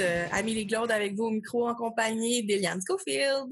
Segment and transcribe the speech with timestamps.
[0.00, 3.48] Euh, Amélie Glaude avec vous au micro en compagnie d'Eliane Schofield.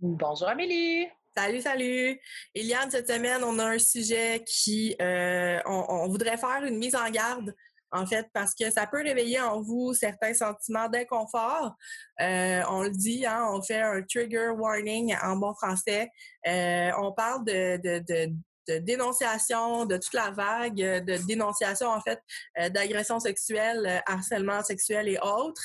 [0.00, 1.06] Bonjour Amélie.
[1.34, 2.20] Salut, salut.
[2.54, 7.10] Eliane, cette semaine, on a un sujet qui, euh, on, voudrait faire une mise en
[7.10, 7.54] garde,
[7.92, 11.74] en fait, parce que ça peut réveiller en vous certains sentiments d'inconfort.
[12.20, 16.08] Euh, on le dit, hein, on fait un trigger warning en bon français.
[16.44, 18.32] on parle de, de, de
[18.68, 22.20] de dénonciation de toute la vague de dénonciation en fait
[22.58, 25.62] euh, d'agressions sexuelles, euh, harcèlement sexuel et autres.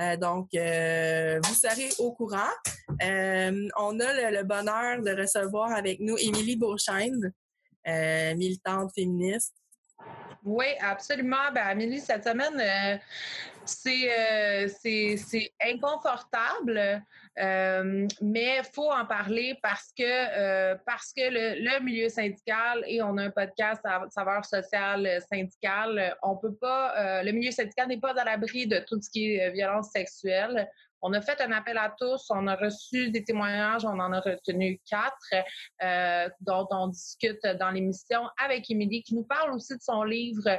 [0.00, 2.52] Euh, donc, vous serez au courant.
[3.00, 7.32] on a le, bonheur de recevoir avec nous Émilie Beauchesne,
[7.84, 9.56] militante féministe.
[10.44, 11.50] Oui, absolument.
[11.52, 13.00] Ben, Amélie, cette semaine,
[13.64, 17.02] c'est inconfortable.
[17.40, 23.16] Euh, mais faut en parler parce que, euh, parce que le, milieu syndical, et on
[23.16, 28.18] a un podcast saveur sociale syndicale, on peut pas, euh, le milieu syndical n'est pas
[28.18, 30.68] à l'abri de tout ce qui est violence sexuelle.
[31.00, 34.18] On a fait un appel à tous, on a reçu des témoignages, on en a
[34.18, 40.02] retenu quatre, dont on discute dans l'émission avec Émilie, qui nous parle aussi de son
[40.02, 40.58] livre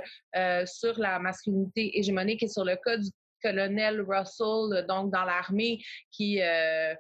[0.66, 3.10] sur la masculinité hégémonique et sur le cas du
[3.42, 5.80] colonel Russell, donc dans l'armée,
[6.12, 6.96] qui, euh, euh,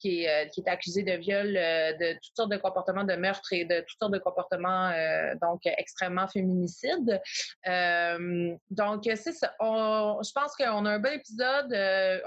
[0.00, 3.80] qui, est, accusé de viol, euh, de toutes sortes de comportements de meurtre et de
[3.80, 4.92] toutes sortes de comportements
[5.40, 7.20] donc extrêmement féminicides.
[8.70, 11.72] donc je pense qu'on a un bon épisode.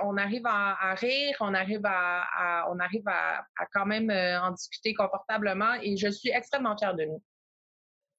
[0.01, 5.73] on arrive à, rire, on arrive à, on arrive à quand même en discuter confortablement
[5.81, 7.22] et je suis extrêmement fière de nous.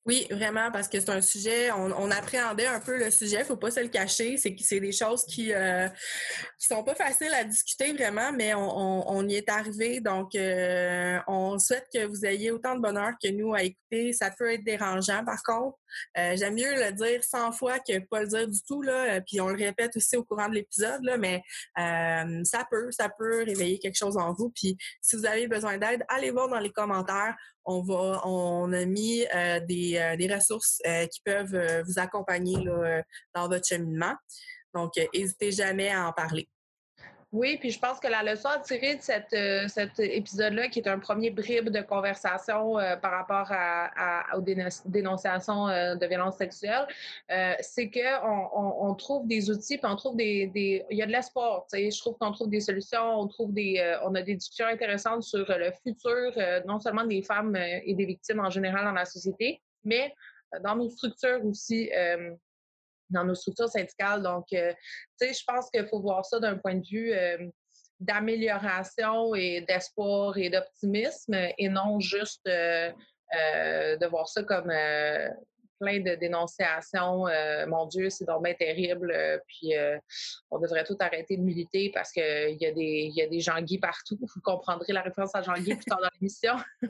[0.07, 3.71] Oui, vraiment, parce que c'est un sujet, on, appréhendait un peu le sujet, faut pas
[3.71, 4.39] se le cacher.
[4.39, 5.87] C'est c'est des choses qui euh,
[6.59, 10.01] qui sont pas faciles à discuter vraiment, mais on, y est arrivé.
[10.01, 14.15] Donc, euh, on souhaite que vous ayez autant de bonheur que nous à écouter.
[14.15, 15.77] Ça peut être dérangeant, par contre.
[16.17, 19.21] Euh, j'aime mieux le dire 100 fois que pas le dire du tout, là.
[19.21, 21.43] Puis on le répète aussi au courant de l'épisode, mais
[21.77, 24.51] ça peut, ça peut réveiller quelque chose en vous.
[24.55, 27.37] Puis si vous avez besoin d'aide, allez voir dans les commentaires
[27.69, 32.57] on a mis euh, des, euh, des, ressources euh, qui peuvent vous accompagner
[33.35, 34.15] dans votre cheminement.
[34.75, 36.49] Donc, n'hésitez jamais à en parler.
[37.31, 40.79] Oui, puis je pense que la leçon à tirer de cette, euh, cet épisode-là, qui
[40.79, 46.39] est un premier bribe de conversation euh, par rapport à, aux dénonciations euh, de violences
[46.39, 46.87] sexuelles,
[47.61, 51.13] c'est qu'on on, trouve des outils, puis on trouve des, des il y a de
[51.13, 51.67] l'espoir.
[51.71, 55.47] Je trouve qu'on trouve des solutions, on trouve des, on a des discussions intéressantes sur
[55.47, 56.33] le futur,
[56.67, 60.15] non seulement des femmes et des victimes en général dans la société, mais
[60.65, 61.91] dans nos structures aussi
[63.11, 64.23] dans nos structures syndicales.
[64.23, 64.73] Donc, euh,
[65.21, 67.49] tu sais, je pense qu'il faut voir ça d'un point de vue euh,
[68.01, 72.93] d'amélioration et d'espoir et d'optimisme et non juste euh,
[73.33, 74.71] de voir ça comme
[75.79, 77.27] plein de dénonciations.
[77.29, 79.13] Euh, mon Dieu, c'est dommage terrible.
[79.15, 79.99] Euh, puis euh,
[80.51, 83.79] on devrait tout arrêter de militer parce qu'il y, a des, y a des Jean-Guy
[83.79, 84.19] partout.
[84.21, 86.55] Vous comprendrez la référence à Jean-Guy plus tard dans l'émission.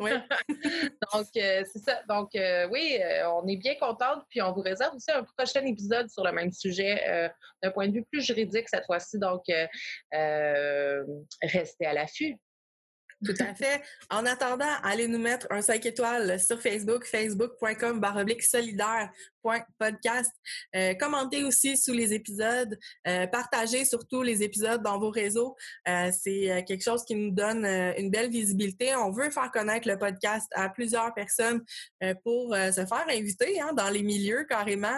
[1.13, 2.03] Donc, c'est ça.
[2.09, 2.31] Donc,
[2.71, 2.99] oui,
[3.35, 4.25] on est bien contente.
[4.29, 7.31] Puis on vous réserve aussi un prochain épisode sur le même sujet
[7.63, 9.19] d'un point de vue plus juridique cette fois-ci.
[9.19, 9.45] Donc,
[10.13, 12.37] restez à l'affût.
[13.25, 13.83] Tout à fait.
[14.11, 19.11] En attendant, allez nous mettre un 5 étoiles sur Facebook, facebook.com baroblique solidaire
[19.43, 20.33] podcast.
[20.75, 22.79] Euh, commentez aussi sous les épisodes.
[23.07, 25.57] Euh, partagez surtout les épisodes dans vos réseaux.
[25.89, 28.95] Euh, c'est quelque chose qui nous donne une belle visibilité.
[28.97, 31.63] On veut faire connaître le podcast à plusieurs personnes
[32.25, 34.89] pour se faire inviter hein, dans les milieux carrément.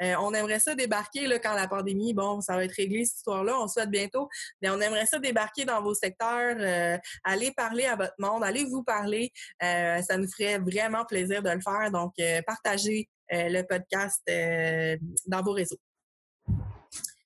[0.00, 3.58] on aimerait ça débarquer là, quand la pandémie, bon, ça va être réglé cette histoire-là,
[3.60, 4.28] on souhaite bientôt,
[4.62, 6.56] mais on aimerait ça débarquer dans vos secteurs,
[7.24, 9.32] aller parler à votre monde, allez vous parler.
[9.60, 11.90] ça nous ferait vraiment plaisir de le faire.
[11.90, 12.14] Donc,
[12.46, 13.08] partagez
[13.48, 14.96] le podcast euh,
[15.26, 15.80] dans vos réseaux.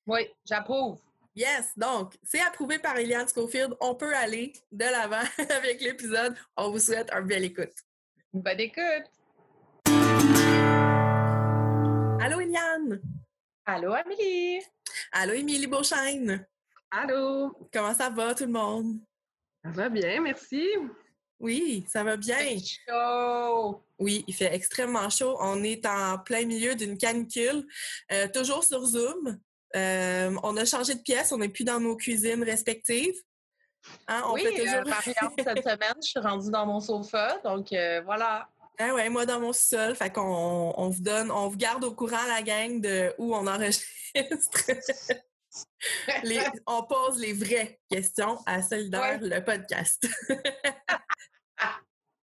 [0.06, 0.98] Oui, j'approuve.
[1.34, 3.76] Yes, donc c'est approuvé par Eliane Schofield.
[3.80, 5.22] On peut aller de l'avant
[5.56, 6.34] avec l'épisode.
[6.56, 7.74] On vous souhaite un bel écoute.
[8.32, 9.04] Bonne écoute.
[12.20, 13.00] Allô Eliane?
[13.64, 14.60] Allô Amélie?
[15.12, 16.46] Allô Émilie Beauchesne?
[16.90, 17.56] Allô?
[17.72, 18.98] Comment ça va tout le monde?
[19.62, 20.66] Ça va bien, merci.
[21.40, 22.36] Oui, ça va bien.
[22.58, 23.80] chaud.
[23.98, 25.36] Oui, il fait extrêmement chaud.
[25.40, 27.66] On est en plein milieu d'une canicule,
[28.12, 29.38] euh, toujours sur Zoom.
[29.76, 33.14] Euh, on a changé de pièce, on n'est plus dans nos cuisines respectives.
[34.08, 34.86] Hein, on oui, fait toujours...
[34.86, 37.68] euh, cette semaine, je suis rendue dans mon sofa, donc
[38.04, 38.48] voilà.
[38.80, 41.92] Ah ouais, moi dans mon sol, fait qu'on on vous donne, on vous garde au
[41.92, 43.84] courant la gang de où on enregistre.
[46.66, 50.06] on pose les vraies questions à Solidaire, le podcast.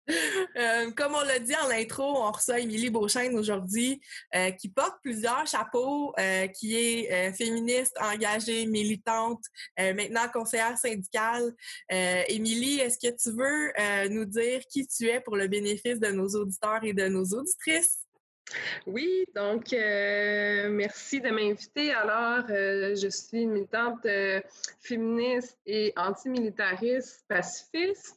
[0.58, 4.00] Euh, comme on l'a dit en intro, on reçoit Émilie Beauchesne aujourd'hui,
[4.34, 9.44] euh, qui porte plusieurs chapeaux, euh, qui est féministe, engagée, militante,
[9.78, 11.54] maintenant conseillère syndicale.
[11.90, 16.28] Émilie, est-ce que tu veux nous dire qui tu es pour le bénéfice de nos
[16.30, 18.00] auditeurs et de nos auditrices?
[18.86, 21.92] Oui, donc merci de m'inviter.
[21.92, 24.08] Alors, je suis militante
[24.80, 28.16] féministe et antimilitariste pacifiste.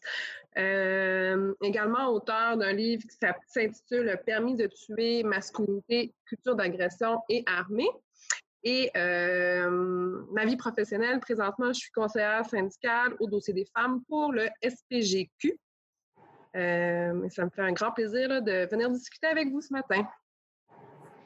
[0.56, 3.16] Euh, également auteur d'un livre qui
[3.46, 7.88] s'intitule Permis de tuer, masculinité, culture d'agression et armée.
[8.64, 14.32] Et euh, ma vie professionnelle, présentement, je suis conseillère syndicale au dossier des femmes pour
[14.32, 15.58] le SPGQ.
[16.56, 20.08] Euh, ça me fait un grand plaisir de venir discuter avec vous ce matin.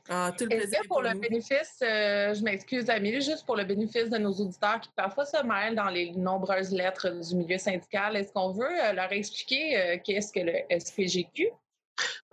[0.09, 0.81] Ah, tout le plaisir.
[0.89, 4.91] pour, le bénéfice, euh, je m'excuse, Amélie, juste pour le bénéfice de nos auditeurs qui
[4.97, 9.13] parfois se mêlent dans les nombreuses lettres du milieu syndical, est-ce qu'on veut euh, leur
[9.13, 11.51] expliquer euh, qu'est-ce que le SPGQ?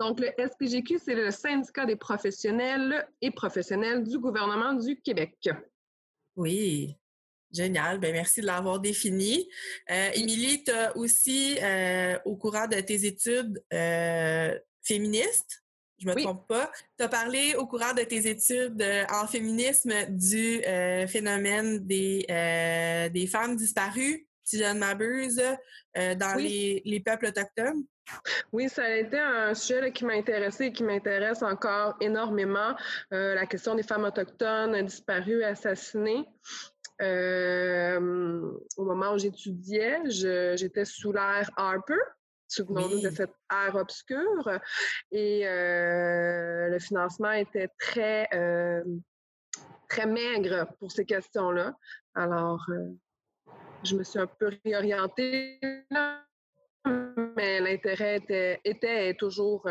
[0.00, 5.48] Donc, le SPGQ, c'est le syndicat des professionnels et professionnels du gouvernement du Québec.
[6.36, 6.96] Oui,
[7.52, 9.48] Génial, ben merci de l'avoir défini.
[10.14, 11.58] Émilie, tu as aussi,
[12.24, 13.60] au courant de tes études
[14.82, 15.59] féministes,
[16.00, 16.70] je me trompe pas.
[16.98, 22.24] Tu as parlé au courant de tes études euh, en féminisme du euh, phénomène des,
[22.30, 25.40] euh, des femmes disparues, si je ne m'abuse,
[25.94, 27.84] dans les, les, peuples autochtones?
[28.52, 32.74] Oui, ça a été un sujet qui m'a intéressé et qui m'intéresse encore énormément,
[33.10, 36.24] la question des femmes autochtones disparues, assassinées.
[37.00, 41.94] au moment où j'étudiais, j'étais sous l'ère Harper,
[42.50, 44.50] souvenons-nous de cette ère obscure.
[45.12, 48.82] Et euh, le financement était très, euh,
[49.88, 51.74] très maigre pour ces questions-là.
[52.14, 52.90] Alors, euh,
[53.84, 55.58] je me suis un peu réorientée,
[57.36, 59.66] mais l'intérêt était, était toujours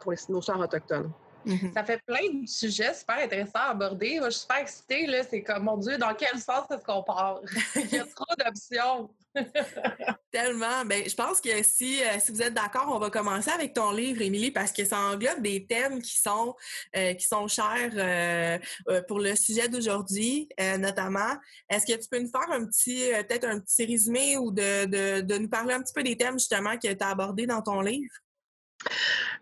[0.00, 1.12] pour les, nos soeurs autochtones.
[1.46, 1.72] Mm-hmm.
[1.72, 4.20] Ça fait plein de sujets super intéressants à aborder.
[4.24, 5.22] je suis super excitée.
[5.28, 7.40] C'est comme, mon Dieu, dans quel sens est-ce qu'on part?
[7.76, 9.10] Il y a trop d'options.
[10.30, 10.84] Tellement.
[10.84, 13.90] Ben, je pense que si, euh, si vous êtes d'accord, on va commencer avec ton
[13.92, 16.54] livre, Émilie, parce que ça englobe des thèmes qui sont,
[16.96, 20.48] euh, qui sont chers euh, pour le sujet d'aujourd'hui,
[20.78, 21.36] notamment.
[21.68, 25.20] Est-ce que tu peux nous faire un petit, peut-être un petit résumé ou de, de,
[25.20, 27.80] de, nous parler un petit peu des thèmes justement que tu as abordés dans ton
[27.80, 28.12] livre?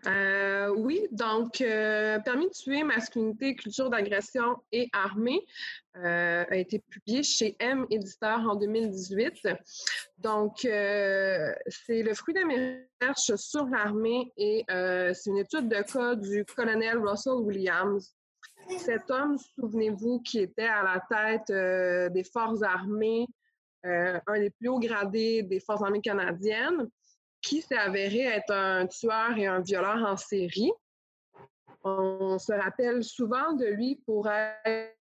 [0.07, 5.45] Euh, oui, donc, euh, Permis de tuer, masculinité, culture d'agression et armée
[5.97, 9.47] euh, a été publié chez M Éditeur en 2018.
[10.17, 11.55] Donc, c'est
[12.03, 16.97] le fruit de mes recherches sur l'armée et c'est une étude de cas du colonel
[16.97, 18.15] Russell Williams.
[18.77, 23.27] Cet homme, souvenez-vous, qui était à la tête des forces armées,
[23.83, 26.87] un des plus hauts gradés des forces armées canadiennes
[27.41, 30.71] qui s'est avéré être un tueur et un violeur en série.
[31.83, 34.95] On se rappelle souvent de lui pour être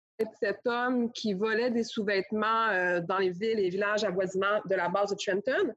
[0.40, 4.88] cet homme qui volait des sous-vêtements euh, dans les villes et villages avoisinants de la
[4.88, 5.74] base de Trenton,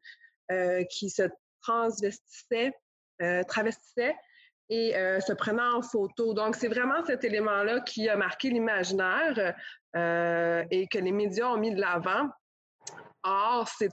[0.51, 1.23] euh, qui se
[1.61, 2.73] transvestissait,
[3.21, 4.15] euh, travestissait
[4.71, 6.35] et se prenait en photo.
[6.35, 9.55] Donc, c'est vraiment cet élément-là qui a marqué l'imaginaire
[9.95, 12.29] et que les médias ont mis de l'avant.
[13.23, 13.89] Or, c'est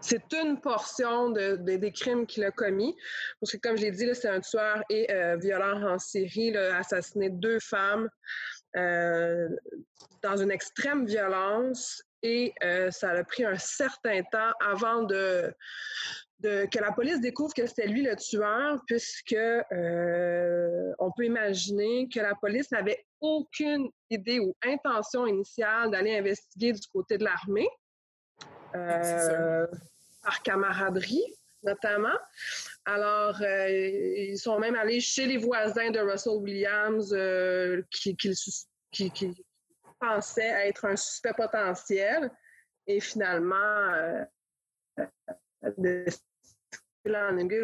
[0.00, 2.96] c'est une portion de, des crimes qu'il a commis.
[3.40, 6.56] Parce que, comme je l'ai dit, c'est un tueur et euh, violeur en série.
[6.56, 8.08] A assassiné deux femmes
[8.76, 9.48] euh,
[10.22, 15.54] dans une extrême violence et euh, ça a pris un certain temps avant de,
[16.42, 19.36] que la police découvre que c'était lui le tueur, puisque
[20.98, 26.86] on peut imaginer que la police n'avait aucune idée ou intention initiale d'aller investiguer du
[26.92, 27.68] côté de l'armée
[30.22, 32.18] par camaraderie, notamment.
[32.84, 39.44] Alors, euh, ils sont même allés chez les voisins de Russell Williams euh, qui, qui,
[39.98, 42.30] pensaient être un suspect potentiel.
[42.86, 44.24] Et finalement, euh,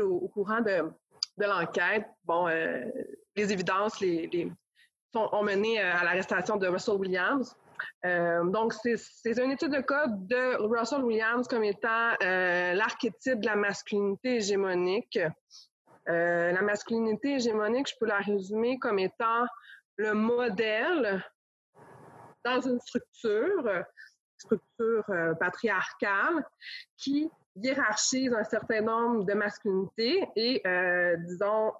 [0.03, 0.91] au, courant de,
[1.39, 4.51] de l'enquête, bon, les évidences les,
[5.15, 7.57] ont mené à l'arrestation de Russell Williams.
[8.05, 13.47] Euh, donc, c'est une étude de cas de Russell Williams comme étant euh, l'archétype de
[13.47, 15.19] la masculinité hégémonique.
[16.09, 19.47] Euh, la masculinité hégémonique, je peux la résumer comme étant
[19.97, 21.25] le modèle
[22.45, 23.85] dans une structure,
[24.39, 25.05] structure
[25.41, 26.45] patriarcale,
[26.97, 30.63] qui hiérarchise un certain nombre de masculinités et,
[31.27, 31.73] disons,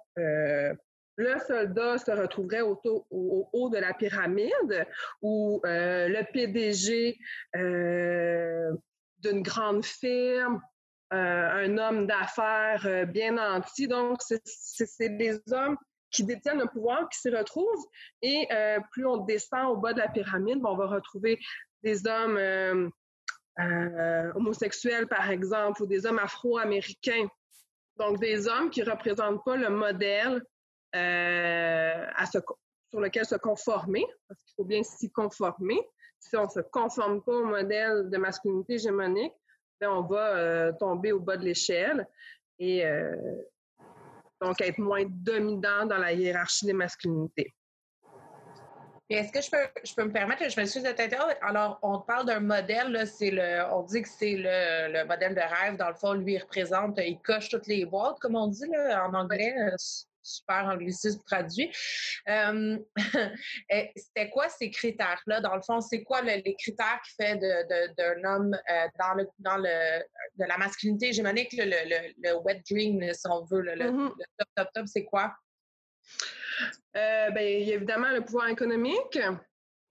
[1.17, 2.79] le soldat se retrouverait au,
[3.11, 4.87] haut de la pyramide
[5.21, 7.17] ou euh, le PDG
[7.55, 8.71] euh,
[9.19, 10.61] d'une grande firme
[11.09, 13.87] un homme d'affaires bien nanti.
[13.87, 15.77] Donc, c'est des hommes
[16.11, 17.85] qui détiennent le pouvoir, qui s'y retrouvent.
[18.21, 18.45] Et
[18.91, 21.39] plus on descend au bas de la pyramide, on va retrouver
[21.81, 22.91] des hommes
[24.35, 27.29] homosexuels, par exemple, ou des hommes afro-américains.
[27.95, 30.43] Donc, des hommes qui ne représentent pas le modèle
[30.93, 32.39] à ce,
[32.89, 35.79] sur lequel se conformer, parce qu'il faut bien s'y conformer.
[36.19, 39.33] Si on ne se conforme pas au modèle de masculinité hégémonique,
[39.79, 42.07] bien, on va euh, tomber au bas de l'échelle
[42.59, 43.15] et euh,
[44.41, 47.53] donc être moins dominant dans la hiérarchie des masculinités.
[49.09, 50.87] Est-ce que je peux, je peux me permettre, je me suis dit,
[51.41, 55.39] alors on parle d'un modèle, c'est le, on dit que c'est le, le, modèle de
[55.39, 58.67] rêve, dans le fond, lui, il représente, il coche toutes les boîtes, comme on dit
[58.67, 59.55] là, en anglais.
[60.27, 61.71] Euh, super anglicisme traduit.
[62.27, 62.77] Euh,
[63.95, 65.41] c'était quoi ces critères-là?
[65.41, 69.57] Dans le fond, c'est quoi les critères qui fait d'un homme euh, dans, le, dans
[69.57, 69.99] le,
[70.35, 74.09] de la masculinité hégémonique, le, le, wet dream, si on veut, le, mm-hmm.
[74.09, 75.35] top, top, top, c'est quoi?
[76.95, 79.19] Euh, ben, il y a évidemment le pouvoir économique,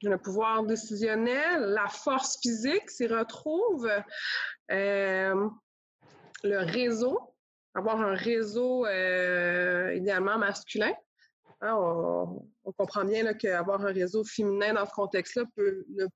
[0.02, 3.90] le pouvoir décisionnel, la force physique s'y retrouve,
[4.68, 5.50] le
[6.42, 7.35] réseau,
[7.76, 9.98] avoir un réseau euh,
[10.38, 10.92] masculin.
[11.60, 16.06] Hein, on, comprend bien qu'avoir un réseau féminin dans ce contexte-là peut ne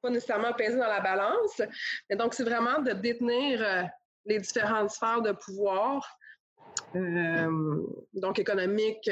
[0.00, 1.60] pas nécessairement peser dans la balance.
[2.08, 3.82] Mais donc, c'est vraiment de détenir euh,
[4.24, 6.06] les différentes sphères de pouvoir,
[6.94, 7.82] euh,
[8.14, 9.10] donc économique,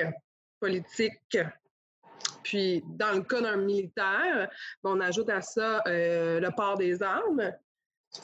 [0.61, 1.39] politique,
[2.43, 4.51] puis, dans le cas d'un militaire,
[4.83, 7.51] on ajoute à ça le port des armes,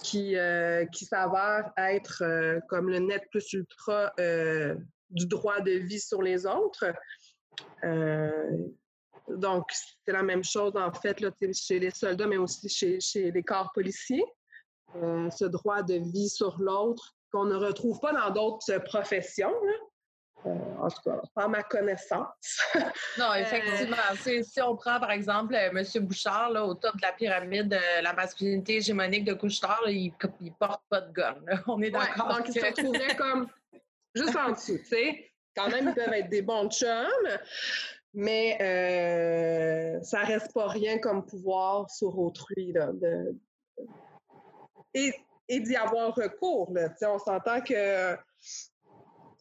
[0.02, 4.74] qui, euh, qui s'avère être euh, comme le net plus ultra euh,
[5.10, 6.92] du droit de vie sur les autres.
[9.28, 13.30] donc, c'est la même chose, en fait, là, chez les soldats, mais aussi chez, chez
[13.30, 14.24] les corps policiers.
[14.94, 19.54] ce droit de vie sur l'autre qu'on ne retrouve pas dans d'autres professions.
[20.46, 22.60] Euh, en tout cas, par ma connaissance.
[23.18, 23.96] non, effectivement.
[24.16, 26.04] si on prend, par exemple, euh, M.
[26.04, 30.50] Bouchard, là, au top de la pyramide, euh, la masculinité hégémonique de Couchetard, il ne
[30.50, 31.36] porte pas de gun.
[31.66, 32.28] On est d'accord.
[32.28, 33.48] donc, il se retrouverait comme
[34.14, 34.78] juste en dessous.
[34.78, 37.38] Tu sais, quand même, ils peuvent être des bons chums,
[38.14, 38.56] mais
[40.02, 42.72] ça reste pas rien comme pouvoir sur autrui.
[42.72, 42.90] Là,
[44.94, 45.14] et,
[45.48, 46.72] et d'y avoir recours.
[46.72, 46.88] Là.
[47.02, 48.16] On s'entend que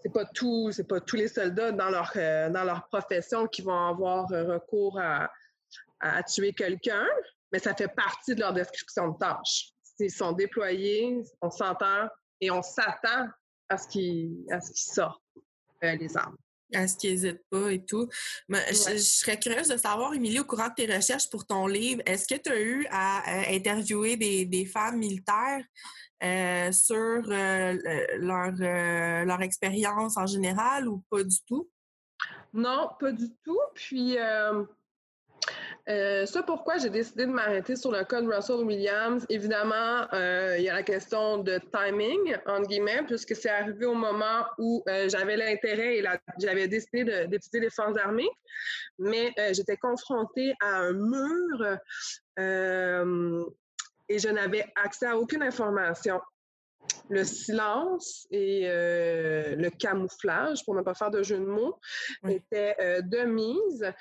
[0.02, 3.62] c'est pas tout, c'est pas tous les soldats dans leur euh, dans leur profession qui
[3.62, 5.30] vont avoir euh, recours à,
[6.00, 7.06] à tuer quelqu'un,
[7.52, 9.72] mais ça fait partie de leur description de tâche.
[9.84, 12.08] S'ils sont déployés, on s'entend
[12.40, 13.28] et on s'attend
[13.68, 15.22] à ce qu'ils à ce qu'ils sortent
[15.84, 16.38] euh, les armes.
[16.74, 18.08] À ce qu'ils n'hésitent pas et tout.
[18.48, 22.04] Mais je, serais curieuse de savoir, Émilie, au courant de tes recherches pour ton livre,
[22.06, 25.66] est-ce que tu as eu à interviewer des, des femmes militaires?
[26.22, 26.98] Euh, sur
[27.30, 27.78] euh,
[28.18, 31.70] leur, euh, leur expérience en général ou pas du tout?
[32.54, 33.60] Non, pas du tout.
[33.74, 34.18] Puis,
[35.88, 39.26] ça, pourquoi j'ai décidé de m'arrêter sur le code Russell Williams?
[39.30, 44.46] Évidemment, il y a la question de timing, entre guillemets, puisque c'est arrivé au moment
[44.58, 46.04] où j'avais l'intérêt et
[46.40, 48.30] j'avais décidé d'étudier les forces armées,
[48.98, 51.78] mais j'étais confrontée à un mur
[54.10, 56.20] et je n'avais accès à aucune information.
[57.10, 61.80] Le silence et euh, le camouflage, pour ne pas faire de jeu de mots,
[62.28, 63.92] étaient euh, de mise.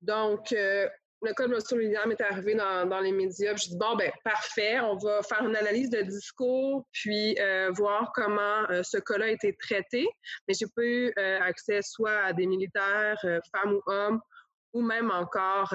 [0.00, 0.88] Donc, euh,
[1.20, 3.56] le cas de Russell William est arrivé dans, les médias.
[3.56, 7.36] Je dis bon, ben parfait, on va faire une analyse de discours, puis
[7.70, 10.06] voir comment ce cas-là a été traité.
[10.46, 13.18] Mais j'ai pas eu accès soit à des militaires,
[13.52, 14.20] femmes ou hommes,
[14.72, 15.74] ou même encore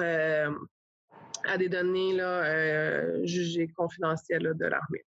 [1.44, 5.04] à des données là, euh, jugées confidentielles de l'armée.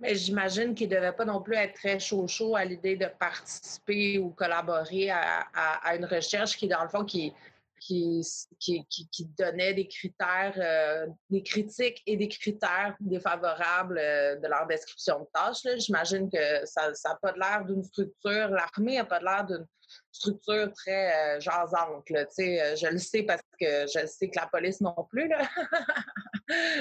[0.00, 4.18] Mais j'imagine qu'il ne devait pas non plus être très chaud-chaud à l'idée de participer
[4.18, 7.32] ou collaborer à, une recherche qui, dans le fond, qui,
[7.80, 8.26] qui,
[8.58, 14.66] qui, qui donnait des critères, euh, des critiques et des critères défavorables euh, de leur
[14.66, 15.58] description de tâche.
[15.78, 19.66] J'imagine que ça n'a pas l'air d'une structure, l'armée n'a pas l'air d'une
[20.12, 22.08] structure très euh, jasante.
[22.10, 25.28] Là, euh, je le sais parce que je sais que la police non plus.
[25.28, 25.48] Là.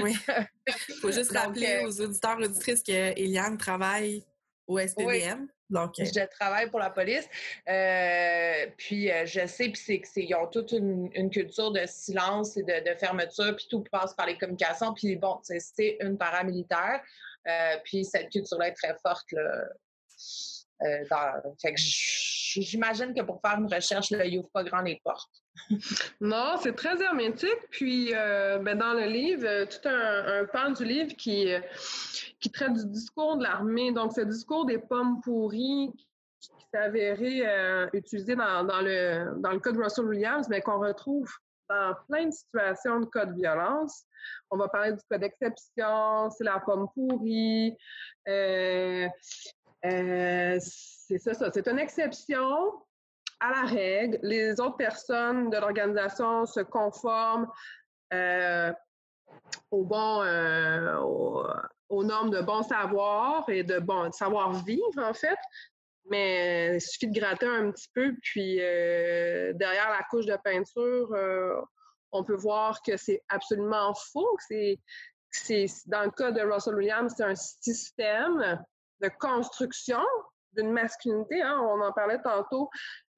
[0.02, 0.16] oui.
[0.68, 4.26] Il faut juste rappeler aux auditeurs et auditrices qu'Eliane travaille
[4.66, 5.48] au SPDM.
[5.70, 7.28] Donc, Je travaille pour la police.
[7.68, 13.56] Euh, puis je sais puis qu'ils ont toute une, culture de silence et de, fermeture,
[13.56, 14.94] puis tout passe par les communications.
[14.94, 17.02] Puis bon, c'est une paramilitaire.
[17.84, 19.32] puis cette culture-là est très forte.
[19.32, 19.66] Là.
[21.62, 25.44] fait que j'imagine que pour faire une recherche, là, il ouvre pas grand les portes.
[26.22, 27.70] Non, c'est très hermétique.
[27.72, 31.48] Puis, euh, ben, dans le livre, tout un, pan du livre qui,
[32.40, 33.92] qui traite du discours de l'armée.
[33.92, 35.92] Donc, ce discours des pommes pourries
[36.40, 41.30] qui s'est euh, utilisé dans, le, dans cas de Russell Williams, mais qu'on retrouve
[41.70, 44.04] dans plein de situations de cas de violence.
[44.50, 47.76] On va parler du cas d'exception, c'est la pomme pourrie.
[48.28, 49.08] Euh,
[49.86, 51.52] euh, c'est ça, ça.
[51.52, 52.74] C'est une exception
[53.40, 54.20] à la règle.
[54.24, 57.48] Les autres personnes de l'organisation se conforment
[58.14, 58.72] euh,
[59.72, 60.96] au bon, euh,
[61.90, 65.38] aux normes de bon savoir et de bon savoir-vivre, en fait.
[66.10, 71.10] Mais il suffit de gratter un petit peu, puis euh, derrière la couche de peinture,
[72.12, 74.38] on peut voir que c'est absolument faux.
[74.48, 74.80] C'est,
[75.30, 78.64] c'est, dans le cas de Russell Williams, c'est un système
[79.02, 80.04] de construction
[80.54, 81.42] d'une masculinité.
[81.42, 82.70] Hein, on en parlait tantôt.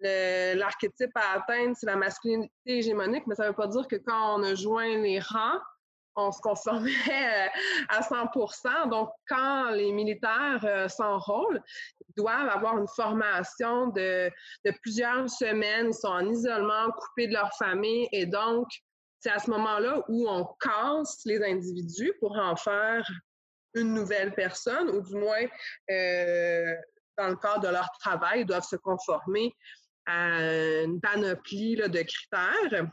[0.01, 4.39] L'archétype à atteindre, c'est la masculinité hégémonique, mais ça ne veut pas dire que quand
[4.39, 5.59] on a joint les rangs,
[6.15, 7.47] on se conformait euh,
[7.89, 11.61] à 100% Donc, quand les militaires euh, s'enrôlent,
[12.07, 14.29] ils doivent avoir une formation de,
[14.65, 15.87] de, plusieurs semaines.
[15.87, 18.07] Ils sont en isolement, coupés de leur famille.
[18.11, 18.67] Et donc,
[19.19, 23.05] c'est à ce moment-là où on casse les individus pour en faire
[23.75, 25.45] une nouvelle personne, ou du moins,
[25.91, 26.75] euh,
[27.17, 29.53] dans le cadre de leur travail, ils doivent se conformer
[30.05, 32.87] à une panoplie de critères.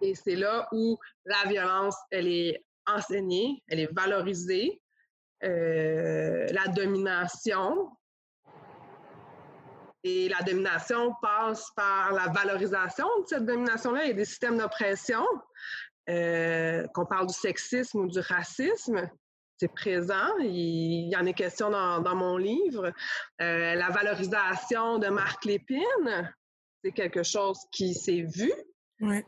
[0.00, 4.80] Et c'est là où la violence, elle est enseignée, elle est valorisée.
[5.42, 7.90] Euh, la domination.
[10.02, 14.02] Et la domination passe par la valorisation de cette domination-là.
[14.02, 15.24] A des systèmes d'oppression,
[16.08, 19.10] euh, qu'on parle du sexisme ou du racisme,
[19.60, 20.38] c'est présent.
[20.40, 22.92] Il, y en est question dans, mon livre.
[23.42, 26.34] Euh, la valorisation de Marc Lépine,
[26.82, 28.50] c'est quelque chose qui s'est vu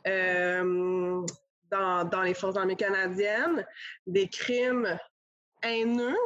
[0.07, 1.23] euh,
[1.71, 3.67] dans, dans, les forces armées canadiennes.
[4.07, 4.99] Des crimes
[5.63, 6.17] haineux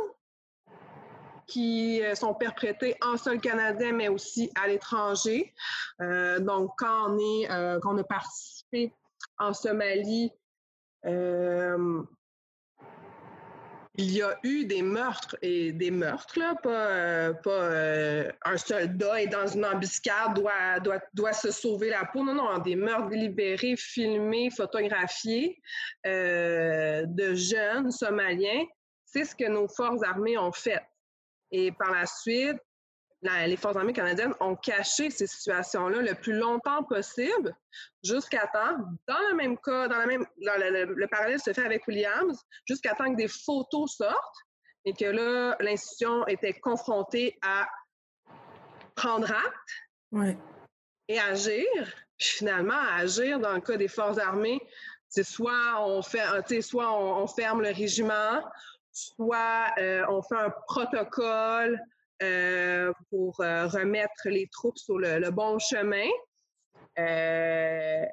[1.48, 5.52] qui euh, sont perprétés en sol canadien, mais aussi à l'étranger.
[5.98, 7.48] donc, quand on, est,
[7.82, 8.92] quand on a participé
[9.38, 10.30] en Somalie,
[13.98, 18.56] il y a eu des meurtres et des meurtres, là, pas, euh, pas euh, un
[18.56, 22.22] soldat est dans une embuscade, doit, doit, doit se sauver la peau.
[22.22, 25.60] Non, non, des meurtres délibérés, filmés, photographiés
[26.06, 28.64] euh, de jeunes somaliens.
[29.04, 30.82] C'est ce que nos forces armées ont fait.
[31.50, 32.58] Et par la suite,
[33.46, 37.54] les Forces armées canadiennes ont caché ces situations-là le plus longtemps possible,
[38.04, 42.40] jusqu'à temps, dans le même cas, dans, la même, le, parallèle se fait avec Williams,
[42.66, 44.36] jusqu'à temps que des photos sortent
[44.84, 47.68] et que là, l'institution était confrontée à
[48.94, 50.34] prendre acte
[51.08, 51.66] et agir.
[52.18, 54.60] Puis finalement, agir dans le cas des Forces armées,
[55.08, 58.42] c'est soit on fait, soit on, ferme le régiment,
[58.92, 61.80] soit euh, on fait un protocole
[62.22, 66.08] euh, pour euh, remettre les troupes sur le, bon chemin.
[66.98, 68.04] Euh,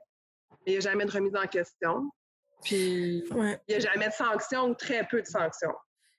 [0.65, 2.09] il n'y a jamais de remise en question.
[2.63, 5.73] Puis, il n'y a jamais de sanctions ou très peu de sanctions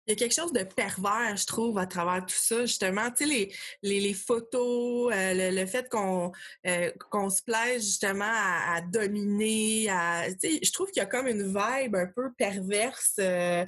[0.06, 2.66] il y a quelque chose de pervers, je trouve, à travers tout ça.
[2.66, 6.30] Justement, tu sais, les, les, les, photos, euh, le, fait qu'on
[6.66, 11.06] euh, qu'on se plaise justement à, dominer, à, tu sais, je trouve qu'il y a
[11.06, 13.14] comme une vibe un peu perverse.
[13.18, 13.64] Euh,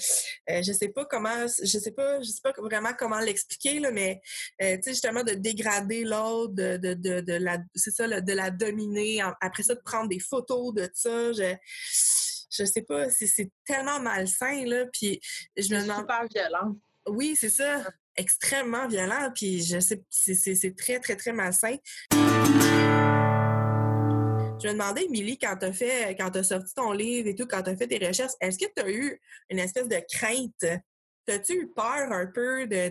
[0.49, 4.21] je sais pas comment, je sais pas, je sais pas vraiment comment l'expliquer là, mais
[4.61, 8.51] tu sais justement de dégrader l'autre, de, de, de, de, la, c'est ça, de la
[8.51, 9.23] dominer.
[9.41, 11.33] Après ça, de prendre des photos de ça.
[11.33, 11.55] Je,
[12.59, 14.85] je sais pas, c'est tellement malsain, là.
[14.93, 15.21] Puis
[15.57, 16.01] je me demande.
[16.01, 16.77] super violent.
[17.09, 17.85] Oui, c'est ça.
[18.17, 19.31] Extrêmement violent.
[19.35, 21.77] Puis je sais, c'est très, très, très malsain.
[24.59, 27.35] Je me demandais, Émilie, quand tu as fait, quand tu as sorti ton livre et
[27.35, 30.01] tout, quand tu as fait tes recherches, est-ce que tu as eu une espèce de
[30.11, 30.65] crainte
[31.27, 32.89] T'as-tu eu peur un peu de,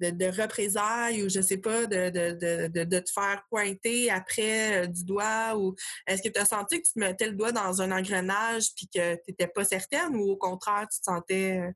[0.00, 5.04] de, de, représailles ou je sais pas, de, de, te faire pointer après euh, du
[5.04, 5.74] doigt ou
[6.06, 8.88] est-ce que tu as senti que tu te mettais le doigt dans un engrenage puis
[8.88, 11.70] que tu n'étais pas certaine ou au contraire tu te sentais euh,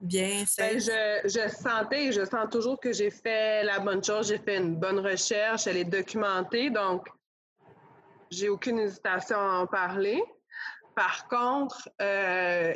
[0.00, 4.38] bien ben, je, je sentais je sens toujours que j'ai fait la bonne chose, j'ai
[4.38, 7.06] fait une bonne recherche, elle est documentée, donc
[8.30, 10.22] j'ai aucune hésitation à en parler.
[10.94, 12.74] Par contre, euh,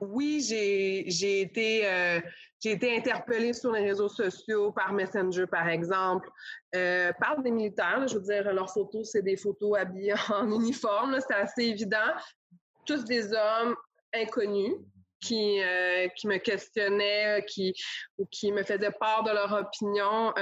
[0.00, 2.20] oui, j'ai été, euh,
[2.64, 6.28] interpellée sur les réseaux sociaux par Messenger, par exemple,
[6.74, 8.06] euh, par des militaires.
[8.08, 12.12] je veux dire, leurs photos, c'est des photos habillées en uniforme, c'est assez évident.
[12.84, 13.74] Tous des hommes
[14.14, 14.74] inconnus
[15.20, 17.74] qui, euh, me questionnaient, qui,
[18.18, 20.32] ou qui me faisaient part de leur opinion.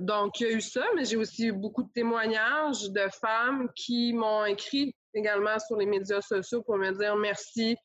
[0.00, 3.68] donc, il y a eu ça, mais j'ai aussi eu beaucoup de témoignages de femmes
[3.74, 7.76] qui m'ont écrit également sur les médias sociaux pour me dire merci,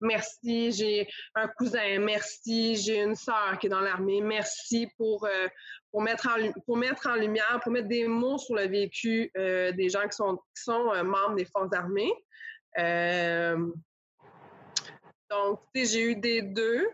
[0.00, 5.48] merci, j'ai un cousin, merci, j'ai une sœur qui est dans l'armée, merci pour, euh,
[5.90, 9.72] pour, mettre en, pour mettre en lumière, pour mettre des mots sur le vécu euh,
[9.72, 12.12] des gens qui sont, qui sont euh, membres des forces armées.
[15.30, 16.88] donc, j'ai eu des deux,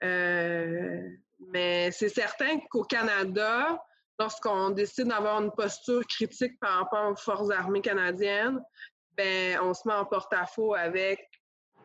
[0.00, 3.78] mais c'est certain qu'au Canada,
[4.18, 8.60] lorsqu'on décide d'avoir une posture critique par rapport aux forces armées canadiennes,
[9.16, 11.28] ben, on se met en porte-à-faux avec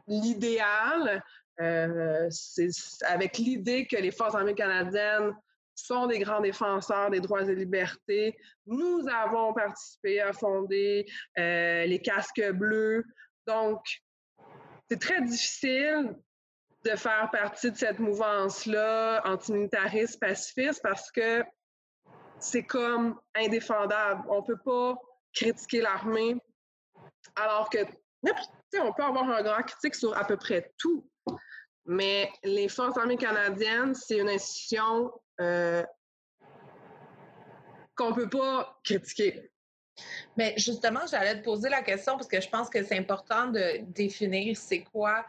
[0.08, 1.24] l'idéal,
[1.60, 2.30] euh,
[3.06, 5.34] avec l'idée que les forces armées canadiennes
[5.76, 8.36] sont des grands défenseurs des droits et libertés.
[8.66, 11.06] Nous avons participé à fonder
[11.38, 13.04] euh, les casques bleus.
[13.46, 13.80] Donc,
[14.90, 16.16] c'est très difficile
[16.84, 21.44] de faire partie de cette mouvance-là antimilitariste, pacifiste, parce que
[22.40, 24.24] c'est comme indéfendable.
[24.30, 24.96] On ne peut pas
[25.34, 26.38] critiquer l'armée
[27.36, 27.80] alors que
[28.80, 31.08] on peut avoir un grand critique sur à peu près tout.
[31.86, 35.84] Mais les Forces armées canadiennes, c'est une institution euh,
[37.96, 39.52] qu'on ne peut pas critiquer.
[40.36, 43.80] Mais justement, j'allais te poser la question parce que je pense que c'est important de
[43.88, 45.26] définir c'est quoi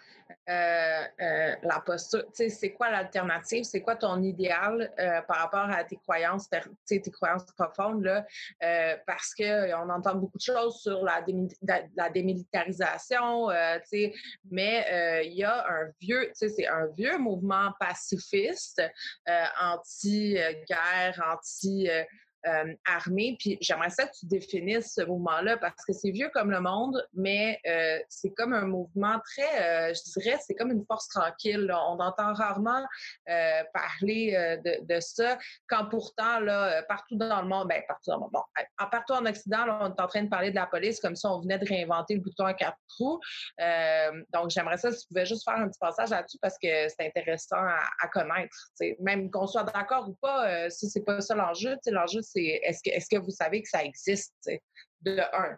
[0.49, 5.85] euh, euh, la posture, c'est quoi l'alternative, c'est quoi ton idéal euh, par rapport à
[5.85, 6.49] tes croyances,
[6.87, 8.27] tes croyances profondes, là,
[9.07, 11.25] parce qu'on entend beaucoup de choses sur la,
[11.97, 13.49] la démilitarisation,
[14.51, 18.83] mais il y a un vieux, c'est un vieux mouvement pacifiste,
[19.61, 21.89] anti-guerre, anti-
[22.46, 23.37] euh, armée.
[23.37, 27.05] Puis j'aimerais ça que tu définisses ce mouvement-là parce que c'est vieux comme le monde,
[27.12, 31.68] mais euh, c'est comme un mouvement très, euh, je dirais, c'est comme une force tranquille.
[31.72, 32.87] On entend rarement
[33.74, 35.37] parler de, ça,
[35.68, 38.42] quand pourtant, là, partout dans le monde, ben, partout dans le monde, bon,
[38.90, 41.40] partout en Occident, on est en train de parler de la police comme si on
[41.40, 43.20] venait de réinventer le bouton à quatre trous.
[44.33, 47.07] donc j'aimerais ça si tu pouvais juste faire un petit passage là-dessus parce que c'est
[47.07, 48.57] intéressant à, connaître.
[49.01, 51.77] Même qu'on soit d'accord ou pas, ça, c'est pas ça l'enjeu.
[51.87, 54.35] L'enjeu, est-ce que, vous savez que ça existe
[55.03, 55.57] de un?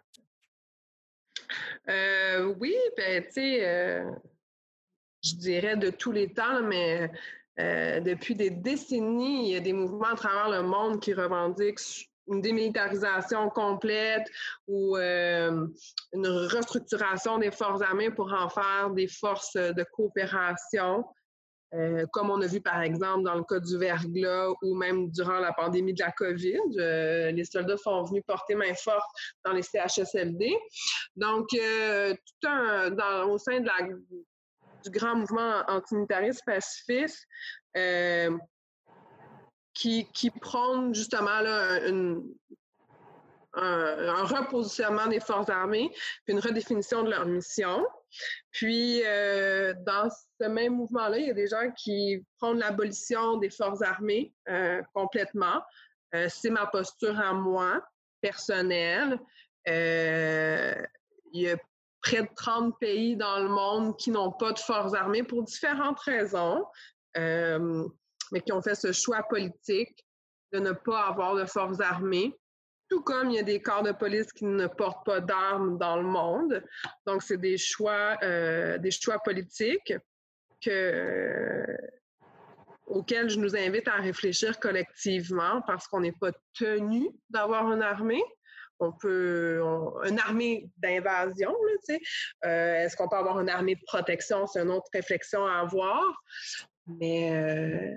[1.89, 4.11] Euh, oui, ben, euh,
[5.23, 7.11] je dirais de tous les temps, mais
[7.59, 12.09] euh, depuis des décennies, il y a des mouvements à travers le monde qui revendiquent
[12.27, 14.25] une démilitarisation complète
[14.67, 15.73] ou une
[16.13, 21.03] restructuration des forces armées pour en faire des forces de coopération.
[21.73, 25.39] Euh, comme on a vu par exemple dans le cas du verglas ou même durant
[25.39, 26.59] la pandémie de la COVID.
[26.77, 29.07] Euh, les soldats sont venus porter main forte
[29.45, 30.53] dans les CHSLD.
[31.15, 37.25] Donc, euh, tout un, au sein du grand mouvement antimilitariste pacifiste,
[39.73, 41.39] qui, qui prône justement
[41.87, 42.21] une,
[43.53, 45.89] un, repositionnement des forces armées,
[46.25, 47.85] puis une redéfinition de leur mission.
[48.51, 53.49] Puis, euh, dans ce même mouvement-là, il y a des gens qui prennent l'abolition des
[53.49, 55.61] forces armées euh, complètement.
[56.15, 57.83] Euh, c'est ma posture à moi,
[58.21, 59.19] personnelle.
[59.65, 61.57] il y a
[62.01, 65.99] près de 30 pays dans le monde qui n'ont pas de forces armées pour différentes
[65.99, 66.65] raisons,
[67.15, 70.05] mais qui ont fait ce choix politique
[70.51, 72.35] de ne pas avoir de forces armées
[72.91, 75.95] tout comme il y a des corps de police qui ne portent pas d'armes dans
[75.95, 76.61] le monde.
[77.07, 79.93] Donc, c'est des choix, euh, des choix politiques
[80.61, 81.77] que, euh,
[82.87, 88.23] auxquels je nous invite à réfléchir collectivement parce qu'on n'est pas tenu d'avoir une armée.
[88.79, 89.61] On peut,
[90.05, 91.55] une armée d'invasion,
[91.87, 92.01] tu sais.
[92.45, 94.47] Euh, est-ce qu'on peut avoir une armée de protection?
[94.47, 96.03] C'est une autre réflexion à avoir.
[96.87, 97.95] Mais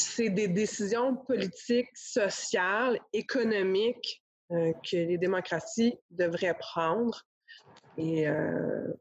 [0.00, 7.22] c'est des décisions politiques, sociales, économiques euh, que les démocraties devraient prendre.
[7.96, 8.92] Et euh,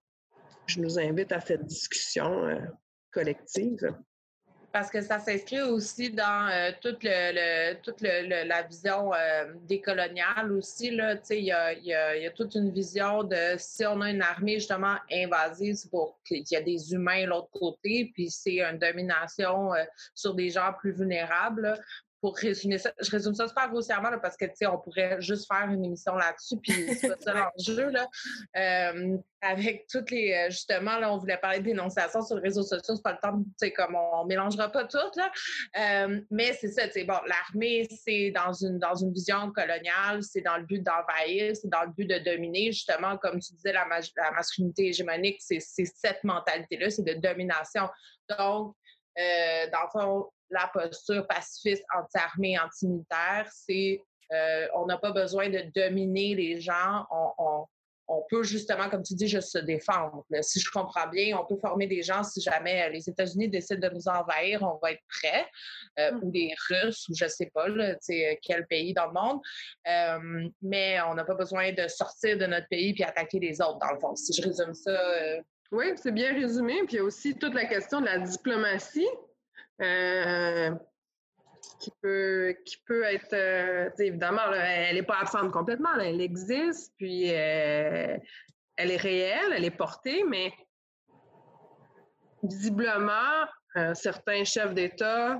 [0.65, 2.59] je nous invite à cette discussion euh,
[3.11, 3.95] collective
[4.71, 10.87] parce que ça s'inscrit aussi dans euh, toute, le, toute la vision euh, décoloniale aussi.
[10.87, 14.95] Il y y, y a, toute une vision de si on a une armée justement
[15.11, 19.73] invasive, c'est pour qu'il y a des humains de l'autre côté, puis c'est une domination
[19.73, 21.79] euh, sur des gens plus vulnérables
[22.21, 25.47] pour résumer ça, je résume ça super grossièrement parce que, tu sais, on pourrait juste
[25.47, 28.07] faire une émission là-dessus, puis c'est pas ça l'enjeu, là.
[28.55, 32.95] Euh, avec toutes les, euh, justement, là, on voulait parler dénonciation sur les réseaux sociaux,
[32.95, 35.31] c'est pas le temps, tu sais, comme on, mélangera pas tout, là.
[35.77, 40.23] Euh, mais c'est ça, tu sais, bon, l'armée, c'est dans une, dans une vision coloniale,
[40.23, 43.73] c'est dans le but d'envahir, c'est dans le but de dominer, justement, comme tu disais,
[43.73, 47.87] la, la masculinité hégémonique, c'est cette mentalité-là, c'est de domination.
[48.29, 48.75] Donc,
[49.15, 54.01] dans le fond, la posture pacifiste anti-armée, anti-militaire, c'est
[54.33, 57.65] euh, on n'a pas besoin de dominer les gens, on,
[58.09, 60.25] on peut justement, comme tu dis, juste se défendre.
[60.41, 63.93] Si je comprends bien, on peut former des gens si jamais les États-Unis décident de
[63.93, 65.45] nous envahir, on va être prêts,
[65.97, 66.19] mmh.
[66.23, 67.95] ou les Russes, ou je sais pas, là,
[68.41, 69.41] quel pays dans le monde.
[70.61, 73.93] mais on n'a pas besoin de sortir de notre pays puis attaquer les autres, dans
[73.93, 74.15] le fond.
[74.15, 74.97] Si je résume ça.
[75.71, 76.75] Oui, c'est bien résumé.
[76.85, 79.07] Puis il y a aussi toute la question de la diplomatie.
[79.81, 80.71] Euh,
[81.79, 87.31] qui peut, qui peut être, euh, évidemment, elle n'est pas absente complètement, elle existe, puis
[87.31, 88.17] euh,
[88.77, 90.51] elle est réelle, elle est portée, mais
[92.41, 93.45] visiblement,
[93.93, 95.39] certains chefs d'État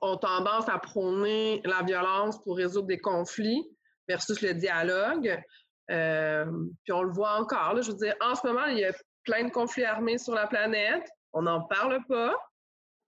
[0.00, 3.62] ont tendance à prôner la violence pour résoudre des conflits
[4.08, 5.40] versus le dialogue.
[5.86, 7.80] puis on le voit encore.
[7.80, 10.48] je veux dire, en ce moment, il y a plein de conflits armés sur la
[10.48, 11.08] planète.
[11.32, 12.34] On n'en parle pas,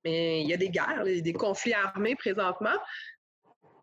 [0.04, 2.76] mais il y a des guerres, des conflits armés présentement.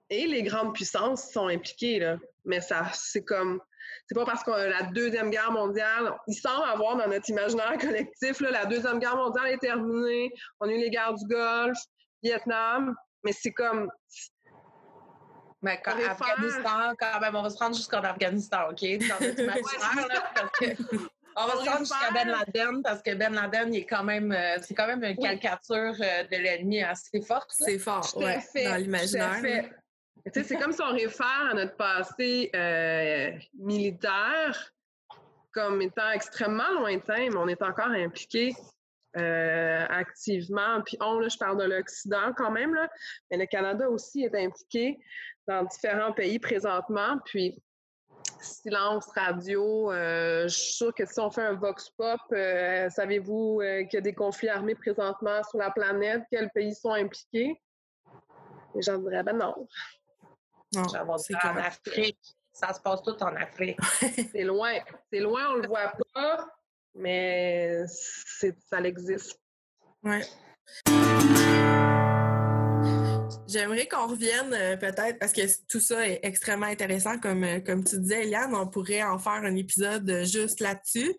[0.09, 1.99] Et les grandes puissances sont impliquées.
[1.99, 2.17] Là.
[2.45, 3.61] Mais ça, c'est comme.
[4.07, 8.39] C'est pas parce que la Deuxième Guerre mondiale, il semble avoir dans notre imaginaire collectif,
[8.39, 11.77] là, la Deuxième Guerre mondiale est terminée, on a eu les guerres du Golfe,
[12.21, 13.91] Vietnam, mais c'est comme.
[15.61, 18.81] Mais quand, Afghanistan, quand même, on va se rendre jusqu'en Afghanistan, OK?
[18.81, 20.97] Dans notre imaginaire, là, parce que
[21.35, 24.31] on va se rendre jusqu'à Ben Laden parce que Ben Laden, il est quand même,
[24.31, 27.51] euh, c'est quand même une caricature euh, de l'ennemi assez forte.
[27.51, 29.69] C'est fort, ouais, dans l'imaginaire.
[30.33, 34.71] C'est comme si on réfère à notre passé euh, militaire
[35.51, 38.53] comme étant extrêmement lointain, mais on est encore impliqué
[39.13, 40.81] activement.
[40.85, 42.89] Puis on, là, je parle de l'Occident quand même, là,
[43.31, 44.99] mais le Canada aussi est impliqué
[45.47, 47.17] dans différents pays présentement.
[47.23, 47.61] Puis
[48.45, 49.91] silence radio.
[49.91, 53.93] Euh, je suis sûre que si on fait un vox pop, euh, savez-vous euh, qu'il
[53.95, 56.23] y a des conflits armés présentement sur la planète?
[56.31, 57.61] Quels pays sont impliqués?
[58.73, 59.67] Les gens diraient, ben non.
[60.73, 62.19] Non, c'est en Afrique.
[62.51, 63.79] Ça se passe tout en Afrique.
[64.31, 64.73] c'est loin.
[65.11, 66.47] C'est loin, on le voit pas,
[66.93, 69.39] mais ça existe.
[70.03, 70.21] Ouais.
[73.55, 75.39] J'aimerais qu'on revienne euh, peut-être parce que
[75.69, 78.53] tout ça est extrêmement intéressant, comme, euh, comme tu disais, Eliane.
[78.53, 81.15] On pourrait en faire un épisode juste là-dessus.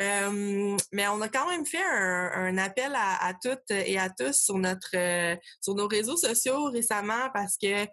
[0.00, 4.56] Euh, mais on a quand même fait un, appel à, toutes et à tous sur
[4.58, 4.90] notre
[5.60, 7.86] sur nos réseaux sociaux récemment parce que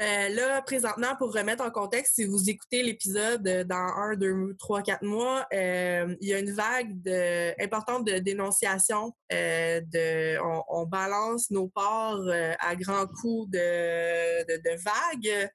[0.00, 4.80] euh, là, présentement, pour remettre en contexte, si vous écoutez l'épisode dans un, deux, trois,
[4.82, 9.12] quatre mois, euh, il y a une vague de, importante de dénonciation.
[9.32, 15.50] Euh, de, on, balance nos ports à grands coups de, de, vagues.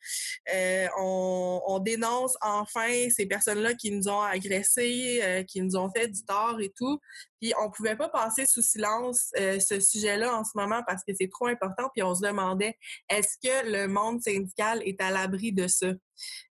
[0.97, 6.23] On, on, dénonce enfin ces personnes-là qui nous ont agressés, qui nous ont fait du
[6.23, 6.99] tort et tout.
[7.45, 11.13] Puis on pouvait pas passer sous silence euh, ce sujet-là en ce moment parce que
[11.13, 11.91] c'est trop important.
[11.93, 12.75] Puis on se demandait
[13.07, 15.89] est-ce que le monde syndical est à l'abri de ça?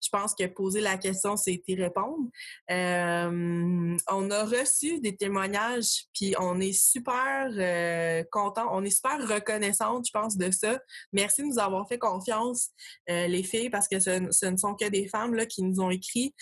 [0.03, 2.29] Je pense que poser la question, c'est y répondre.
[2.71, 9.27] Euh, on a reçu des témoignages, puis on est super euh, content, on est super
[9.27, 10.79] reconnaissante, je pense, de ça.
[11.13, 12.71] Merci de nous avoir fait confiance,
[13.07, 15.91] les filles, parce que ce, ce, ne sont que des femmes là qui nous ont
[15.91, 16.35] écrit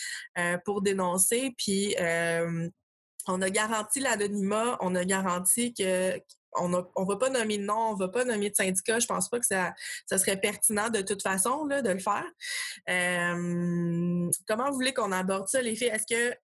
[0.64, 1.54] pour dénoncer.
[1.58, 1.94] Puis
[3.30, 6.20] on a garanti l'anonymat, on a garanti que
[6.56, 8.98] on ne va pas nommer de nom, on va pas nommer de syndicat.
[8.98, 9.72] Je pense pas que ça,
[10.06, 12.24] serait pertinent de toute façon de le faire.
[12.88, 15.88] Euh, comment vous voulez qu'on aborde ça, les filles?
[15.88, 16.36] Est-ce que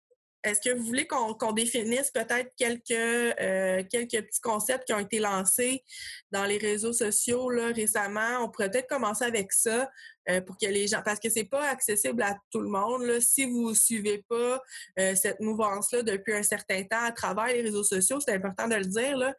[0.44, 5.18] est-ce que vous voulez qu'on définisse peut-être quelques, euh, quelques petits concepts qui ont été
[5.18, 5.82] lancés
[6.30, 8.44] dans les réseaux sociaux là, récemment?
[8.44, 9.90] On pourrait peut-être commencer avec ça
[10.28, 13.04] euh, pour que les gens, parce que c'est pas accessible à tout le monde.
[13.04, 13.20] Là.
[13.22, 14.62] Si vous suivez pas
[14.98, 18.76] euh, cette mouvance-là depuis un certain temps à travers les réseaux sociaux, c'est important de
[18.76, 19.16] le dire.
[19.16, 19.34] Là.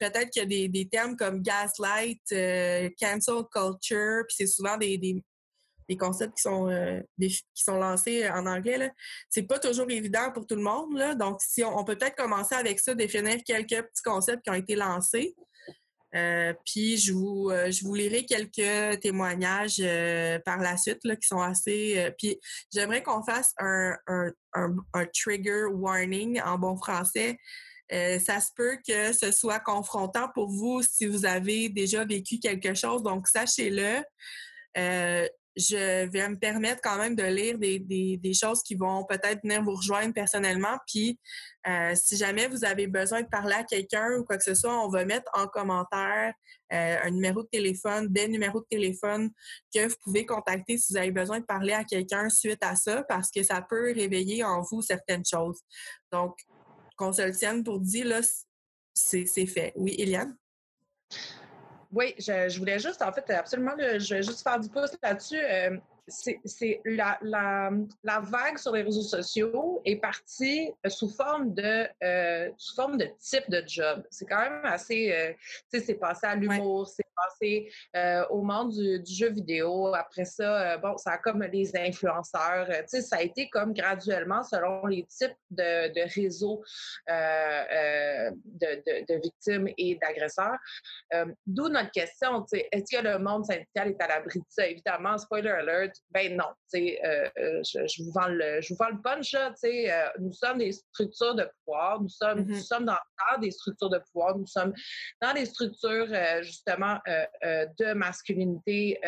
[0.00, 2.22] peut-être qu'il y a des, des, termes comme gaslight,
[2.98, 5.22] cancel culture, puis c'est souvent des
[5.88, 8.74] des concepts qui sont euh, qui sont lancés en anglais
[9.28, 11.16] c'est pas toujours évident pour tout le monde.
[11.18, 14.74] Donc si on, peut peut-être commencer avec ça, définir quelques petits concepts qui ont été
[14.74, 15.34] lancés.
[16.14, 19.82] Euh, puis je vous euh, je vous lirai quelques témoignages
[20.44, 22.12] par la suite qui sont assez.
[22.18, 22.38] puis
[22.72, 27.36] j'aimerais qu'on fasse un, un, un, trigger warning en bon français.
[27.90, 32.74] ça se peut que ce soit confrontant pour vous si vous avez déjà vécu quelque
[32.74, 34.04] chose, donc sachez-le
[35.56, 39.62] je vais me permettre quand même de lire des, des, choses qui vont peut-être venir
[39.62, 40.76] vous rejoindre personnellement.
[40.86, 41.18] Puis,
[41.66, 44.84] euh, si jamais vous avez besoin de parler à quelqu'un ou quoi que ce soit,
[44.84, 46.34] on va mettre en commentaire
[46.72, 49.30] euh, un numéro de téléphone, des numéros de téléphone
[49.72, 53.04] que vous pouvez contacter si vous avez besoin de parler à quelqu'un suite à ça,
[53.04, 55.60] parce que ça peut réveiller en vous certaines choses.
[56.10, 56.36] Donc,
[56.96, 58.20] qu'on se le tienne pour dire, là,
[58.92, 59.72] c'est fait.
[59.76, 60.36] Oui, Eliane?
[61.94, 65.38] Oui, je, voulais juste, en fait, absolument, je vais juste faire du pouce là-dessus.
[65.38, 65.76] Euh,
[66.06, 67.70] c'est la, la,
[68.02, 71.86] la, vague sur les réseaux sociaux est partie sous forme de
[72.58, 74.02] sous forme de type de job.
[74.10, 75.34] C'est quand même assez,
[75.72, 77.70] tu sais, c'est passé à l'humour, c'est passé
[78.30, 79.94] au monde du, du, jeu vidéo.
[79.94, 82.66] Après ça, bon, ça a comme les influenceurs.
[82.68, 86.62] tu sais, ça a été comme graduellement selon les types de, de réseaux
[87.08, 90.58] de, de, de, victimes et d'agresseurs.
[91.46, 94.66] D'où notre question, tu sais, est-ce que le monde syndical est à l'abri de ça?
[94.66, 96.48] Évidemment, spoiler alert, ben non.
[96.74, 99.32] Euh, euh, je, je, vous vends le, je vous vends le punch.
[99.32, 102.00] Là, euh, nous sommes des structures de pouvoir.
[102.00, 102.66] Nous sommes, nous mm-hmm.
[102.66, 102.98] sommes dans,
[103.40, 104.36] des structures de pouvoir.
[104.36, 104.72] Nous sommes
[105.20, 106.08] dans des structures,
[106.42, 108.98] justement, de masculinité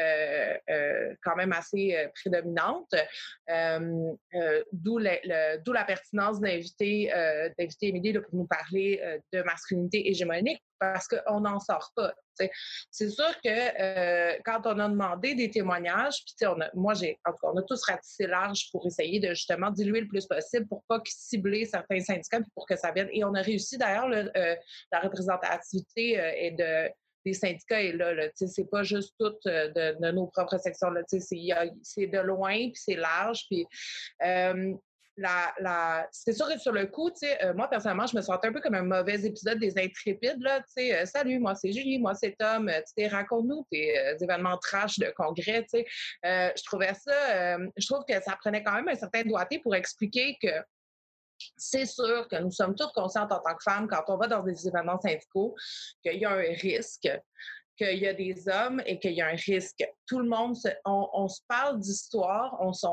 [1.23, 2.95] quand même assez prédominante.
[4.73, 7.11] D'où la pertinence d'inviter
[7.83, 9.01] Émilie pour nous parler
[9.33, 12.13] de masculinité hégémonique parce qu'on n'en sort pas.
[12.91, 17.19] C'est sûr que euh, quand on a demandé des témoignages, puis on a, moi, j'ai,
[17.43, 21.01] on a tous ratissé large pour essayer de justement diluer le plus possible pour pas
[21.07, 23.09] cibler certains syndicats, pour que ça vienne.
[23.13, 24.57] Et on a réussi d'ailleurs, euh,
[24.93, 26.91] la représentativité euh, et de,
[27.27, 28.15] des syndicats est là.
[28.15, 30.89] là c'est pas juste tout de, de, nos propres sections.
[31.09, 33.45] C'est, de loin, puis c'est large.
[33.51, 33.67] Puis,
[35.19, 36.09] la, la...
[36.13, 38.75] c'est sûr que sur le coup, euh, moi, personnellement, je me sentais un peu comme
[38.75, 43.09] un mauvais épisode des Intrépides, là, euh, salut, moi, c'est Julie, moi, c'est Tom, euh,
[43.09, 48.75] raconte-nous tes événements trash de congrès, je trouvais ça, je trouve que ça prenait quand
[48.75, 50.49] même un certain doigté pour expliquer que
[51.57, 54.43] c'est sûr que nous sommes toutes conscientes en tant que femmes, quand on va dans
[54.43, 55.55] des événements syndicaux,
[56.03, 57.09] qu'il y a un risque
[57.77, 59.85] qu'il y a des hommes et qu'il y a un risque.
[60.07, 62.87] Tout le monde, se, on, se parle d'histoire, on, se,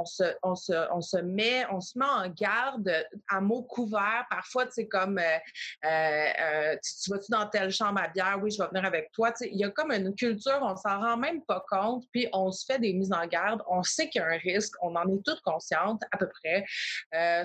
[0.43, 2.91] on, se, on se met, on se met en garde
[3.29, 4.25] à mots couverts.
[4.29, 5.37] Parfois, c'est comme, euh,
[5.85, 8.39] euh, euh, tu, vas-tu dans telle chambre à bière?
[8.41, 9.31] Oui, je vais venir avec toi.
[9.41, 12.65] il y a comme une culture, on s'en rend même pas compte, puis on se
[12.65, 13.61] fait des mises en garde.
[13.67, 16.65] On sait qu'il y a un risque, on en est toutes conscientes à peu près,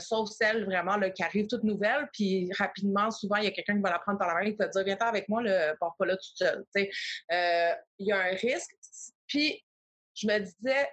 [0.01, 3.77] sauf celle vraiment là, qui arrive toute nouvelle, puis rapidement, souvent, il y a quelqu'un
[3.77, 5.77] qui va la prendre par la main et qui va dire, viens avec moi, le
[5.79, 6.65] pars pas là tout seul.
[7.33, 8.71] Euh, il y a un risque.
[9.27, 9.65] Puis,
[10.15, 10.89] je me disais,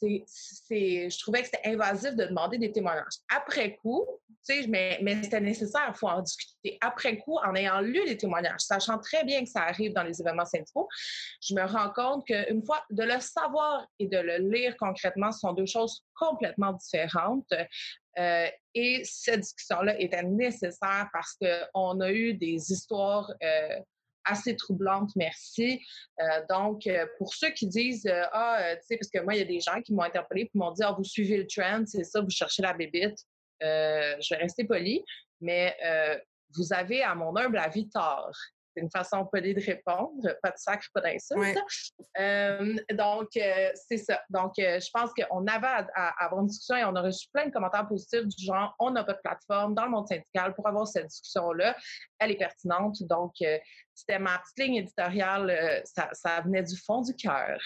[0.00, 3.14] je trouvais que c'était invasif de demander des témoignages.
[3.34, 4.06] Après coup,
[4.46, 6.78] tu sais, mais, c'était nécessaire, il faut en discuter.
[6.80, 10.20] Après coup, en ayant lu les témoignages, sachant très bien que ça arrive dans les
[10.20, 10.88] événements syndicaux,
[11.42, 15.52] je me rends compte qu'une fois, de le savoir et de le lire concrètement, sont
[15.52, 17.52] deux choses complètement différentes.
[18.18, 23.78] Euh, et cette discussion-là était nécessaire parce qu'on a eu des histoires euh,
[24.24, 25.80] assez troublante, merci.
[26.20, 29.38] Euh, donc, euh, pour ceux qui disent euh, Ah, tu sais, parce que moi, il
[29.38, 31.84] y a des gens qui m'ont interpellé et m'ont dit Ah, vous suivez le trend,
[31.86, 33.18] c'est ça, vous cherchez la bébite.
[33.60, 35.04] je vais rester poli,
[35.40, 35.76] mais
[36.56, 38.36] vous avez, à mon humble avis, tort.
[38.74, 41.58] C'est une façon polie de répondre, pas de sacre, pas d'insulte.
[42.92, 44.22] donc, c'est ça.
[44.30, 47.52] Donc, je pense qu'on avait à, avoir une discussion et on a reçu plein de
[47.52, 50.86] commentaires positifs du genre on n'a pas de plateforme dans le monde syndical pour avoir
[50.86, 51.76] cette discussion-là.
[52.18, 53.02] Elle est pertinente.
[53.02, 53.32] Donc,
[53.94, 55.82] c'était ma petite ligne éditoriale.
[55.84, 57.58] Ça, ça venait du fond du cœur.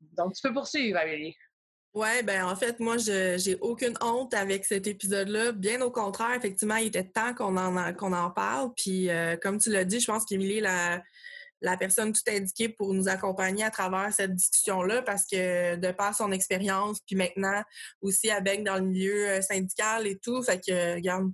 [0.00, 1.36] Donc, tu peux poursuivre, Amélie.
[1.94, 5.52] Ouais, ben en fait, moi, je j'ai aucune honte avec cet épisode-là.
[5.52, 8.72] Bien au contraire, effectivement, il était temps qu'on en qu'on en parle.
[8.74, 11.02] Puis, euh, comme tu l'as dit, je pense qu'Émilie est la,
[11.60, 16.14] la personne tout indiquée pour nous accompagner à travers cette discussion-là, parce que de par
[16.14, 17.62] son expérience, puis maintenant
[18.00, 21.30] aussi avec dans le milieu euh, syndical et tout, fait que regarde,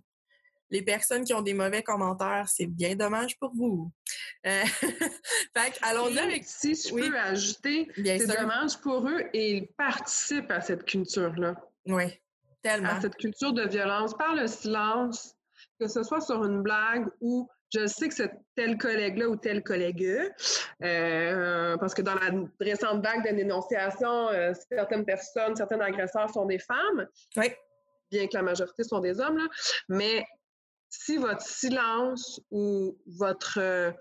[0.70, 3.90] les personnes qui ont des mauvais commentaires, c'est bien dommage pour vous.
[4.46, 4.64] Euh,
[5.56, 6.44] fait allons-y avec...
[6.44, 11.54] Si je peux ajouter, c'est dommage pour eux et ils participent à cette culture-là.
[11.86, 12.04] Oui,
[12.62, 12.90] tellement.
[12.90, 15.34] À cette culture de violence par le silence,
[15.80, 19.62] que ce soit sur une blague ou je sais que c'est tel collègue-là ou tel
[19.62, 20.32] collègue,
[20.82, 26.46] euh, parce que dans la récente vague de dénonciation, euh, certaines personnes, certains agresseurs sont
[26.46, 27.06] des femmes.
[27.36, 27.52] Oui.
[28.10, 29.44] Bien que la majorité sont des hommes, là.
[29.90, 30.24] Mais
[30.88, 33.92] si votre silence ou votre euh,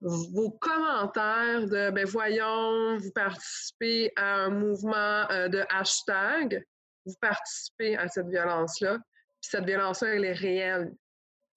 [0.00, 6.64] vos commentaires de ben voyons, vous participez à un mouvement euh, de hashtag,
[7.04, 8.98] vous participez à cette violence-là.
[9.40, 10.92] Puis cette violence-là, elle est réelle.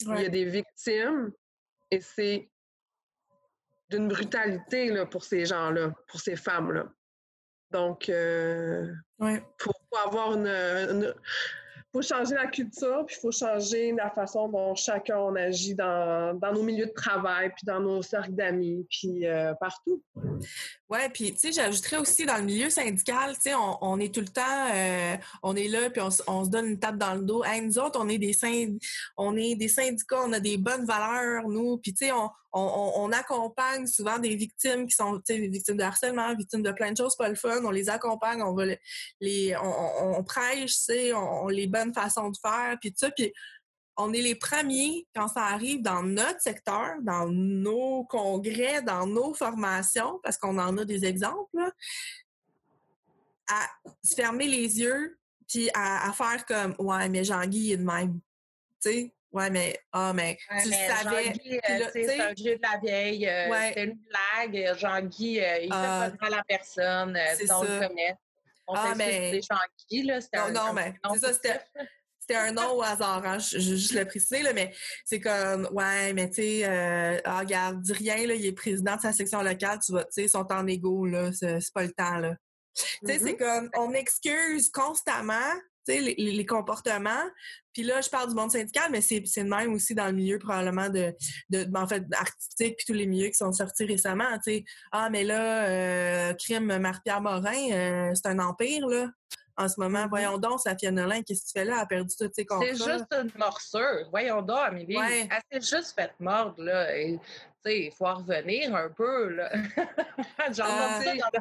[0.01, 1.31] Il y a des victimes
[1.91, 2.49] et c'est
[3.89, 6.87] d'une brutalité là, pour ces gens-là, pour ces femmes-là.
[7.71, 9.73] Donc, euh, pour,
[10.03, 11.13] avoir une
[11.95, 16.37] faut changer la culture, puis il faut changer la façon dont chacun on agit dans,
[16.53, 20.03] nos milieux de travail, puis dans nos cercles d'amis, puis euh, partout.
[20.87, 24.21] Ouais, puis tu sais, j'ajouterais aussi dans le milieu syndical, tu sais, on, est tout
[24.21, 27.43] le temps, euh, on est là, puis on, se donne une tape dans le dos.
[27.43, 28.37] Hey, nous autres, on est des
[29.17, 33.11] on est des syndicats, on a des bonnes valeurs, nous, puis tu sais, on, on,
[33.11, 36.97] accompagne souvent des victimes qui sont, tu sais, victimes de harcèlement, victimes de plein de
[36.97, 37.63] choses pas le fun.
[37.65, 38.65] On les accompagne, on va
[39.19, 43.33] les, on, prêche, tu sais, on, les bonnes façons de faire, puis tout ça, puis
[43.97, 49.33] on est les premiers quand ça arrive dans notre secteur, dans nos congrès, dans nos
[49.33, 51.57] formations, parce qu'on en a des exemples,
[53.47, 53.67] à
[54.03, 55.17] se fermer les yeux
[55.47, 58.19] puis à, faire comme Ouais, mais Jean-Guy est de même.
[58.81, 59.13] Tu sais?
[59.31, 61.33] Ouais, mais ah, mais tu savais.
[61.69, 63.27] Euh, c'est un jeu de la vieille.
[63.27, 64.77] Euh, c'est une blague.
[64.77, 66.09] Jean-Guy, euh, il fait ah.
[66.17, 67.19] pas mal à personne.
[67.35, 67.59] C'est ça.
[67.59, 68.15] On le connaît.
[68.65, 69.41] On ah, mais...
[69.41, 70.19] Jean-Guy, là.
[70.33, 71.59] Non, non, mais c'est ça, c'était
[72.27, 74.73] c'était un nom au hasard, hein, je, juste le préciser, là, mais
[75.03, 78.95] c'est comme, ouais, mais tu sais, euh, ah, regarde, dis rien, là, il est président
[78.95, 81.83] de sa section locale, tu vois, tu sais, ils sont en égo, là, c'est pas
[81.83, 82.35] le temps, là.
[82.75, 83.37] Tu sais, c'est mm-hmm.
[83.37, 85.53] comme, on excuse constamment,
[85.87, 87.23] tu sais, les, les, comportements.
[87.73, 90.39] Puis là, je parle du monde syndical, mais c'est le même aussi dans le milieu
[90.39, 91.13] probablement de,
[91.51, 94.37] de, en fait, artistique puis tous les milieux qui sont sortis récemment.
[94.37, 99.09] Tu sais, ah mais là, euh, crime Marie-Pierre Morin, euh, c'est un empire là
[99.57, 100.05] en ce moment.
[100.05, 100.09] Mm-hmm.
[100.09, 101.75] Voyons donc, Safia Nolin, qu'est-ce que tu fais là?
[101.75, 102.65] Elle a perdu tous ses contrats.
[102.73, 104.07] C'est juste une morsure.
[104.09, 104.97] Voyons donc, Amélie.
[104.97, 106.97] Elle s'est juste faite mordre, là.
[106.97, 109.51] il faut revenir un peu, là.
[110.51, 110.67] Genre,
[111.05, 111.39] euh,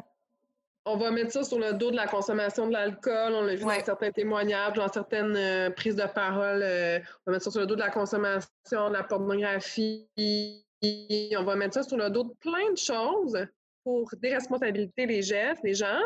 [0.87, 3.33] on va mettre ça sur le dos de la consommation de l'alcool.
[3.33, 6.61] On l'a vu dans certains témoignages, dans certaines euh, prises de parole.
[6.63, 8.49] Euh, on va mettre ça sur le dos de la consommation,
[8.89, 10.07] de la pornographie.
[10.13, 13.47] On va mettre ça sur le dos de plein de choses
[13.83, 16.01] pour déresponsabiliser les gestes, les gens,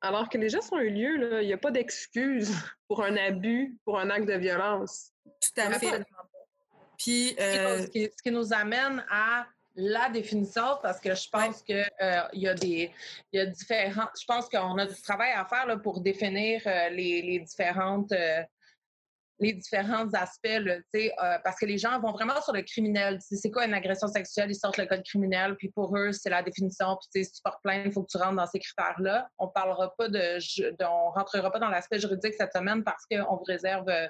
[0.00, 2.52] alors que les gestes ont eu lieu, il n'y a pas d'excuse
[2.88, 5.12] pour un abus, pour un acte de violence.
[5.24, 6.02] Tout à fait.
[6.98, 12.22] Puis, euh, ce, qui, nous amène à la définition, parce que je pense qu'il euh,
[12.34, 12.90] y a des
[13.32, 14.08] y a différents.
[14.20, 18.12] Je pense qu'on a du travail à faire là, pour définir euh, les, les, différentes
[19.40, 23.18] les différents aspects, euh, parce que les gens vont vraiment sur le criminel.
[23.20, 24.50] C'est quoi une agression sexuelle?
[24.50, 26.98] Ils sortent le code criminel, puis pour eux, c'est la définition.
[27.12, 29.28] Puis si tu portes plainte, il faut que tu rentres dans ces critères-là.
[29.38, 33.36] On parlera pas de, de on rentrera pas dans l'aspect juridique cette semaine parce qu'on
[33.36, 34.06] vous réserve euh,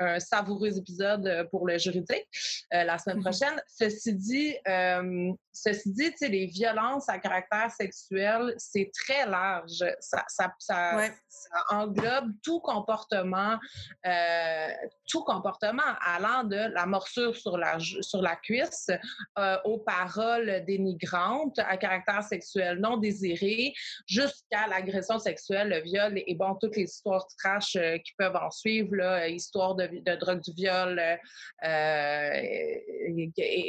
[0.00, 2.26] un savoureux épisode euh, pour le juridique
[2.74, 3.22] euh, la semaine mm-hmm.
[3.22, 3.62] prochaine.
[3.68, 9.84] Ceci dit, euh, ceci dit, les violences à caractère sexuel, c'est très large.
[10.00, 11.10] Ça, ça, ça,
[11.70, 13.58] englobe tout comportement,
[15.08, 18.90] tout comportement allant de la morsure sur la, sur la cuisse
[19.64, 23.72] aux paroles dénigrantes à caractère sexuel non désiré
[24.06, 28.50] jusqu'à l'agression sexuelle, le viol et bon, toutes les histoires de trash qui peuvent en
[28.50, 31.16] suivre, là, histoire de de drogue du viol euh,
[31.64, 33.26] euh,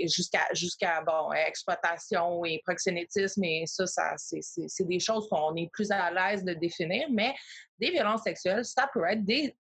[0.08, 5.92] jusqu'à jusqu'à bon exploitation et proxénétisme et ça, ça c'est des choses qu'on est plus
[5.92, 7.34] à l'aise de définir, mais
[7.80, 9.56] des violences sexuelles, ça peut être des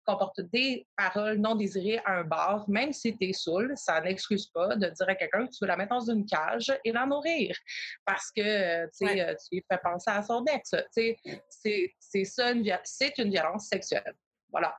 [0.52, 4.76] des paroles non désirées à un bar, même si tu es saoul, ça n'excuse pas
[4.76, 7.56] de dire à quelqu'un que tu veux la mettre dans une cage et la nourrir
[8.04, 10.74] parce que tu fais penser à son ex.
[10.90, 12.52] C'est ça,
[12.84, 14.14] c'est une violence sexuelle.
[14.50, 14.76] Voilà.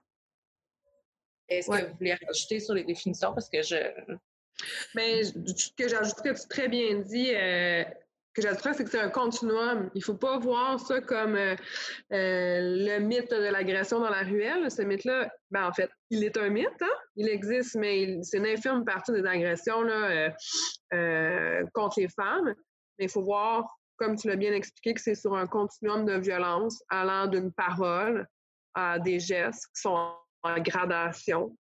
[1.49, 3.33] Est-ce que vous voulez rajouter sur les définitions?
[3.33, 3.75] Parce que je.
[4.95, 7.83] Mais ce que j'ajouterais, tu très bien dit, euh,
[8.33, 9.89] que j'ajouterais, c'est que c'est un continuum.
[9.93, 11.55] Il ne faut pas voir ça comme euh,
[12.11, 14.69] euh, le mythe de l'agression dans la ruelle.
[14.69, 16.95] Ce mythe-là, ben, en fait, il est un mythe, hein?
[17.15, 20.33] il existe, mais c'est une infime partie des agressions là,
[21.73, 22.53] contre les femmes.
[22.97, 23.63] Mais il faut voir,
[23.97, 28.27] comme tu l'as bien expliqué, que c'est sur un continuum de violence allant d'une parole
[28.73, 30.11] à des gestes qui sont
[30.59, 31.57] gradation.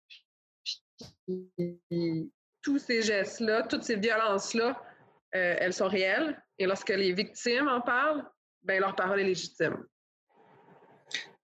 [2.61, 4.81] tous ces gestes-là, toutes ces violences-là,
[5.35, 6.41] euh, elles sont réelles.
[6.57, 8.23] Et lorsque les victimes en parlent,
[8.63, 9.85] ben leur parole est légitime.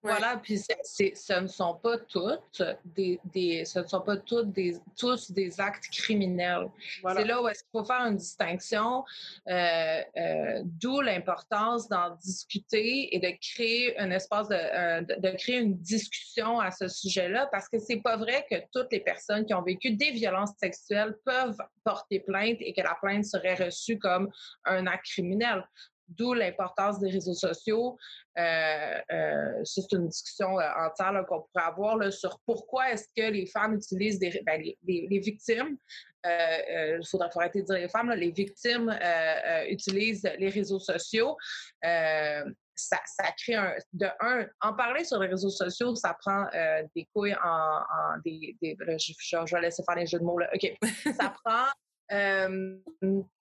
[0.01, 4.77] Voilà, puis ce ne sont pas toutes des, des, ce ne sont pas toutes des,
[4.97, 6.69] tous des actes criminels.
[7.03, 9.03] C'est là où est-ce qu'il faut faire une distinction,
[9.49, 15.57] euh, euh, d'où l'importance d'en discuter et de créer un espace de, euh, de, créer
[15.57, 19.53] une discussion à ce sujet-là, parce que c'est pas vrai que toutes les personnes qui
[19.53, 24.29] ont vécu des violences sexuelles peuvent porter plainte et que la plainte serait reçue comme
[24.63, 25.65] un acte criminel
[26.09, 27.97] d'où l'importance des réseaux sociaux.
[28.37, 33.45] Euh, euh, c'est une discussion euh, entière qu'on pourrait avoir sur pourquoi est-ce que les
[33.45, 35.77] femmes utilisent des, ben, les, victimes.
[36.25, 38.97] Il faudrait arrêter de dire les femmes, les victimes
[39.69, 41.37] utilisent les réseaux sociaux.
[41.81, 42.97] Ça,
[43.43, 43.73] crée un.
[43.93, 46.45] De un, en parler sur les réseaux sociaux, ça prend
[46.95, 47.81] des couilles en.
[48.25, 49.13] des je,
[49.45, 50.49] je, vais laisser faire les jeux de mots là.
[50.53, 50.77] OK.
[51.15, 51.67] ça prend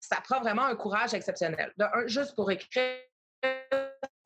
[0.00, 1.72] ça prend vraiment un courage exceptionnel.
[2.06, 2.96] juste pour écrire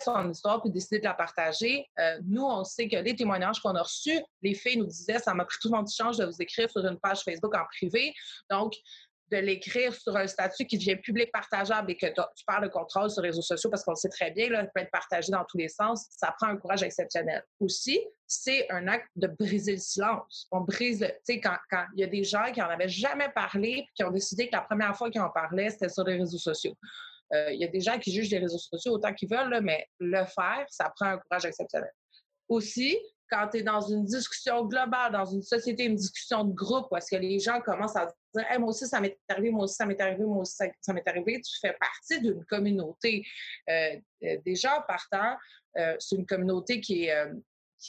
[0.05, 1.87] son histoire puis décider de la partager.
[1.99, 5.35] Euh, nous, on sait que les témoignages qu'on a reçus, les filles nous disaient ça
[5.35, 8.15] m'a pris tout mon change de vous écrire sur une page Facebook en privé.
[8.51, 8.75] Donc,
[9.31, 13.11] de l'écrire sur un statut qui devient public partageable et que tu parles de contrôle
[13.11, 15.57] sur les réseaux sociaux parce qu'on sait très bien, là, peut être partagé dans tous
[15.57, 17.43] les sens, ça prend un courage exceptionnel.
[17.61, 20.47] Aussi, c'est un acte de briser le silence.
[20.51, 21.57] On brise, tu sais, quand,
[21.95, 24.53] il y a des gens qui n'en avaient jamais parlé et qui ont décidé que
[24.53, 26.75] la première fois qu'ils en parlaient, c'était sur les réseaux sociaux.
[27.33, 29.87] Euh, il y a des gens qui jugent les réseaux sociaux autant qu'ils veulent, mais
[29.99, 31.91] le faire, ça prend un courage exceptionnel.
[32.49, 32.99] Aussi,
[33.31, 36.97] quand tu es dans une discussion globale, dans une société, une discussion de groupe, où
[36.97, 38.13] est-ce que les gens commencent à
[38.59, 41.41] moi aussi, ça m'est arrivé, moi aussi, ça m'est arrivé, moi aussi, ça, m'est arrivé,
[41.41, 43.25] tu fais partie d'une communauté.
[43.69, 45.37] Euh, euh, déjà, partant,
[45.99, 47.35] c'est une communauté qui est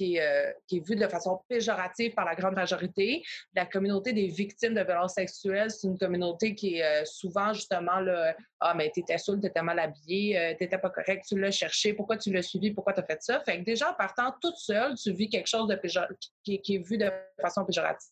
[0.01, 3.23] euh, vue de façon péjorative par la grande majorité.
[3.53, 7.99] La communauté des victimes de violences sexuelles, c'est une communauté qui est euh, souvent justement
[7.99, 11.93] là, ah, mais t'étais saoul, t'étais mal habillé, euh, t'étais pas correct, tu l'as cherché,
[11.93, 13.39] pourquoi tu l'as suivi, pourquoi t'as fait ça?
[13.41, 15.79] Fait que déjà, en partant toute seule, tu vis quelque chose de
[16.43, 17.09] qui, qui, est vu de
[17.41, 18.11] façon péjorative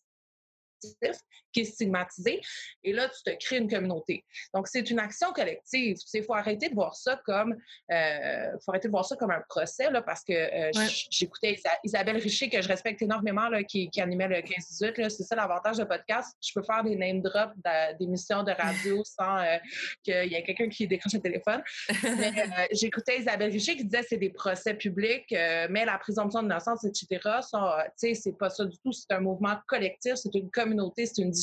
[1.53, 2.41] qui est stigmatisé.
[2.83, 4.25] Et là, tu te crées une communauté.
[4.53, 5.97] Donc, c'est une action collective.
[6.13, 7.55] Il faut arrêter de voir ça comme
[7.91, 10.71] euh, faut arrêter de voir ça comme un procès, là, parce que euh,
[11.09, 15.09] j'écoutais Isabelle Richer, que je respecte énormément, là, qui, animait le 15-18.
[15.09, 16.35] C'est ça l'avantage de podcast.
[16.41, 17.53] Je peux faire des name drops
[17.99, 19.57] d'émissions de radio sans euh,
[20.03, 21.61] qu'il y ait quelqu'un qui décroche le téléphone.
[22.03, 22.33] Mais
[22.71, 25.31] j'écoutais Isabelle Richer qui disait que c'est des procès publics,
[25.69, 27.19] mais la présomption d'innocence, etc.,
[27.95, 28.91] c'est pas ça du tout.
[28.91, 31.42] C'est un mouvement collectif, c'est une communauté, c'est une discussion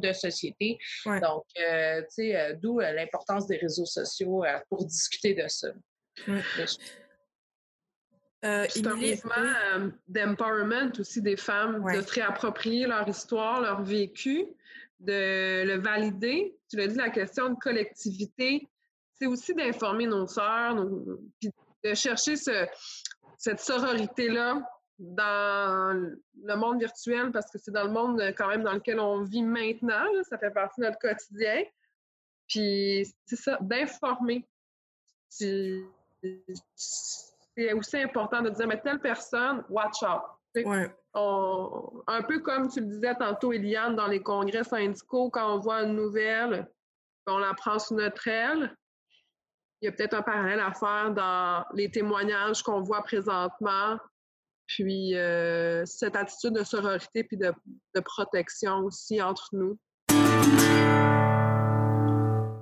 [0.00, 0.78] de société.
[1.04, 5.68] Donc, euh, tu sais, euh, d'où euh, l'importance des réseaux sociaux pour discuter de ça.
[8.42, 14.46] c'est un mouvement d'empowerment aussi des femmes, de se réapproprier leur histoire, leur vécu,
[15.00, 16.56] de le valider.
[16.70, 18.68] Tu l'as dit, la question de collectivité,
[19.14, 20.76] c'est aussi d'informer nos sœurs,
[21.40, 21.50] puis
[21.84, 22.66] de chercher ce,
[23.36, 24.62] cette sororité-là
[24.98, 28.98] dans le monde virtuel parce que c'est dans le monde euh, quand même dans lequel
[28.98, 30.04] on vit maintenant.
[30.28, 31.62] ça fait partie de notre quotidien.
[32.48, 34.46] Puis c'est ça, d'informer.
[35.28, 35.82] C'est
[37.74, 40.22] aussi important de dire, mais telle personne, watch out.
[42.06, 45.82] un peu comme tu le disais tantôt, Eliane, dans les congrès syndicaux, quand on voit
[45.82, 46.66] une nouvelle,
[47.26, 48.74] on la prend sous notre aile,
[49.80, 53.98] il y a peut-être un parallèle à faire dans les témoignages qu'on voit présentement
[54.68, 57.52] puis euh, cette attitude de sororité puis de,
[58.04, 59.76] protection aussi entre nous.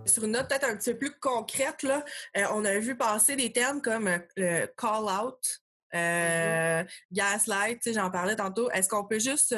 [0.06, 2.04] Sur une note peut-être un petit peu plus concrète, là,
[2.38, 5.60] euh, on a vu passer des termes comme euh, le call-out,
[5.92, 6.86] mm-hmm.
[7.12, 8.70] gaslight, j'en parlais tantôt.
[8.70, 9.54] Est-ce qu'on peut juste,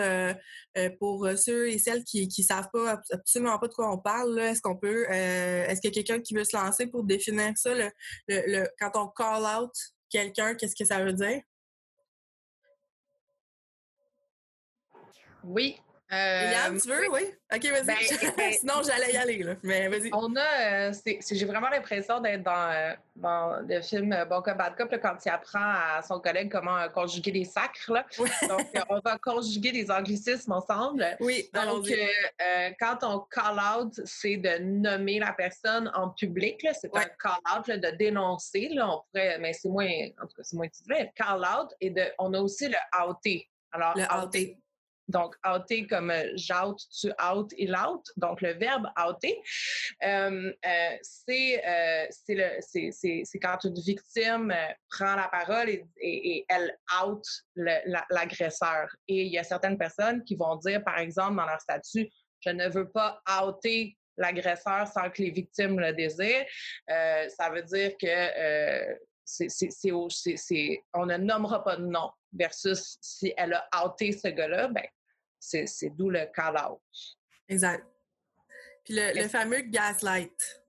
[0.98, 4.62] pour ceux et celles qui ne savent pas absolument pas de quoi on parle, est-ce
[4.62, 7.70] qu'on peut, est-ce qu'il y a quelqu'un qui veut se lancer pour définir ça,
[8.26, 9.72] le quand on call out
[10.10, 11.40] quelqu'un, qu'est-ce que ça veut dire?
[15.48, 15.80] Oui.
[16.10, 17.10] Yann, tu veux?
[17.10, 17.20] Oui?
[17.54, 17.84] OK, vas-y.
[17.84, 17.96] Ben,
[18.36, 19.54] ben, Sinon, j'allais y aller, là.
[19.62, 20.10] Mais vas-y.
[20.12, 20.88] On a...
[20.88, 20.92] Euh,
[21.30, 25.16] j'ai vraiment l'impression d'être dans, euh, dans, le film euh, Bon Cop, Bad Cop, quand
[25.24, 27.92] il apprend à son collègue comment conjuguer les sacres.
[27.92, 28.06] Là.
[28.48, 31.04] Donc, on va conjuguer les anglicismes ensemble.
[31.20, 31.86] Oui, Donc,
[32.80, 36.66] quand on call out, c'est de nommer la personne en public.
[36.72, 38.68] C'est un call out de dénoncer.
[38.70, 38.88] Là.
[38.88, 39.38] On pourrait...
[39.40, 39.88] Mais c'est moins...
[40.22, 41.10] En tout cas, c'est moins utilisé.
[41.14, 41.74] Call out.
[41.80, 42.76] Et de, on a aussi le
[43.06, 43.46] outer.
[43.72, 44.56] Alors, le outer.
[45.08, 48.04] Donc, outer comme euh, j'out, tu out, il out.
[48.16, 49.40] Donc, le verbe outer,
[50.04, 50.96] euh, euh,
[52.60, 54.54] c'est quand une victime
[54.90, 57.24] prend la parole et, elle out
[58.10, 58.88] l'agresseur.
[59.08, 62.08] et il y a certaines personnes qui vont dire, par exemple, dans leur statut,
[62.40, 66.44] je ne veux pas outer l'agresseur sans que les victimes le désirent.
[66.86, 68.98] ça veut dire que
[70.94, 74.84] on ne nommera pas de nom versus si elle a outé ce gars-là, ben,
[75.48, 76.80] c'est d'où le call-out.
[77.48, 77.84] Exact.
[78.84, 80.64] Puis le, fameux gaslight.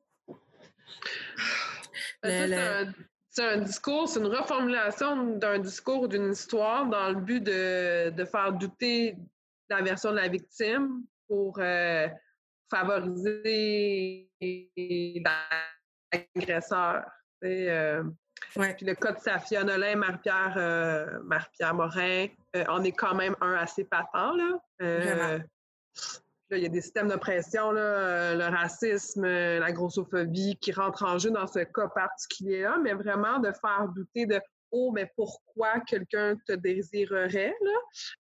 [2.22, 2.94] Ben,
[3.30, 8.26] c'est un, discours, c'est une reformulation d'un discours ou d'une histoire dans le but de,
[8.26, 9.16] faire douter
[9.70, 12.08] la version de la victime pour euh,
[12.70, 14.30] favoriser
[16.36, 17.06] l'agresseur.
[17.44, 18.04] Euh,
[18.54, 23.54] puis le cas de Safia Nolin, Marie-Pierre euh, Morin, euh, on est quand même un
[23.54, 24.36] assez patent.
[24.36, 24.60] Là.
[24.82, 25.40] Euh,
[26.52, 31.46] il y a des systèmes d'oppression, le racisme, la grossophobie qui rentrent en jeu dans
[31.46, 34.42] ce cas particulier-là, mais vraiment de faire douter de
[34.72, 37.56] Oh, mais pourquoi quelqu'un te désirerait?
[37.62, 37.80] Là?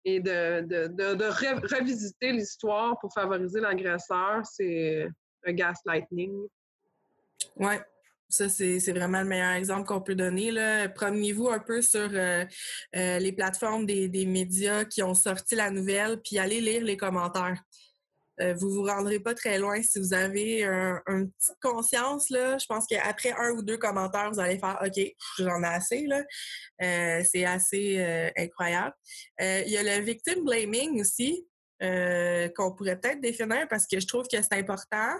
[0.05, 5.07] Et de, de, de, revisiter l'histoire pour favoriser l'agresseur, c'est
[5.43, 6.47] le gaslighting.
[7.55, 7.82] Ouais,
[8.30, 10.51] Ça, c'est vraiment le meilleur exemple qu'on peut donner.
[10.95, 12.43] Promenez-vous un peu sur euh,
[12.95, 16.97] euh, les plateformes des, des, médias qui ont sorti la nouvelle, puis allez lire les
[16.97, 17.61] commentaires.
[18.41, 22.30] Euh, vous vous rendrez pas très loin si vous avez un, une petite conscience.
[22.30, 22.57] Là.
[22.57, 25.01] Je pense qu'après un ou deux commentaires, vous allez faire OK,
[25.39, 26.05] j'en ai assez.
[26.05, 27.23] Là.
[27.23, 28.93] c'est assez incroyable.
[29.39, 31.47] Il y a le victim blaming aussi,
[31.80, 35.15] qu'on pourrait peut-être définir parce que je trouve que c'est important.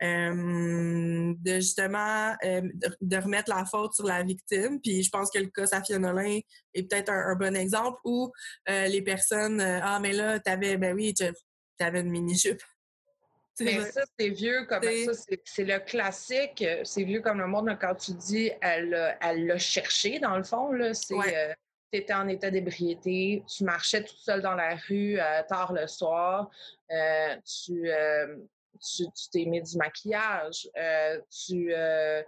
[0.00, 2.60] Euh, de justement euh,
[3.00, 4.80] de, remettre la faute sur la victime.
[4.80, 6.38] Puis je pense que le cas Safia Nolin
[6.72, 8.30] est peut-être un, bon exemple où
[8.68, 11.14] euh, les personnes Ah, mais là, t'avais, ben oui,
[11.76, 12.62] t'avais une mini-jupe.
[13.58, 15.12] Mais ça, c'est vieux comme ça,
[15.44, 16.64] c'est le classique.
[16.84, 18.90] C'est vieux comme le monde quand tu dis elle
[19.20, 20.70] l'a cherché, dans le fond.
[20.92, 21.56] C'est
[21.90, 25.18] tu étais en état d'ébriété, tu marchais toute seule dans la rue
[25.48, 26.50] tard le soir,
[26.88, 27.90] tu,
[28.80, 31.20] tu t'es mis du maquillage, euh,
[31.52, 32.22] euh,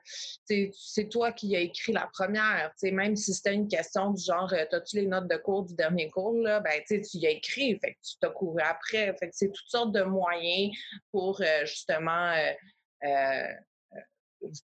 [0.44, 2.72] c'est toi qui as écrit la première.
[2.82, 6.10] Même si c'était une question du genre, euh, as-tu les notes de cours du dernier
[6.10, 9.14] cours, là, ben, tu y as écrit, fait tu t'as couru après.
[9.18, 10.72] Fait c'est toutes sortes de moyens
[11.12, 12.34] pour justement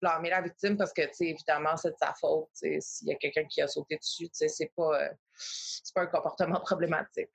[0.01, 2.49] blâmer la victime parce que, évidemment, c'est de sa faute.
[2.53, 5.09] S'il y a quelqu'un qui a sauté dessus, c'est pas,
[5.95, 7.29] pas un comportement problématique.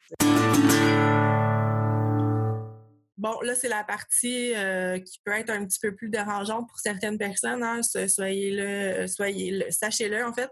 [3.24, 6.78] Bon, là, c'est la partie euh, qui peut être un petit peu plus dérangeante pour
[6.78, 7.62] certaines personnes.
[7.62, 7.80] Hein.
[7.82, 10.50] Soyez-le, soyez-le, sachez-le, en fait.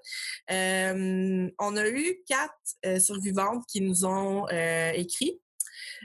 [0.50, 2.54] Euh, on a eu quatre
[2.86, 4.46] euh, survivantes qui nous ont
[4.94, 5.38] écrit.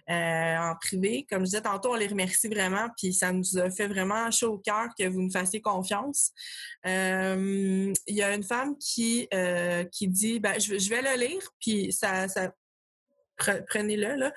[0.09, 1.25] en privé.
[1.29, 4.55] Comme je disais tantôt, on les remercie vraiment, puis ça nous a fait vraiment chaud
[4.55, 6.33] au cœur que vous nous fassiez confiance.
[6.83, 9.29] Il y a une femme qui,
[9.93, 12.27] qui dit, ben, je, vais le lire, puis ça
[13.37, 14.31] prenez-le.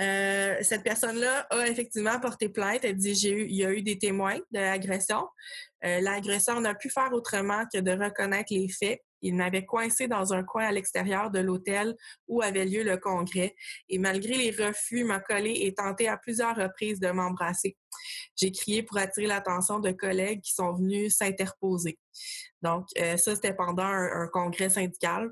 [0.00, 2.84] Euh, cette personne-là a effectivement porté plainte.
[2.84, 5.26] Elle dit j'ai eu, il y a eu des témoins de l'agression.
[5.84, 9.00] Euh, l'agresseur n'a pu faire autrement que de reconnaître les faits.
[9.20, 11.96] Il m'avait coincé dans un coin à l'extérieur de l'hôtel
[12.28, 13.54] où avait lieu le congrès
[13.88, 17.76] et malgré les refus, m'a collé et tenté à plusieurs reprises de m'embrasser.
[18.36, 21.98] J'ai crié pour attirer l'attention de collègues qui sont venus s'interposer.
[22.62, 25.30] Donc, euh, ça, c'était pendant un, congrès syndical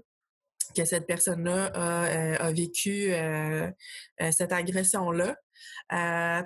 [0.72, 3.70] que cette personne-là a, euh, vécu euh,
[4.20, 5.36] euh, cette agression-là.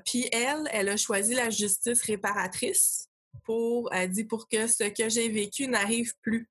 [0.04, 3.08] puis elle, elle a choisi la justice réparatrice
[3.44, 6.48] pour, elle dit, pour que ce que j'ai vécu n'arrive plus.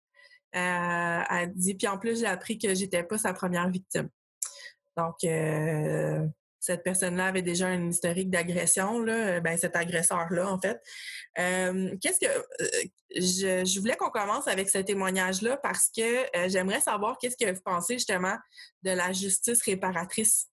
[0.52, 4.10] elle dit, puis en plus, j'ai appris que j'étais pas sa première victime.
[4.98, 5.18] Donc,
[6.66, 10.82] cette personne-là avait déjà un historique d'agression, là, ben, cet agresseur-là, en fait.
[11.40, 12.26] Euh, qu'est-ce que.
[12.26, 12.88] Euh,
[13.18, 16.02] je, voulais qu'on commence avec ce témoignage-là parce que
[16.36, 18.36] euh, j'aimerais savoir qu'est-ce que vous pensez justement
[18.84, 20.50] de la justice réparatrice.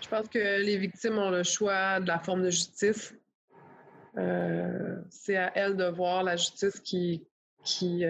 [0.00, 3.12] Je pense que les victimes ont le choix de la forme de justice.
[4.14, 7.26] c'est à elles de voir la justice qui,
[7.64, 8.04] qui,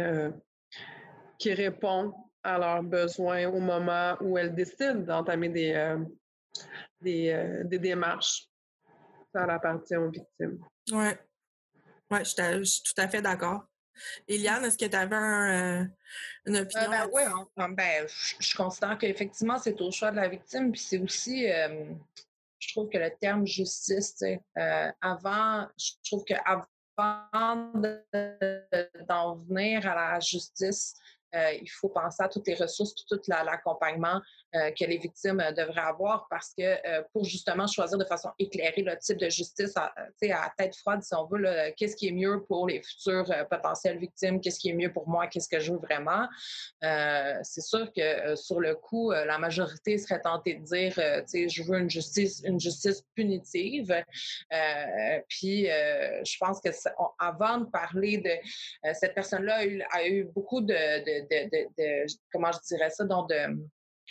[1.38, 2.14] qui répond
[2.46, 5.98] à leurs besoins au moment où elles décident d'entamer des, euh,
[7.04, 8.48] euh, des, démarches.
[9.34, 10.64] Ça appartient aux victimes.
[10.92, 11.08] Oui.
[12.10, 13.66] Ouais, je, suis tout à fait d'accord.
[14.28, 15.84] Eliane, est-ce que tu avais euh,
[16.46, 16.90] une opinion?
[16.90, 17.22] ben, oui,
[17.74, 20.70] ben, je, considère qu'effectivement, c'est au choix de la victime.
[20.70, 24.22] Puis c'est aussi, je trouve que le terme justice,
[25.00, 26.66] avant, je trouve qu'avant
[29.08, 31.15] d'en venir à la justice, euh,
[31.60, 34.20] il faut penser à toutes les ressources, tout, l'accompagnement
[34.56, 38.82] euh, que les victimes euh, devraient avoir parce que pour justement choisir de façon éclairée
[38.82, 41.44] le type de justice à, à tête froide, si on veut,
[41.76, 45.26] qu'est-ce qui est mieux pour les futures potentielles victimes, qu'est-ce qui est mieux pour moi,
[45.26, 46.26] qu'est-ce que je veux vraiment.
[47.42, 51.90] c'est sûr que sur le coup, la majorité serait tentée de dire, je veux une
[51.90, 53.94] justice, une justice punitive.
[55.28, 56.70] puis je pense que
[57.18, 59.60] avant de parler de cette personne-là
[59.92, 63.56] a eu, beaucoup de de, comment je dirais ça, donc de,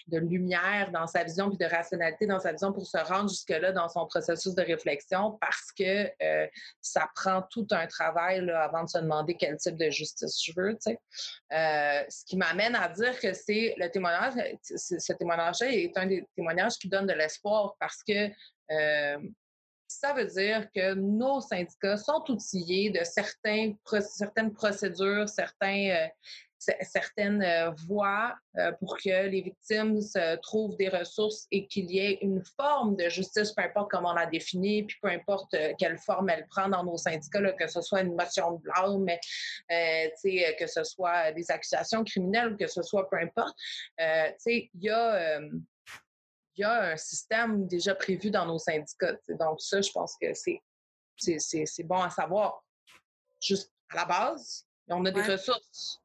[0.08, 3.72] de lumière dans sa vision puis de rationalité dans sa vision pour se rendre jusque-là
[3.72, 6.48] dans son processus de réflexion parce que euh,
[6.82, 10.78] ça prend tout un travail avant de se demander quel type de justice je veux.
[10.88, 14.34] Euh, ce qui m'amène à dire que c'est le témoignage,
[14.64, 18.30] ce témoignage-là est un des témoignages qui donne de l'espoir parce que
[18.72, 19.18] euh,
[19.88, 23.78] ça veut dire que nos syndicats sont outillés de certaines
[24.54, 26.10] procédures, certains,
[26.82, 32.00] certaines euh, voies euh, pour que les victimes se trouvent des ressources et qu'il y
[32.00, 35.74] ait une forme de justice, peu importe comment on la définit, puis peu importe euh,
[35.78, 39.06] quelle forme elle prend dans nos syndicats, que ce soit une motion de blâme,
[39.70, 43.58] que ce soit des accusations criminelles, que ce soit peu importe.
[44.46, 45.40] il y a
[46.58, 49.18] il y a un système déjà prévu dans nos syndicats.
[49.28, 52.64] Donc, ça, je pense que c'est bon à savoir.
[53.42, 56.02] juste à la base, on a des ressources.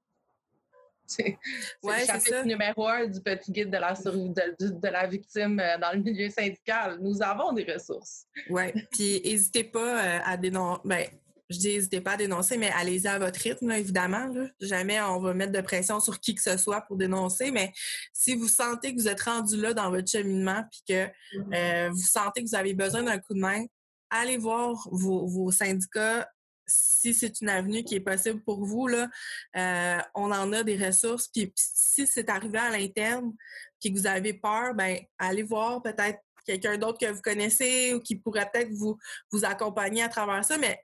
[1.17, 1.39] C'est
[1.83, 6.03] le chapitre numéro un du petit guide de la, de, la victime euh, dans le
[6.03, 6.99] milieu syndical.
[7.01, 8.27] Nous avons des ressources.
[8.49, 10.81] Oui, puis n'hésitez pas euh, à dénoncer.
[10.85, 11.07] Ben,
[11.51, 14.33] je dis n'hésitez pas à dénoncer, mais allez-y à votre rythme, évidemment.
[14.61, 17.73] Jamais on va mettre de pression sur qui que ce soit pour dénoncer, mais
[18.13, 21.55] si vous sentez que vous êtes rendu là dans votre cheminement, puis que mm-hmm.
[21.55, 23.65] euh, vous sentez que vous avez besoin d'un coup de main,
[24.11, 26.29] allez voir vos, syndicats
[26.71, 29.09] si c'est une avenue qui est possible pour vous, là,
[29.57, 31.29] euh, on en a des ressources.
[31.29, 33.33] Puis, si c'est arrivé à l'interne
[33.81, 38.01] puis que vous avez peur, ben allez voir peut-être quelqu'un d'autre que vous connaissez ou
[38.01, 38.99] qui pourrait peut-être vous,
[39.31, 40.59] vous accompagner à travers ça.
[40.59, 40.81] Mais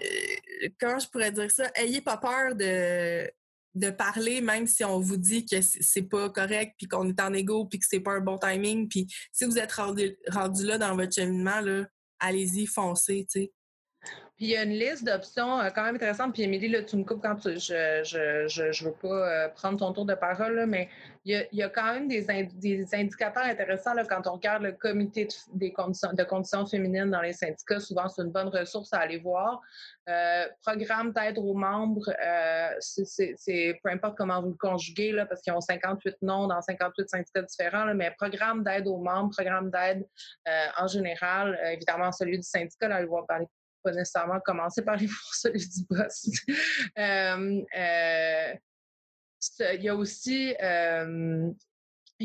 [0.00, 1.70] euh, comment je pourrais dire ça?
[1.74, 3.30] Ayez pas peur de,
[3.74, 7.32] de parler, même si on vous dit que c'est pas correct, puis qu'on est en
[7.32, 8.88] égo, puis que c'est pas un bon timing.
[8.88, 11.86] Puis si vous êtes rendu, rendu là dans votre cheminement, là,
[12.18, 13.52] allez-y, foncez, tu sais.
[14.42, 16.32] Puis il y a une liste d'options euh, quand même intéressante.
[16.34, 19.06] Puis Émilie, là, tu me coupes quand tu, je je, je, je veux pas
[19.44, 20.88] euh, prendre ton tour de parole, mais
[21.24, 24.32] il y, a, il y, a, quand même des, des indicateurs intéressants là, quand on
[24.32, 27.78] regarde le comité de, des conditions, de conditions féminines dans les syndicats.
[27.78, 29.60] Souvent, c'est une bonne ressource à aller voir.
[30.08, 32.12] Euh, programme d'aide aux membres,
[32.80, 37.08] c'est peu importe comment vous le conjuguez, là, parce qu'ils ont 58 noms dans 58
[37.08, 40.04] syndicats différents, là, mais programme d'aide aux membres, programme d'aide
[40.76, 43.46] en général, évidemment celui du syndicat, là, on va parler
[43.82, 46.30] pas nécessairement commencer par les pour celui du boss.
[46.98, 47.62] euh,
[49.74, 50.54] il y a aussi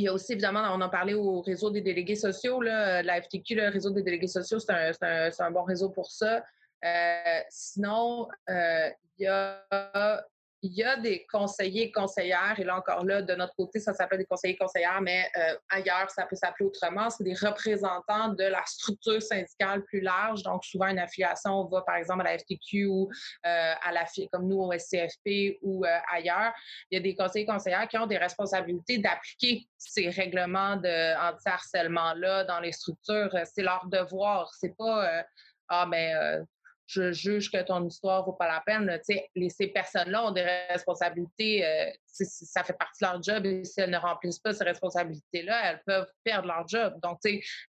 [0.01, 2.62] y a aussi, évidemment, on a parlé au réseau des délégués sociaux.
[2.62, 6.12] Là, la FTQ, le réseau des délégués sociaux, c'est un, un, un, bon réseau pour
[6.12, 6.43] ça.
[6.86, 10.26] Euh, sinon, euh, il y a
[10.64, 14.18] il y a des conseillers conseillères, et là encore là, de notre côté, ça s'appelle
[14.20, 17.10] des conseillers conseillères, mais euh, ailleurs, ça peut s'appeler autrement.
[17.10, 20.41] C'est des représentants de la structure syndicale plus large.
[20.43, 23.10] Donc, souvent, une affiliation va, par exemple, à la FTQ ou
[23.45, 26.53] euh, à la comme nous au SCFP ou euh, ailleurs.
[26.89, 32.45] Il y a des conseillers conseillères qui ont des responsabilités d'appliquer ces règlements de anti-harcèlement-là
[32.45, 33.30] dans les structures.
[33.45, 34.51] C'est leur devoir.
[34.55, 35.24] C'est pas
[35.70, 36.47] ah ben
[36.88, 39.00] je juge que ton histoire vaut pas la peine.
[39.36, 43.82] Les, ces personnes-là ont des responsabilités, euh, ça fait partie de leur job et si
[43.82, 46.98] elles ne remplissent pas ces responsabilités-là, elles peuvent perdre leur job.
[47.04, 47.20] Donc,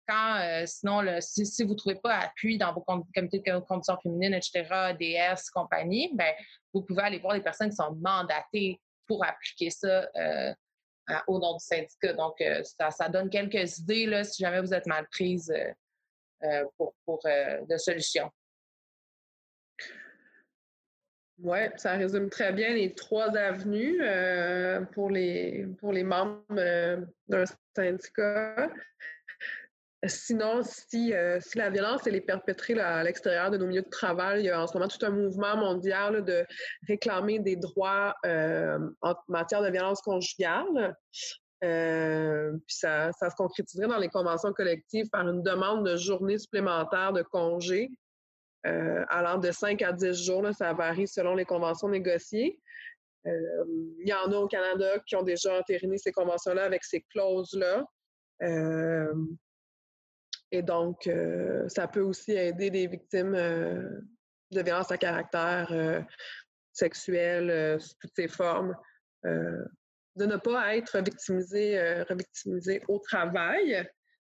[0.08, 4.36] quand, euh, sinon, si, vous ne trouvez pas appui dans vos comités de conditions féminines,
[4.36, 6.34] etc., DS, compagnie, ben,
[6.72, 10.54] vous pouvez aller voir des personnes qui sont mandatées pour appliquer ça euh,
[11.26, 12.14] au nom du syndicat.
[12.14, 15.52] Donc, ça, donne quelques idées là, si jamais vous êtes mal prise
[16.78, 18.30] pour de solutions.
[21.44, 27.00] Oui, ça résume très bien les trois avenues euh, pour, les, pour les membres euh,
[27.28, 27.44] d'un
[27.76, 28.72] syndicat.
[30.04, 34.42] Sinon, si, euh, si, la violence est perpétrée à l'extérieur de nos milieux de travail,
[34.42, 36.44] il y a en ce moment tout un mouvement mondial de
[36.88, 40.96] réclamer des droits en matière de violence conjugale.
[41.62, 47.14] puis ça, ça se concrétiserait dans les conventions collectives par une demande de journées supplémentaires
[47.14, 47.92] de congés
[48.68, 50.44] euh, allant de 5 à 10 jours.
[50.54, 52.60] Ça varie selon les conventions négociées.
[53.26, 53.66] Euh,
[54.00, 57.86] il y en a au Canada qui ont déjà entériné ces conventions-là avec ces clauses-là.
[58.44, 59.14] Euh,
[60.52, 61.10] et donc,
[61.68, 66.06] ça peut aussi aider les victimes de violences à caractère
[66.72, 68.74] sexuel sous toutes ses formes
[69.26, 73.86] de ne pas être victimisé, revictimisé au travail,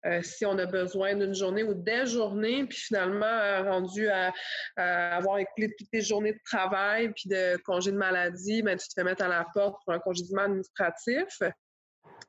[0.06, 4.32] euh, si on a besoin d'une journée ou des journées, puis finalement, euh, rendu à,
[4.76, 8.92] avoir écoulé toutes tes journées de travail, puis de congé de maladie, ben, tu te
[8.94, 11.42] fais mettre à la porte pour un congédiement administratif,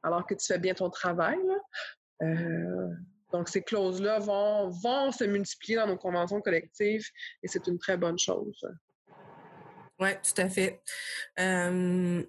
[0.01, 1.37] alors que tu fais bien ton travail.
[2.23, 2.87] Euh,
[3.31, 7.05] donc, ces clauses-là vont, vont se multiplier dans nos conventions collectives
[7.43, 8.65] et c'est une très bonne chose.
[9.99, 10.81] Oui, tout à fait.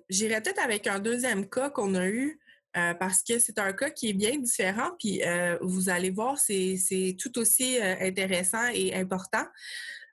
[0.08, 2.40] J'irais peut-être avec un deuxième cas qu'on a eu
[2.78, 6.38] euh, parce que c'est un cas qui est bien différent, puis euh, vous allez voir,
[6.38, 9.44] c'est tout aussi euh, intéressant et important.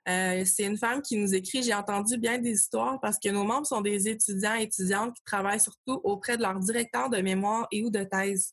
[0.06, 3.66] c'est une femme qui nous écrit J'ai entendu bien des histoires parce que nos membres
[3.66, 7.84] sont des étudiants et étudiantes qui travaillent surtout auprès de leur directeur de mémoire et
[7.84, 8.52] ou de thèse.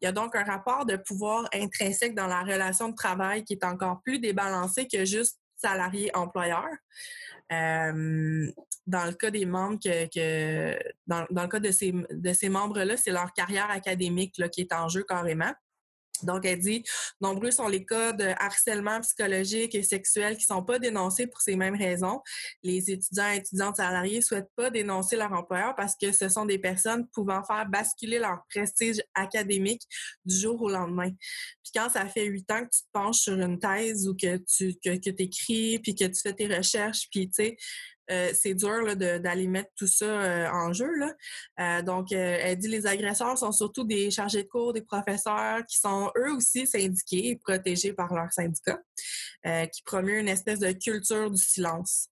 [0.00, 3.52] Il y a donc un rapport de pouvoir intrinsèque dans la relation de travail qui
[3.54, 6.70] est encore plus débalancé que juste salarié-employeur.
[8.86, 13.10] Dans le cas des membres que, dans, le cas de ces, de ces membres-là, c'est
[13.10, 15.52] leur carrière académique là, qui est en jeu carrément.
[16.22, 16.84] Donc, elle dit,
[17.20, 21.40] nombreux sont les cas de harcèlement psychologique et sexuel qui ne sont pas dénoncés pour
[21.40, 22.20] ces mêmes raisons.
[22.62, 26.46] Les étudiants et étudiantes salariés ne souhaitent pas dénoncer leur employeur parce que ce sont
[26.46, 29.82] des personnes pouvant faire basculer leur prestige académique
[30.24, 31.10] du jour au lendemain.
[31.10, 34.36] Puis quand ça fait huit ans que tu te penches sur une thèse ou que
[34.36, 37.56] tu que, que écris, puis que tu fais tes recherches, puis tu sais,
[38.10, 40.90] euh, c'est dur d'aller mettre tout ça euh, en jeu.
[41.60, 45.78] Euh, donc, elle dit les agresseurs sont surtout des chargés de cours, des professeurs qui
[45.78, 48.80] sont eux aussi syndiqués et protégés par leur syndicat,
[49.72, 52.08] qui promeut une espèce de culture du silence.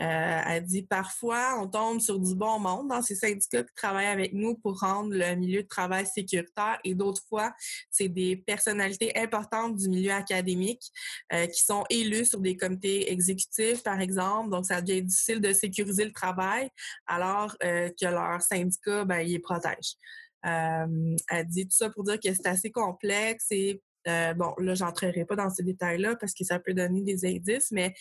[0.00, 4.06] Euh, elle dit parfois, on tombe sur du bon monde dans ces syndicats qui travaillent
[4.06, 7.54] avec nous pour rendre le milieu de travail sécuritaire et d'autres fois,
[7.90, 10.92] c'est des personnalités importantes du milieu académique
[11.32, 14.50] euh, qui sont élues sur des comités exécutifs, par exemple.
[14.50, 16.68] Donc, ça devient difficile de sécuriser le travail
[17.06, 19.96] alors euh, que leur syndicat, ben, il les protège.
[20.42, 25.24] elle dit tout ça pour dire que c'est assez complexe et euh, bon, là, j'entrerai
[25.24, 27.94] pas dans ces détails-là parce que ça peut donner des indices, mais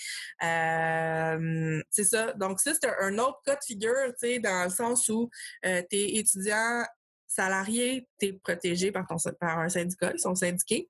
[0.44, 2.34] euh, c'est ça.
[2.34, 5.30] Donc, ça, c'est un autre cas de figure, tu sais, dans le sens où
[5.66, 6.84] euh, tu es étudiant
[7.28, 10.90] salarié, tu es protégé par, ton, par un syndicat, ils sont syndiqués.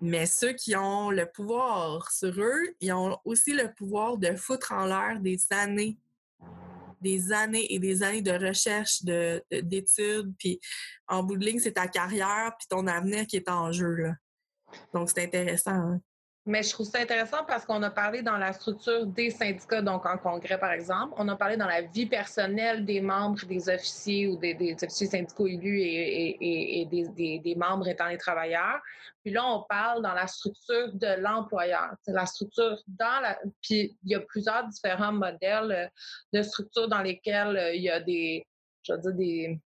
[0.00, 4.72] mais ceux qui ont le pouvoir sur eux, ils ont aussi le pouvoir de foutre
[4.72, 5.98] en l'air des années
[7.00, 10.60] des années et des années de recherche, d'études, puis
[11.08, 13.94] en bout de ligne, c'est ta carrière puis ton avenir qui est en jeu.
[13.94, 14.14] Là.
[14.92, 15.72] Donc, c'est intéressant.
[15.72, 16.00] Hein.
[16.48, 20.06] Mais je trouve ça intéressant parce qu'on a parlé dans la structure des syndicats, donc
[20.06, 24.28] en congrès par exemple, on a parlé dans la vie personnelle des membres, des officiers
[24.28, 28.80] ou des, officiers syndicaux élus et, des, membres étant les travailleurs.
[29.24, 31.96] Puis là, on parle dans la structure de l'employeur.
[32.02, 33.36] C'est la structure dans la.
[33.60, 35.90] Puis il y a plusieurs différents modèles
[36.32, 38.46] de structures dans lesquelles euh, il y a des,
[38.84, 39.60] je veux dire, des,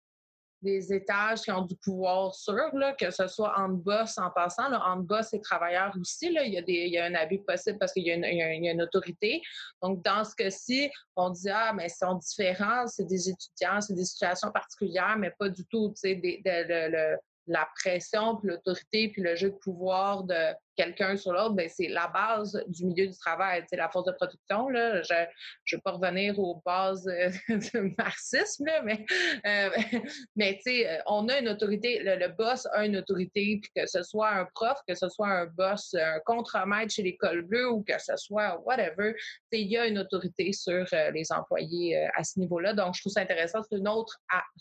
[0.62, 4.68] des étages qui ont du pouvoir sur, là, que ce soit en boss en passant,
[4.68, 7.14] là, en boss et travailleurs aussi, là, il, y a des, il y a un
[7.14, 9.40] abus possible parce qu'il y, y, a une autorité.
[9.82, 13.94] Donc, dans ce cas-ci, on dit, ah, mais ils sont différents, c'est des étudiants, c'est
[13.94, 17.16] des situations particulières, mais pas du tout, tu sais, le,
[17.49, 21.88] la pression, puis l'autorité, puis le jeu de pouvoir de quelqu'un sur l'autre, ben c'est
[21.88, 23.64] la base du milieu du travail.
[23.68, 24.68] C'est la force de production.
[24.68, 25.03] Là.
[25.03, 29.05] Je ne vais pas revenir aux bases euh, du marxisme, là, mais,
[29.44, 29.70] euh,
[30.36, 34.30] mais euh, on a une autorité, le, boss a une autorité, puis que ce soit
[34.30, 38.16] un prof, que ce soit un boss, un contremaître chez l'école bleue ou que ce
[38.16, 39.14] soit whatever,
[39.51, 42.74] il y a une autorité sur les employés à ce niveau-là.
[42.74, 43.62] Donc, je trouve ça intéressant.
[43.68, 43.80] C'est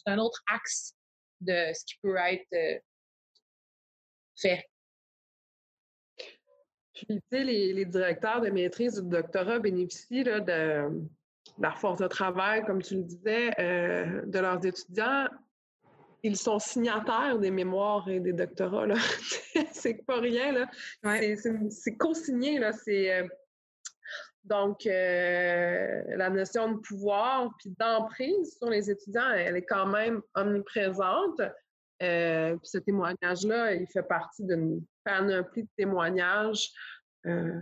[0.07, 0.96] un autre axe
[1.41, 2.79] de ce qui peut être euh,
[4.35, 4.63] fait.
[6.93, 10.89] Puis, tu sais, les, directeurs de maîtrise ou de doctorat bénéficient de,
[11.59, 15.27] la force de travail, comme tu le disais, euh, de leurs étudiants.
[16.23, 18.88] Ils sont signataires des mémoires et des doctorats.
[19.71, 20.51] c'est pas rien.
[20.51, 21.29] Là.
[21.69, 22.59] C'est co-signé.
[22.83, 23.27] C'est, euh,
[24.47, 30.21] donc, euh, la notion de pouvoir puis d'emprise sur les étudiants, elle est quand même
[30.35, 31.41] omniprésente.
[32.01, 36.71] Euh, ce témoignage-là, il fait partie d'une panoplie de témoignages
[37.25, 37.61] euh,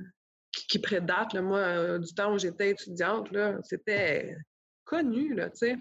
[0.51, 3.29] qui, prédatent, moi, du temps où j'étais étudiante.
[3.63, 4.37] C'était
[4.83, 5.77] connu, là, tu sais.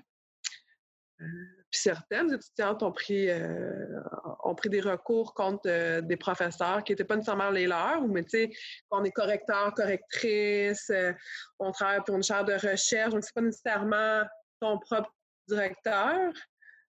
[1.76, 4.00] Certaines étudiantes ont pris, euh,
[4.44, 8.22] ont pris des recours contre euh, des professeurs qui n'étaient pas nécessairement les leurs, mais
[8.22, 8.50] tu sais,
[8.88, 11.12] qu'on est correcteur, correctrice, euh,
[11.58, 14.22] on travaille pour une chaire de recherche, donc c'est pas nécessairement
[14.60, 15.12] ton propre
[15.48, 16.32] directeur.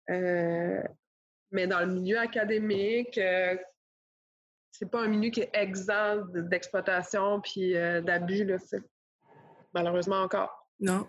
[0.09, 3.19] mais dans le milieu académique,
[4.71, 8.45] c'est pas un milieu qui est exempt d'exploitation puis d'abus,
[9.73, 10.67] malheureusement encore.
[10.79, 11.07] Non.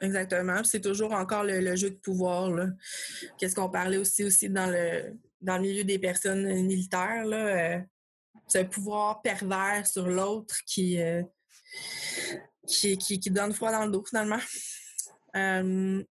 [0.00, 0.62] Exactement.
[0.64, 2.50] C'est toujours encore le, jeu de pouvoir.
[3.38, 7.80] Qu'est-ce qu'on parlait aussi, aussi dans le dans le milieu des personnes militaires, là, euh,
[8.48, 11.22] ce pouvoir pervers sur l'autre qui, euh,
[12.66, 14.38] qui, qui, donne froid dans le dos finalement.
[15.36, 16.02] Euh,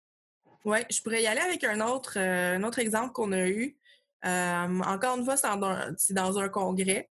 [0.65, 3.77] ouais, je pourrais y aller avec un autre, un autre exemple qu'on a eu.
[4.23, 7.11] encore une fois, c'est dans, un congrès.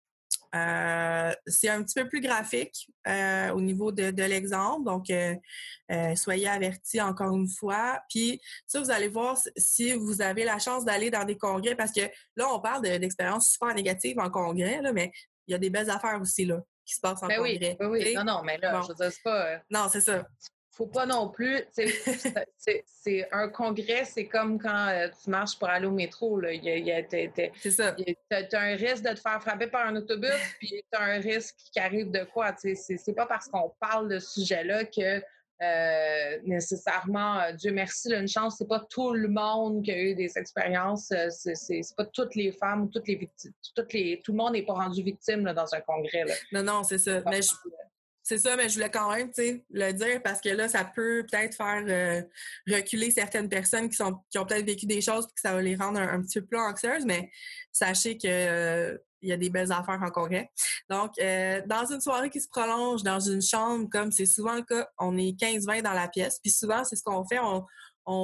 [0.56, 5.36] Euh, c'est un petit peu plus graphique euh, au niveau de, l'exemple, donc euh,
[6.16, 8.02] soyez avertis encore une fois.
[8.10, 11.92] Puis ça, vous allez voir si vous avez la chance d'aller dans des congrès, parce
[11.92, 12.02] que
[12.36, 15.12] là, on parle d'expériences super négatives en congrès, là, mais
[15.48, 17.78] il y a des belles affaires aussi là, qui se passent en ben congrès.
[17.80, 19.60] Oui, oui, Non, non, mais là, je veux dire, c'est pas...
[19.70, 20.26] Non, c'est ça
[20.80, 21.60] faut pas non plus.
[21.74, 26.42] C'est un congrès, c'est comme quand euh, tu marches pour aller au métro.
[26.42, 27.94] C'est ça.
[27.94, 31.20] Tu as, un risque de te faire frapper par un autobus, puis tu as un
[31.20, 32.56] risque qui arrive de quoi?
[32.58, 35.22] C'est pas parce qu'on parle de ce sujet-là que
[35.62, 40.16] euh, nécessairement, euh, Dieu merci, une chance, c'est pas tout le monde qui a eu
[40.16, 44.32] des expériences, euh, c'est pas toutes les femmes ou toutes les victimes, toutes les, tout
[44.32, 46.24] le monde n'est pas rendu victime dans un congrès.
[46.54, 47.22] Non, non, c'est ça.
[47.30, 47.42] Mais
[48.30, 49.32] c'est ça, mais je voulais quand même
[49.72, 52.24] le dire parce que là, ça peut peut-être faire
[52.68, 56.00] reculer certaines personnes qui, ont peut-être vécu des choses et que ça va les rendre
[56.00, 57.32] un, petit peu plus anxieuses, mais
[57.72, 60.52] sachez que il y a des belles affaires en congrès.
[60.92, 64.62] Donc, euh, dans une soirée qui se prolonge dans une chambre, comme c'est souvent le
[64.62, 66.40] cas, on est 15-20 dans la pièce.
[66.40, 67.40] Puis souvent, c'est ce qu'on fait.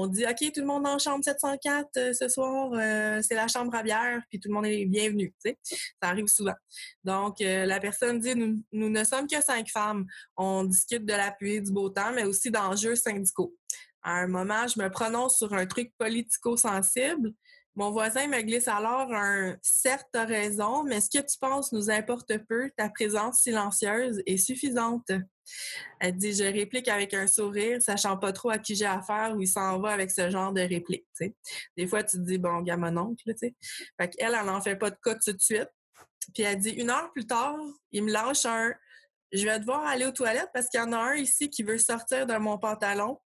[0.08, 3.74] Dit, OK, tout le monde en chambre 704 euh, ce soir, euh, c'est la chambre
[3.76, 5.34] à bière, puis tout le monde est bienvenu.
[5.44, 5.54] Ça
[6.02, 6.56] arrive souvent.
[7.04, 10.06] Donc, la personne dit, nous, nous, ne sommes que cinq femmes.
[10.38, 13.54] On discute de l'appui du beau temps, mais aussi d'enjeux syndicaux.
[14.02, 17.34] À un moment, je me prononce sur un truc politico-sensible.
[17.76, 21.90] Mon voisin me glisse alors un certes, t'as raison, mais ce que tu penses nous
[21.90, 25.12] importe peu, ta présence silencieuse est suffisante.
[26.00, 29.42] Elle dit, je réplique avec un sourire, sachant pas trop à qui j'ai affaire ou
[29.42, 31.06] il s'en va avec ce genre de réplique.
[31.78, 33.56] Des fois, tu te dis, bon, gars, mon oncle, tu sais.
[34.00, 35.70] Fait qu'elle, elle n'en fait pas de cas tout de suite.
[36.34, 37.60] Puis elle dit, une heure plus tard,
[37.92, 38.74] il me lâche un,
[39.32, 41.78] je vais devoir aller aux toilettes parce qu'il y en a un ici qui veut
[41.78, 43.20] sortir de mon pantalon.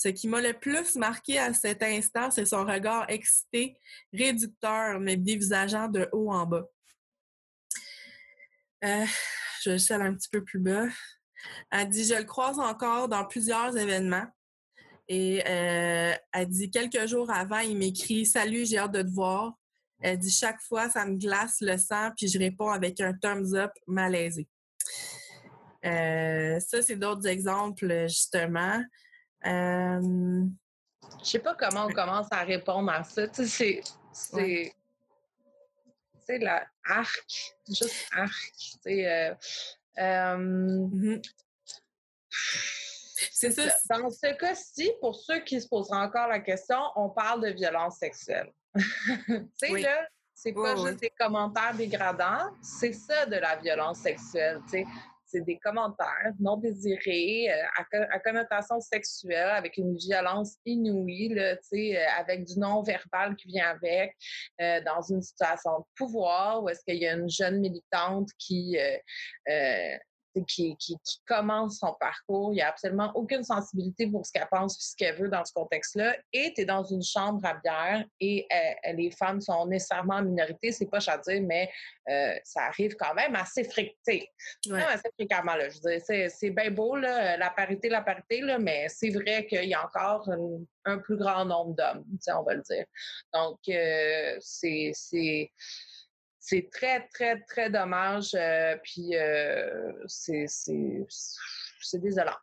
[0.00, 3.76] Ce qui m'a le plus marqué à cet instant, c'est son regard excité,
[4.14, 6.64] réducteur, mais dévisageant de haut en bas.
[8.82, 9.04] Euh,
[9.62, 10.86] je vais un petit peu plus bas.
[11.70, 14.24] Elle dit Je le croise encore dans plusieurs événements.
[15.06, 19.52] Et euh, elle dit quelques jours avant, il m'écrit Salut, j'ai hâte de te voir.
[20.00, 23.52] Elle dit chaque fois, ça me glace le sang, puis je réponds avec un thumbs
[23.54, 24.48] up malaisé.
[25.84, 28.82] Euh, ça, c'est d'autres exemples, justement.
[29.46, 30.46] Euh...
[31.22, 33.28] Je sais pas comment on commence à répondre à ça.
[33.28, 33.80] Tu sais,
[34.12, 34.72] c'est.
[36.84, 38.52] Arc, juste arc.
[38.56, 39.34] Tu sais, euh,
[39.98, 41.22] euh, mm-hmm.
[43.32, 43.68] C'est ça.
[43.88, 47.98] Dans ce cas-ci, pour ceux qui se poseraient encore la question, on parle de violence
[47.98, 48.52] sexuelle.
[48.76, 54.60] tu sais, là, c'est pas juste des commentaires dégradants, c'est ça de la violence sexuelle.
[54.64, 54.86] Tu sais
[55.30, 61.94] c'est des commentaires non désirés euh, à, connotation sexuelle avec une violence inouïe, là, euh,
[62.18, 64.16] avec du non-verbal qui vient avec,
[64.60, 68.76] euh, dans une situation de pouvoir où est-ce qu'il y a une jeune militante qui
[70.46, 72.52] qui, qui, commence son parcours.
[72.52, 75.52] Il n'y a absolument aucune sensibilité pour ce qu'elle pense ce qu'elle veut dans ce
[75.52, 76.16] contexte-là.
[76.32, 80.22] Et tu es dans une chambre à bière et euh, les femmes sont nécessairement en
[80.22, 80.72] minorité.
[80.72, 81.70] C'est pas à dire, mais
[82.08, 83.96] euh, ça arrive quand même assez, fréquemment.
[85.54, 85.68] Là.
[85.68, 89.74] Je c'est bien beau, là, la parité, la parité, là, mais c'est vrai qu'il y
[89.74, 90.28] a encore
[90.84, 92.84] un plus grand nombre d'hommes, on va le dire.
[93.32, 94.92] Donc, euh, c'est
[96.50, 98.34] c'est très, très, très dommage.
[98.34, 100.46] Euh, puis euh, c'est
[101.94, 102.36] désolant.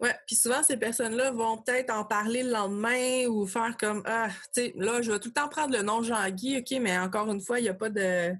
[0.00, 4.28] Oui, puis souvent, ces personnes-là vont peut-être en parler le lendemain ou faire comme Ah,
[4.52, 7.30] tu sais, là, je vais tout le temps prendre le nom Jean-Guy, OK, mais encore
[7.30, 8.32] une fois, il n'y a pas de.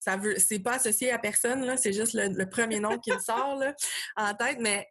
[0.00, 0.38] Ça veut.
[0.38, 3.74] C'est pas associé à personne, là, c'est juste le, premier nom qui me sort là,
[4.16, 4.88] en tête, mais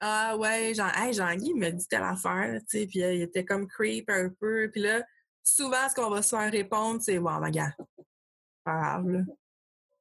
[0.00, 3.44] Ah ouais, Jean, hey, Jean-Guy me dit telle affaire, tu sais, puis euh, il était
[3.44, 4.70] comme creep un peu.
[4.72, 5.04] Puis là,
[5.44, 7.74] souvent, ce qu'on va se faire répondre, c'est Wow, ma gars,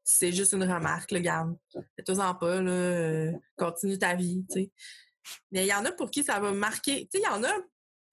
[0.03, 1.57] C'est juste une remarque, le garde.
[1.97, 2.72] Fais-toi-en pas, là.
[2.72, 4.72] Euh, continue ta vie, tu sais.
[5.51, 7.09] Mais il y en a pour qui ça va marquer.
[7.11, 7.51] Tu sais, il y en a.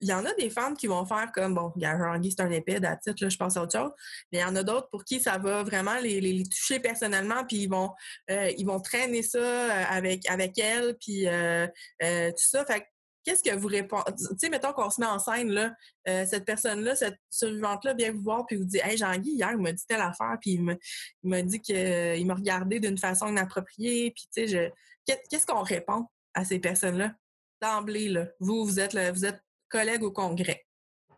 [0.01, 2.99] Y en a des femmes qui vont faire comme, bon, Jean-Guy, c'est un épée, là,
[3.05, 3.91] je pense à autre chose.
[4.29, 7.63] Mais il y en a d'autres pour qui ça va vraiment les, toucher personnellement, puis
[7.63, 7.91] ils vont,
[8.29, 12.65] euh, ils vont traîner ça euh, avec, avec elle, puis tout ça.
[12.65, 12.85] Fait
[13.25, 14.13] qu'est-ce que vous répondez?
[14.17, 15.73] Tu sais, mettons qu'on se met en scène, là,
[16.07, 19.57] euh, cette personne-là, cette survivante-là vient vous voir puis vous dit Hey, Jean-Guy, hier, il
[19.57, 20.77] m'a dit telle affaire, puis il
[21.23, 24.73] m'a dit qu'il m'a regardé d'une façon inappropriée, puis tu sais,
[25.05, 27.13] qu'est-ce qu'on répond à ces personnes-là?
[27.61, 30.65] D'emblée, là, vous, vous êtes, vous êtes collègue au congrès.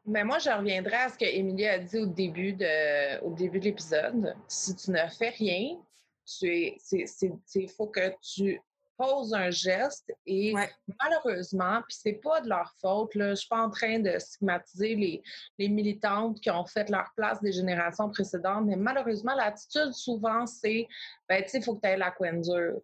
[0.05, 3.60] Mais moi, je reviendrai à ce que Émilie a dit au début de, au début
[3.60, 4.36] de l'épisode.
[4.47, 5.78] Si tu ne fais rien,
[6.41, 8.62] il faut que tu
[8.97, 10.53] pose un geste et
[11.01, 14.95] malheureusement, puis c'est pas de leur faute, là, je suis pas en train de stigmatiser
[14.95, 15.23] les,
[15.57, 20.87] les militantes qui ont fait leur place des générations précédentes, mais malheureusement, l'attitude souvent, c'est
[21.29, 22.81] ben, tu sais, il faut que tu aies la coin dure.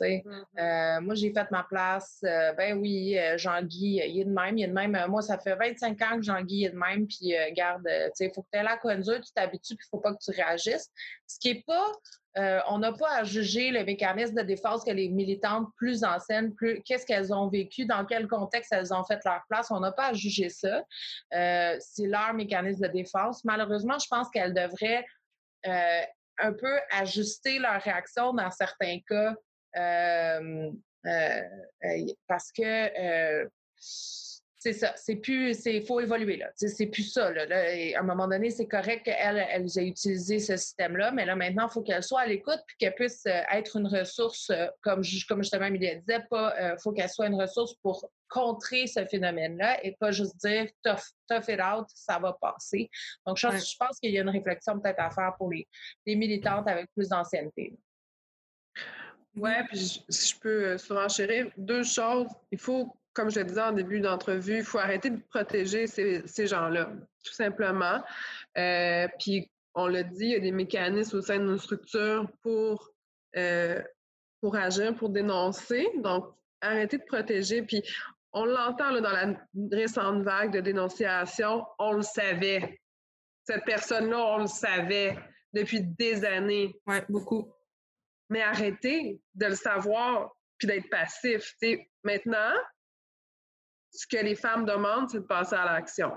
[0.00, 0.44] Mm-hmm.
[0.58, 2.20] Euh, moi, j'ai fait ma place.
[2.24, 4.58] Euh, ben oui, euh, Jean-Guy, il est de même.
[4.58, 4.96] Il est de même.
[5.08, 7.06] moi, ça fait 25 ans que Jean-Guy est de même.
[7.06, 7.88] Puis, garde,
[8.20, 10.22] il faut que tu aies la coin dure, tu t'habitues, puis il faut pas que
[10.22, 10.90] tu réagisses.
[11.26, 11.92] Ce qui est pas
[12.68, 16.82] on n'a pas à juger le mécanisme de défense que les militantes plus anciennes, plus
[16.82, 19.70] qu'est-ce qu'elles ont vécu, dans quel contexte elles ont fait leur place.
[19.70, 20.82] On n'a pas à juger ça.
[21.30, 23.42] C'est leur mécanisme de défense.
[23.42, 25.06] Malheureusement, je pense qu'elles devraient
[26.38, 29.34] un peu ajuster leur réaction dans certains cas.
[32.26, 33.46] Parce que
[34.66, 34.94] c'est ça.
[34.96, 36.50] C'est plus, c'est, faut évoluer là.
[36.56, 37.44] C'est plus ça là.
[37.48, 41.68] à un moment donné, c'est correct qu'elle, elle ait utilisé ce système-là, mais là maintenant,
[41.68, 44.50] il faut qu'elle soit à l'écoute puis qu'elle puisse être une ressource,
[44.82, 49.04] comme comme justement Emilia disait, pas, euh, faut qu'elle soit une ressource pour contrer ce
[49.04, 52.90] phénomène-là et pas juste dire tough, tough it out, ça va passer.
[53.24, 53.46] Donc, je,
[53.78, 55.68] pense qu'il y a une réflexion peut-être à faire pour les,
[56.06, 57.76] les militantes avec plus d'ancienneté.
[59.36, 62.28] Oui, puis si je peux surenchérir, deux choses.
[62.50, 66.46] Il faut comme je le disais en début d'entrevue, il faut arrêter de protéger ces,
[66.46, 66.90] gens-là,
[67.24, 68.02] tout simplement.
[68.58, 72.28] Euh, puis, on l'a dit, il y a des mécanismes au sein de nos structures
[72.42, 72.90] pour,
[73.36, 73.82] euh,
[74.42, 75.88] pour agir, pour dénoncer.
[75.96, 76.26] Donc,
[76.60, 77.62] arrêter de protéger.
[77.62, 77.82] Puis,
[78.34, 79.34] on l'entend dans la
[79.72, 82.80] récente vague de dénonciation, on le savait.
[83.44, 85.16] Cette personne-là, on le savait
[85.54, 86.78] depuis des années.
[86.86, 87.50] Oui, beaucoup.
[88.28, 91.54] Mais arrêter de le savoir puis d'être passif.
[92.02, 92.54] maintenant,
[93.92, 96.12] ce que les femmes demandent, c'est de passer à l'action.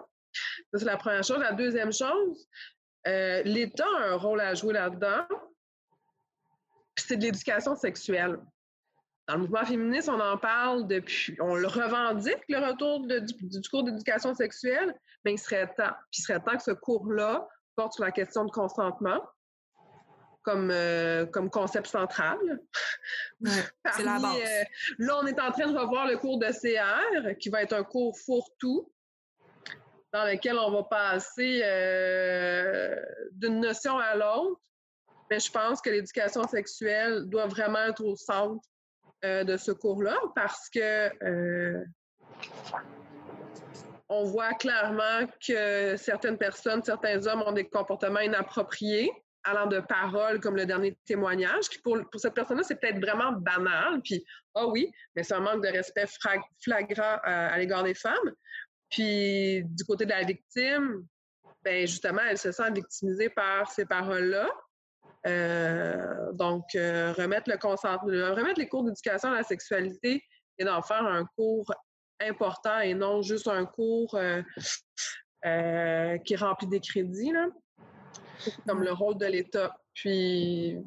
[0.72, 1.40] Ça, c'est la première chose.
[1.40, 2.48] La deuxième chose,
[3.08, 5.26] euh, l'État a un rôle à jouer là-dedans,
[6.96, 8.40] c'est de l'éducation sexuelle.
[9.28, 13.84] Dans le mouvement féministe, on en parle depuis, on le revendique, le retour du, cours
[13.84, 14.94] d'éducation sexuelle,
[15.24, 15.94] mais il serait temps.
[16.12, 19.22] Puis il serait temps que ce cours-là porte sur la question de consentement,
[20.50, 22.38] comme, euh, comme concept central.
[23.44, 24.36] c'est la base.
[24.36, 24.64] Euh,
[24.98, 27.84] là, on est en train de revoir le cours de CR, qui va être un
[27.84, 28.92] cours fourre-tout,
[30.12, 32.96] dans lequel on va passer euh,
[33.34, 34.60] d'une notion à l'autre.
[35.30, 38.66] Mais je pense que l'éducation sexuelle doit vraiment être au centre
[39.22, 41.84] de ce cours-là parce que
[44.08, 49.12] on voit clairement que certaines personnes, certains hommes ont des comportements inappropriés
[49.44, 53.32] allant de paroles comme le dernier témoignage, qui pour, pour cette personne-là, c'est peut-être vraiment
[53.32, 54.24] banal, puis
[54.56, 56.06] ah oh oui, mais c'est un manque de respect
[56.62, 58.34] flagrant à, l'égard des femmes.
[58.90, 61.06] Puis du côté de la victime,
[61.64, 64.50] ben justement, elle se sent victimisée par ces paroles-là.
[65.28, 70.24] Euh, donc, euh, remettre le consentement, remettre les cours d'éducation à la sexualité
[70.58, 71.72] et d'en faire un cours
[72.22, 74.18] important et non juste un cours
[75.46, 77.32] euh, qui remplit des crédits.
[77.32, 77.48] Là
[78.68, 79.76] comme le rôle de l'État.
[79.94, 80.78] Puis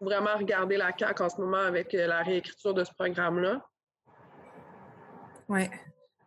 [0.00, 3.64] vraiment regarder la CAQ en ce moment avec euh, la réécriture de ce programme-là.
[5.48, 5.68] Oui.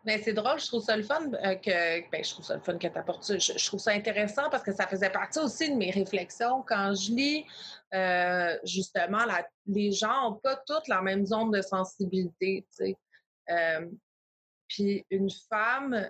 [0.05, 2.09] Mais c'est drôle, je trouve ça le fun euh, que.
[2.09, 3.37] Ben, je trouve ça le fun que tu apportes ça.
[3.37, 6.63] Je, trouve ça intéressant parce que ça faisait partie aussi de mes réflexions.
[6.65, 7.45] Quand je lis,
[7.93, 9.23] euh, justement,
[9.65, 12.65] les gens n'ont pas toutes la même zone de sensibilité.
[12.77, 12.95] Tu
[13.47, 13.89] sais.
[14.69, 16.09] puis une femme,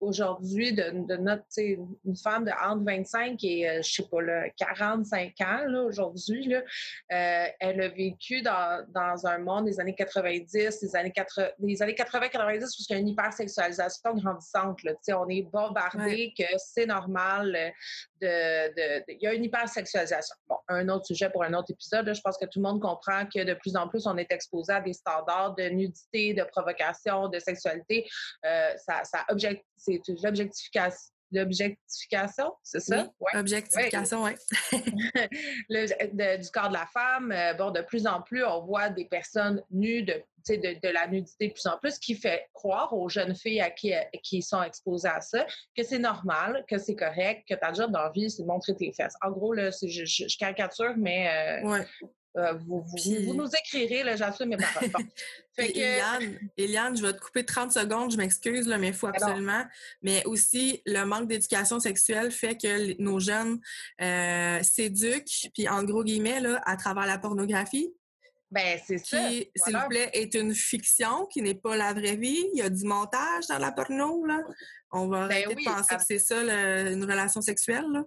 [0.00, 4.48] aujourd'hui de, de notre, une femme de entre 25 et, euh, je sais pas, là,
[4.56, 6.62] 45 ans, là, aujourd'hui, là,
[7.12, 11.82] euh, elle a vécu dans, dans, un monde des années 90, des années, 80, des
[11.82, 16.86] années 80-90, où il y a une hypersexualisation grandissante, là, on est bombardé que c'est
[16.86, 17.70] normal euh,
[18.22, 20.34] Il y a une hypersexualisation.
[20.48, 23.26] Bon, un autre sujet pour un autre épisode, je pense que tout le monde comprend
[23.26, 27.28] que de plus en plus, on est exposé à des standards de nudité, de provocation,
[27.28, 28.08] de sexualité.
[28.42, 31.12] ça, ça objecte c'est l'objectification.
[31.32, 33.08] L'objectification, c'est ça?
[33.20, 34.32] Oui, objectification, oui.
[36.38, 39.62] du corps de la femme, euh, bon, de plus en plus, on voit des personnes
[39.70, 43.34] nues de, de, de, la nudité de plus en plus, qui fait croire aux jeunes
[43.34, 43.92] filles à qui,
[44.22, 45.46] qui sont exposées à ça
[45.76, 48.92] que c'est normal, que c'est correct, que ta job dans vie, c'est de montrer tes
[48.92, 49.14] fesses.
[49.22, 51.84] En gros, là, je, je, caricature, mais euh,
[52.36, 54.90] euh, vous, vous, nous écrirez, là, j'assume mes paroles.
[55.56, 56.60] fait que...
[56.60, 59.64] Eliane, je vais te couper 30 secondes, je m'excuse, mais il faut absolument.
[60.02, 63.60] Mais aussi, le manque d'éducation sexuelle fait que nos jeunes
[64.00, 67.92] euh, s'éduquent, puis en gros guillemets, là, à travers la pornographie.
[68.52, 69.28] Ben, c'est ça.
[69.28, 72.48] Qui, s'il vous plaît, est une fiction qui n'est pas la vraie vie.
[72.52, 74.40] Il y a du montage dans la porno, là.
[74.92, 76.40] On va ben arrêter de penser que c'est ça,
[76.90, 78.04] une relation sexuelle, là.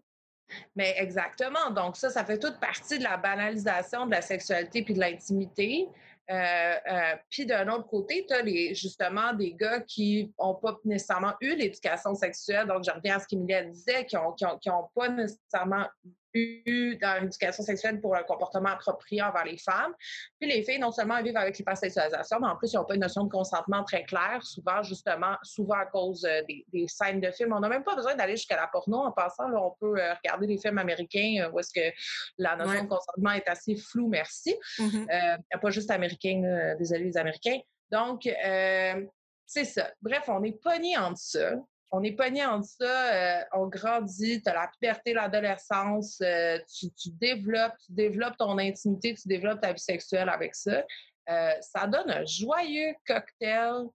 [0.76, 1.72] Mais exactement.
[1.72, 5.88] Donc, ça, ça fait toute partie de la banalisation de la sexualité puis de l'intimité.
[6.32, 11.34] Euh, euh, puis d'un autre côté, tu as justement des gars qui n'ont pas nécessairement
[11.41, 12.68] eu l'éducation sexuelle.
[12.68, 15.86] Donc, je reviens à ce qu'Emilia disait, qui n'ont ont, qui pas nécessairement
[16.34, 19.93] eu dans l'éducation sexuelle pour un comportement approprié envers les femmes.
[20.39, 23.01] Puis les filles, non seulement vivent avec l'hypersexualisation, mais en plus, ils n'ont pas une
[23.01, 27.53] notion de consentement très claire, souvent, justement, souvent à cause euh, des, scènes de films.
[27.53, 28.97] On n'a même pas besoin d'aller jusqu'à la porno.
[28.97, 31.95] En passant, là, on peut euh, regarder des films américains euh, où est-ce que
[32.38, 34.55] la notion de consentement est assez floue, merci.
[34.80, 35.60] Mm-hmm.
[35.61, 37.60] pas juste américain, désolé les Américains.
[37.91, 38.23] Donc,
[39.45, 39.91] c'est ça.
[40.01, 41.53] Bref, on est pogné en ça
[41.94, 47.10] on est pogné en ça, euh, on grandit, tu as la puberté, l'adolescence, euh, tu,
[47.11, 50.84] développes, tu développes ton intimité, tu développes ta vie sexuelle avec ça.
[51.28, 53.86] ça donne un joyeux cocktail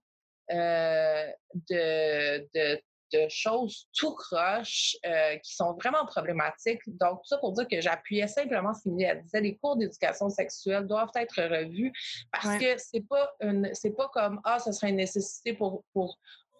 [0.49, 2.81] de, de,
[3.11, 6.81] de choses tout croches euh, qui sont vraiment problématiques.
[6.85, 9.41] Donc, tout ça pour dire que j'appuyais simplement ce qu'elle disait.
[9.41, 11.91] Les cours d'éducation sexuelle doivent être revus
[12.31, 16.17] parce que c'est pas une, c'est pas comme ah, ce serait une nécessité pour pour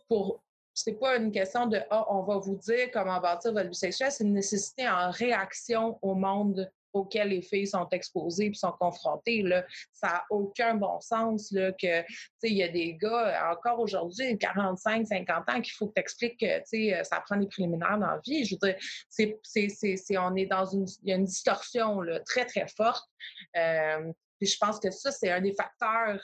[0.07, 0.43] pour
[0.83, 4.11] c'est pas une question de ah, on va vous dire comment bâtir votre vie sexuelle,
[4.11, 9.43] c'est une nécessité en réaction au monde auxquels les filles sont exposées et sont confrontées.
[9.43, 9.63] Là.
[9.91, 12.03] Ça n'a aucun bon sens là, que
[12.43, 16.39] il y a des gars, encore aujourd'hui, 45, 50 ans, qu'il faut que tu expliques
[16.39, 18.45] que ça prend des préliminaires dans la vie.
[18.45, 18.79] Je veux dire,
[19.09, 23.07] c'est, c'est, on est dans une, il y a une distorsion là, très, très forte.
[23.55, 24.11] Euh,
[24.41, 26.19] je pense que ça, c'est un des facteurs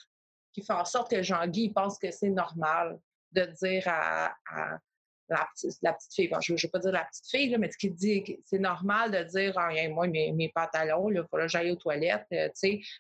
[0.54, 2.98] qui fait en sorte que Jean-Guy pense que c'est normal
[3.36, 4.34] de dire à
[5.30, 5.48] la,
[5.94, 8.60] petite fille, je ne veux pas dire la petite fille, mais qui dit que c'est
[8.60, 12.50] normal de dire ah, moi, mes, pantalons, il faut que j'aille aux toilettes, euh,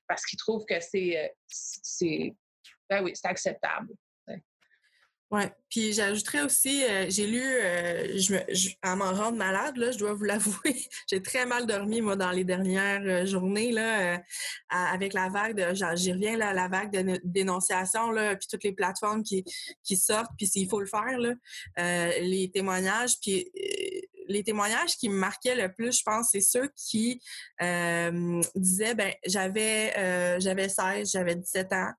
[0.07, 2.30] parce qu'il trouve que c'est, euh,
[2.90, 3.94] ben oui, c'est acceptable.
[5.31, 8.39] Oui, puis j'ajouterais aussi, euh, j'ai lu, euh, je, me,
[8.84, 10.53] à m'en rendre malade, là, je dois vous l'avouer,
[11.10, 14.22] j'ai très mal dormi, moi, dans les dernières euh, journées, là,
[14.69, 18.73] avec la vague de, j'y reviens, là, la vague de dénonciation, là, puis toutes les
[18.73, 19.43] plateformes qui,
[19.84, 21.34] qui sortent, puis s'il faut le faire, là,
[22.22, 23.52] les témoignages, puis
[24.27, 27.19] les témoignages qui me marquaient le plus, je pense, c'est ceux qui
[28.56, 31.91] disaient, ben j'avais, j'avais 16, j'avais 17 ans,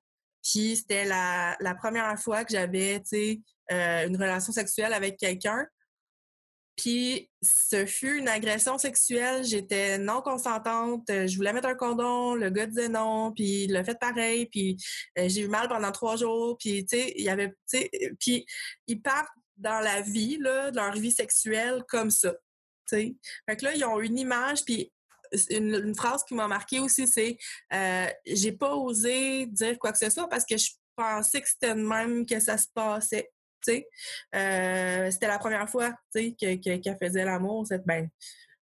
[0.49, 3.01] puis c'était la, première fois que j'avais,
[3.71, 5.67] euh, une relation sexuelle avec quelqu'un.
[6.77, 9.43] Puis ce fut une agression sexuelle.
[9.43, 11.05] J'étais non consentante.
[11.07, 12.35] Je voulais mettre un condom.
[12.35, 13.33] Le gars disait non.
[13.33, 14.45] Puis il l'a fait pareil.
[14.45, 14.77] Puis
[15.17, 16.55] euh, j'ai eu mal pendant trois jours.
[16.59, 18.45] Puis tu sais, il y avait, tu sais, puis
[18.85, 22.35] ils partent dans la vie là, de leur vie sexuelle comme ça.
[22.87, 23.17] Tu.
[23.49, 24.63] Fait que là, ils ont une image.
[24.63, 24.93] Puis
[25.49, 27.37] une, phrase qui m'a marqué aussi, c'est
[27.73, 31.75] euh, j'ai pas osé dire quoi que ce soit parce que je pensais que c'était
[31.75, 33.29] de même que ça se passait.
[34.35, 37.65] Euh, c'était la première fois qu'elle faisait l'amour.
[37.85, 38.09] Ben,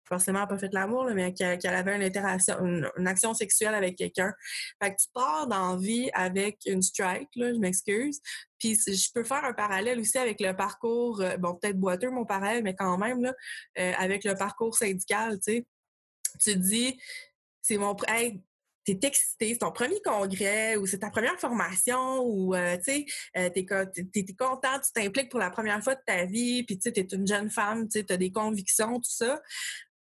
[0.08, 3.98] forcément, elle n'a pas fait l'amour, mais qu'elle avait une interaction, une, action sexuelle avec
[3.98, 4.34] quelqu'un.
[4.82, 8.22] Fait que tu pars dans vie avec une strike, là, je m'excuse.
[8.60, 12.26] Puis je peux faire un parallèle aussi avec le parcours, euh, bon, peut-être boiteux mon
[12.26, 13.34] parallèle, mais quand même, là,
[13.80, 15.66] euh, avec le parcours syndical, tu sais
[16.38, 17.00] tu te dis,
[17.62, 17.96] c'est mon...
[18.08, 18.42] Hey,
[18.96, 23.06] t'es excité, c'est ton premier congrès ou c'est ta première formation ou euh, tu sais,
[23.36, 23.66] euh, t'es,
[24.16, 27.28] es, content, tu t'impliques pour la première fois de ta vie, puis tu t'es une
[27.28, 29.42] jeune femme, tu t'as des convictions, tout ça.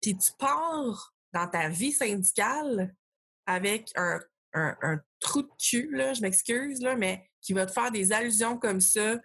[0.00, 2.92] Puis tu pars dans ta vie syndicale
[3.46, 4.20] avec un,
[4.54, 8.12] un, un trou de cul, là, je m'excuse, là, mais qui va te faire des
[8.12, 9.20] allusions comme ça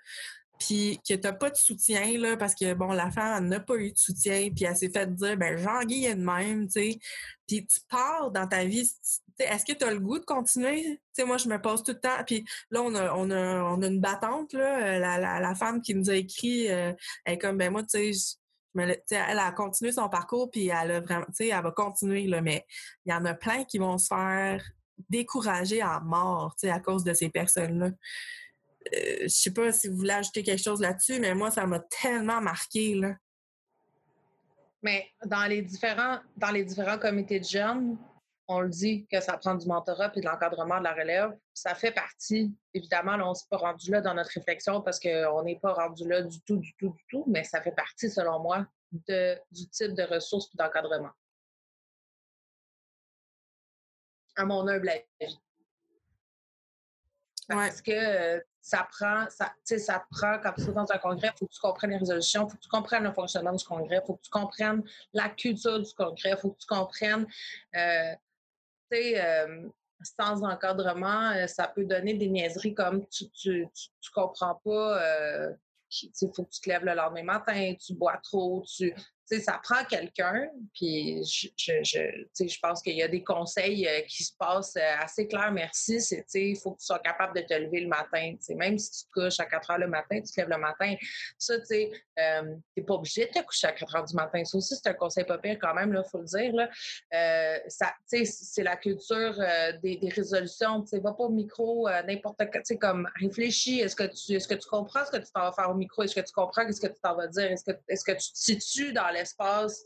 [0.59, 3.91] puis que t'as pas de soutien, là, parce que, bon, la femme n'a pas eu
[3.91, 6.99] de soutien, puis elle s'est fait dire, ben Jean-Guy de même, tu sais.
[7.47, 8.91] Puis tu pars dans ta vie,
[9.39, 10.99] est-ce que tu as le goût de continuer?
[11.15, 13.81] Tu moi, je me pose tout le temps, puis là, on a, on a, on
[13.81, 16.93] a une battante, là, euh, la, la, la femme qui nous a écrit, euh,
[17.25, 18.37] elle est comme, ben moi, tu sais,
[19.09, 22.65] elle a continué son parcours, puis elle a vraiment, elle va continuer, là, mais
[23.05, 24.63] il y en a plein qui vont se faire
[25.09, 27.91] décourager à mort, tu à cause de ces personnes-là.
[28.95, 31.79] Euh, je sais pas si vous voulez ajouter quelque chose là-dessus, mais moi, ça m'a
[31.79, 32.95] tellement marqué.
[32.95, 33.15] Là.
[34.83, 37.97] Mais dans les différents, dans les différents comités de jeunes,
[38.47, 41.37] on le dit que ça prend du mentorat et de l'encadrement de la relève.
[41.53, 44.99] Ça fait partie, évidemment, là, on ne s'est pas rendu là dans notre réflexion parce
[44.99, 48.09] qu'on n'est pas rendu là du tout, du tout, du tout, mais ça fait partie,
[48.09, 51.11] selon moi, de, du type de ressources et d'encadrement.
[54.37, 54.89] À mon humble
[55.19, 55.39] avis.
[57.49, 61.39] Parce que euh, ça prend, ça, ça prend, quand tu es dans un congrès, il
[61.39, 64.01] faut que tu comprennes les résolutions, il faut que tu comprennes le fonctionnement du congrès,
[64.03, 64.83] il faut que tu comprennes
[65.13, 67.25] la culture du congrès, il faut que tu comprennes,
[67.77, 68.13] euh,
[68.91, 69.69] tu sais, euh,
[70.01, 74.99] sans encadrement, euh, ça peut donner des niaiseries comme tu, tu, tu, comprends pas,
[75.89, 78.93] il faut que tu te lèves le lendemain matin, tu bois trop, tu,
[79.29, 81.49] ça prend quelqu'un, puis je,
[81.83, 85.51] je, je pense qu'il y a des conseils euh, qui se passent euh, assez clairs,
[85.51, 85.97] merci.
[86.33, 88.35] Il faut que tu sois capable de te lever le matin.
[88.55, 90.95] Même si tu te couches à 4 heures le matin, tu te lèves le matin.
[91.37, 92.55] Ça, tu sais, euh,
[92.85, 94.43] pas obligé de te coucher à 4 heures du matin.
[94.45, 96.53] Ça aussi, c'est un conseil pas pire quand même, il faut le dire.
[96.53, 96.69] Là.
[98.07, 99.35] c'est la culture
[99.83, 100.83] des, résolutions.
[100.83, 102.61] Tu va pas au micro, n'importe quoi.
[102.79, 103.81] comme réfléchis.
[103.81, 105.75] Est-ce que, tu, est -ce que tu comprends ce que tu t'en vas faire au
[105.75, 106.03] micro?
[106.03, 107.51] Est-ce que tu comprends ce que tu t'en vas dire?
[107.51, 109.83] Est-ce que, est -ce que tu te situes dans l'espace,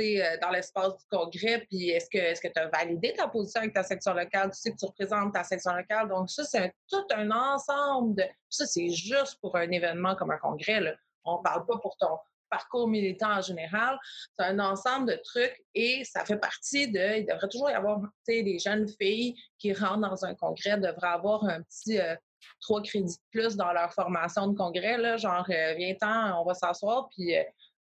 [0.00, 3.60] euh, dans l'espace du congrès, puis est-ce que est-ce que tu as validé ta position
[3.60, 6.08] avec ta section locale, tu sais que tu représentes ta section locale.
[6.08, 8.24] Donc, ça, c'est tout un ensemble de.
[8.50, 10.80] Ça, c'est juste pour un événement comme un congrès.
[10.80, 10.94] Là.
[11.24, 12.18] On parle pas pour ton
[12.50, 13.98] parcours militant en général.
[14.38, 17.18] C'est un ensemble de trucs et ça fait partie de.
[17.18, 21.44] Il devrait toujours y avoir des jeunes filles qui rentrent dans un congrès, devraient avoir
[21.44, 22.00] un petit.
[22.00, 22.14] Euh,
[22.60, 26.52] trois crédits de plus dans leur formation de congrès, là, genre, euh, viens-t'en, on va
[26.52, 27.34] s'asseoir, puis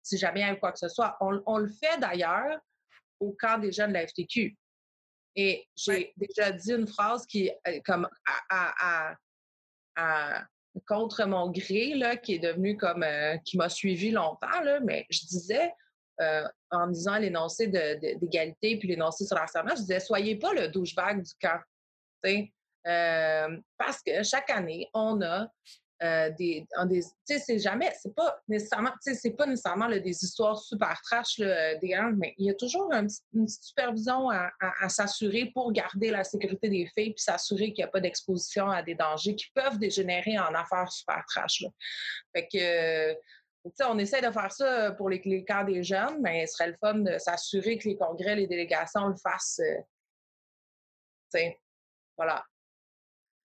[0.04, 1.16] si jamais il y a quoi que ce soit.
[1.20, 2.60] On, le fait d'ailleurs
[3.18, 4.56] au camp des jeunes de la FTQ.
[5.34, 7.50] Et j'ai déjà dit une phrase qui,
[7.84, 8.08] comme,
[8.48, 9.16] à,
[10.86, 15.06] contre mon gré, là, qui est devenu comme, euh, qui m'a suivi longtemps, là, mais
[15.08, 15.72] je disais,
[16.20, 21.22] euh, en disant l'énoncé d'égalité puis l'énoncé sur l'harcèlement, je disais, soyez pas le douchebag
[21.22, 21.60] du camp.
[22.86, 25.48] Euh, parce que chaque année, on a
[26.04, 31.88] euh, c'est jamais, c'est pas nécessairement, c'est pas nécessairement des histoires super trash là, des
[31.88, 36.86] gangs, mais il y a toujours une supervision à, s'assurer pour garder la sécurité des
[36.94, 40.54] filles puis s'assurer qu'il n'y a pas d'exposition à des dangers qui peuvent dégénérer en
[40.54, 41.64] affaires super trash.
[42.34, 43.14] Fait que,
[43.74, 46.76] sais, on essaie de faire ça pour les, camps des jeunes, mais ce serait le
[46.80, 49.60] fun de s'assurer que les congrès, les délégations le fassent.
[49.60, 51.40] Euh,
[52.16, 52.44] voilà.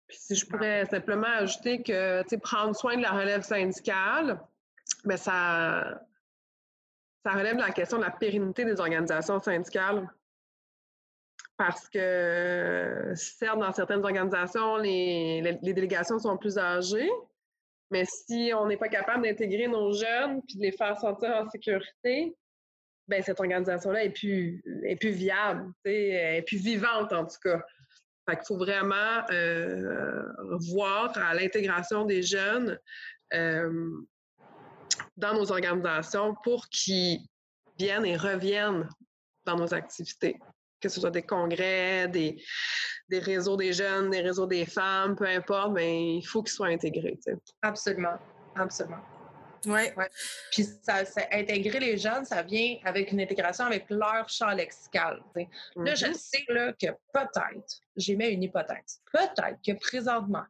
[0.08, 4.40] Puis si je pourrais simplement ajouter que prendre soin de la relève syndicale,
[5.04, 6.02] bien, ça,
[7.24, 10.08] ça relève la question de la pérennité des organisations syndicales.
[11.58, 17.10] Parce que, certes, dans certaines organisations, les, les, délégations sont plus âgées,
[17.90, 21.48] mais si on n'est pas capable d'intégrer nos jeunes puis de les faire sentir en
[21.50, 22.34] sécurité,
[23.08, 27.60] ben cette organisation-là est plus, est plus viable, est plus vivante en tout cas.
[28.28, 30.22] Fait qu'il faut vraiment euh,
[30.70, 32.78] voir à l'intégration des jeunes
[33.32, 33.90] euh,
[35.16, 37.20] dans nos organisations pour qu'ils
[37.78, 38.86] viennent et reviennent
[39.46, 40.38] dans nos activités,
[40.78, 42.36] que ce soit des congrès, des,
[43.08, 46.66] des réseaux des jeunes, des réseaux des femmes, peu importe, mais il faut qu'ils soient
[46.66, 47.18] intégrés.
[47.62, 48.18] Absolument,
[48.56, 49.17] absolument.
[49.66, 49.80] Oui.
[49.96, 50.10] Ouais.
[50.52, 51.02] Puis ça,
[51.32, 55.22] intégrer les jeunes, ça vient avec une intégration avec leur champ lexical.
[55.76, 56.14] Là, je mm-hmm.
[56.14, 60.46] sais là, que peut-être, j'émets une hypothèse, peut-être que présentement,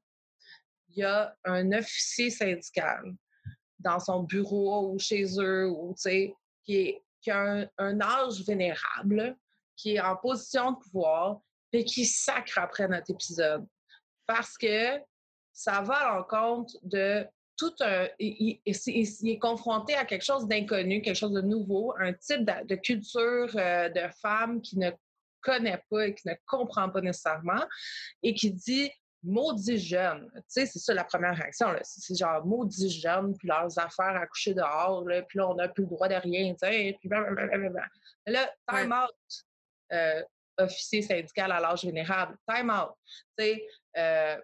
[0.88, 3.14] il y a un officier syndical
[3.78, 9.36] dans son bureau ou chez eux, ou, qui, est, qui a un, un, âge vénérable,
[9.76, 11.40] qui est en position de pouvoir,
[11.72, 13.66] et qui sacre après notre épisode.
[14.26, 14.98] Parce que
[15.52, 17.26] ça va à l'encontre de
[17.58, 18.08] tout un.
[18.18, 23.50] Il, est confronté à quelque chose d'inconnu, quelque chose de nouveau, un type de, culture
[23.56, 24.90] euh, de femme qui ne
[25.42, 27.64] connaît pas et qui ne comprend pas nécessairement
[28.22, 28.90] et qui dit
[29.22, 30.30] maudit jeune.
[30.34, 31.68] Tu sais, c'est ça la première réaction.
[31.82, 35.68] C'est genre maudit jeune, puis leurs affaires à coucher dehors, là, puis là, on n'a
[35.68, 37.84] plus le droit de rien, tu sais, puis blablabla.
[38.26, 39.44] Là, time out,
[39.92, 40.22] euh,
[40.58, 42.94] officier syndical à l'âge vénérable, time out.
[43.36, 43.66] Tu sais,
[43.96, 44.36] euh,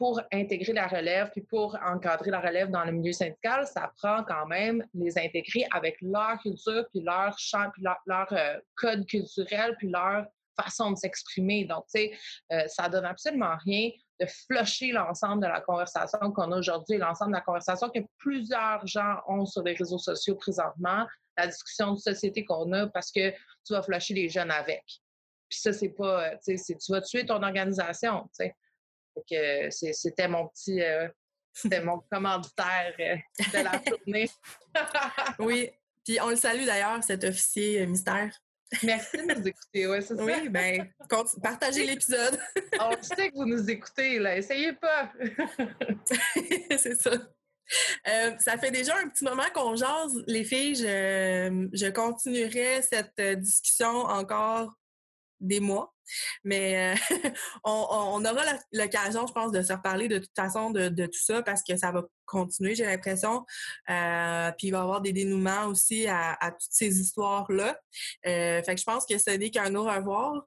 [0.00, 4.24] pour intégrer la relève, puis pour encadrer la relève dans le milieu syndical, ça prend
[4.24, 9.76] quand même les intégrer avec leur culture, puis leur champ, puis leur, euh, code culturel,
[9.76, 10.24] puis leur
[10.58, 11.66] façon de s'exprimer.
[11.66, 12.12] Donc, tu sais,
[12.50, 17.32] euh, ça donne absolument rien de flusher l'ensemble de la conversation qu'on a aujourd'hui, l'ensemble
[17.32, 21.06] de la conversation que plusieurs gens ont sur les réseaux sociaux présentement,
[21.36, 23.32] la discussion de société qu'on a parce que
[23.66, 24.82] tu vas flusher les jeunes avec.
[25.50, 28.56] Puis ça, c'est pas, euh, tu sais, tu vas tuer ton organisation, tu sais
[29.92, 31.08] c'était mon petit, euh,
[31.52, 33.16] c'était mon commanditaire euh,
[33.52, 34.30] de la tournée.
[35.38, 35.70] oui.
[36.04, 38.32] Puis on le salue d'ailleurs, cet officier euh, mystère.
[38.84, 40.86] Merci de nous écouter, ouais, c'est Oui, bien,
[41.42, 42.38] partagez l'épisode.
[42.80, 44.36] on sait que vous nous écoutez, là.
[44.36, 45.12] Essayez pas.
[46.78, 47.10] c'est ça.
[48.38, 50.76] ça fait déjà un petit moment qu'on jase, les filles.
[50.76, 54.72] Je, je continuerai cette discussion encore
[55.40, 55.94] des mois.
[56.44, 57.16] Mais euh,
[57.64, 58.42] on, aura
[58.72, 61.92] l'occasion, je pense, de se reparler de toute façon de, tout ça parce que ça
[61.92, 63.44] va continuer, j'ai l'impression.
[63.88, 67.78] Euh, puis il va y avoir des dénouements aussi à, toutes ces histoires-là.
[68.26, 70.46] Euh, fait que je pense que ce n'est qu'un au revoir.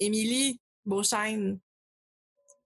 [0.00, 1.58] Émilie Beauchesne,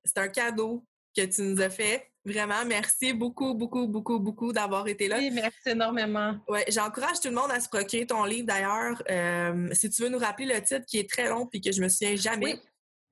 [0.04, 0.84] c'est un cadeau
[1.16, 2.10] que tu nous as fait.
[2.24, 5.18] Vraiment, merci beaucoup, beaucoup, beaucoup, beaucoup d'avoir été là.
[5.18, 6.36] Oui, merci énormément.
[6.48, 9.02] Ouais, j'encourage tout le monde à se procurer ton livre d'ailleurs.
[9.10, 11.82] Euh, si tu veux nous rappeler le titre qui est très long puis que je
[11.82, 12.54] me souviens jamais.
[12.54, 12.60] Oui.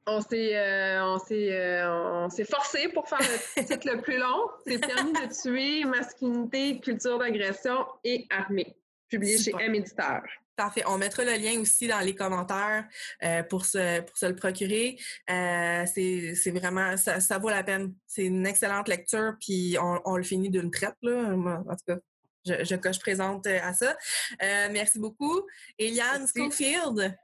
[0.07, 4.19] On s'est euh, on s'est euh, on s'est forcé pour faire le titre le plus
[4.19, 4.49] long.
[4.67, 8.75] C'est permis de tuer masculinité, culture d'agression et armée,
[9.09, 10.23] publié chez M éditeur.
[10.57, 10.83] Parfait.
[10.87, 12.87] On mettra le lien aussi dans les commentaires
[13.23, 14.99] euh, pour, se, pour se le procurer.
[15.31, 17.95] Euh, c'est vraiment, ça, ça, vaut la peine.
[18.07, 20.97] C'est une excellente lecture, puis on, on le finit d'une traite.
[21.01, 21.35] Là.
[21.35, 21.97] En tout cas,
[22.45, 23.97] je, je coche présente à ça.
[24.43, 25.43] Euh, merci beaucoup.
[25.79, 27.17] Eliane Schofield.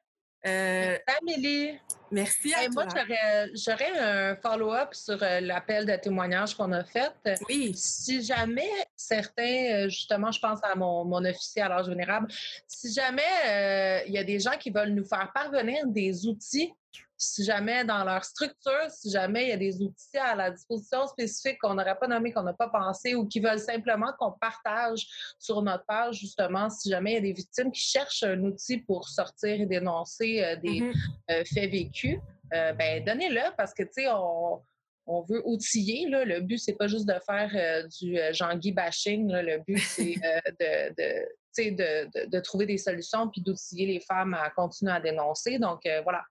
[0.47, 1.79] Euh, Amélie.
[2.11, 2.85] Merci à toi.
[2.85, 3.05] Moi,
[3.55, 7.13] j'aurais un follow-up sur euh, l'appel de témoignage qu'on a fait.
[7.49, 7.73] Oui.
[7.75, 12.29] Si jamais certains, euh, justement, je pense à mon, mon officier à l'âge vénérable,
[12.67, 16.73] si jamais il y a des gens qui veulent nous faire parvenir des outils
[17.19, 21.07] si jamais dans leur structure, si jamais il y a des outils à la disposition
[21.09, 25.05] spécifique qu'on n'aurait pas nommé, qu'on n'a pas pensé ou qui veulent simplement qu'on partage
[25.39, 28.79] sur notre page, justement, si jamais il y a des victimes qui cherchent un outil
[28.79, 30.95] pour sortir et dénoncer euh, des mm-hmm.
[31.33, 32.19] euh, faits vécus,
[32.55, 34.63] euh, ben donnez-le parce que, tu sais, on,
[35.07, 36.09] on veut outiller.
[36.09, 36.25] Là.
[36.25, 39.33] Le but, c'est pas juste de faire du Jean-Guy bashing.
[39.33, 44.51] Le but, c'est de, de, de, de, trouver des solutions puis d'outiller les femmes à
[44.51, 45.59] continuer à dénoncer.
[45.59, 46.23] Donc, voilà,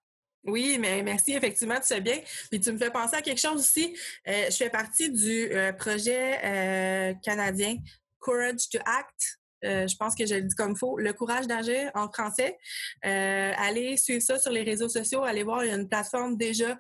[0.48, 2.20] oui, mais merci, effectivement, tu sais bien.
[2.50, 3.96] Puis tu me fais penser à quelque chose aussi.
[4.28, 7.76] Euh, je fais partie du euh, projet euh, canadien
[8.20, 9.40] Courage to Act.
[9.62, 12.58] je pense que je le dis comme faux, le courage d'agir en français.
[13.02, 16.78] allez suivre ça sur les réseaux sociaux, allez voir, il y a une plateforme déjà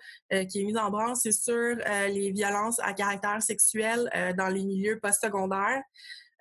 [0.49, 1.75] qui est mise en branche, c'est sur
[2.09, 5.83] les violences à caractère sexuel dans les milieux postsecondaires.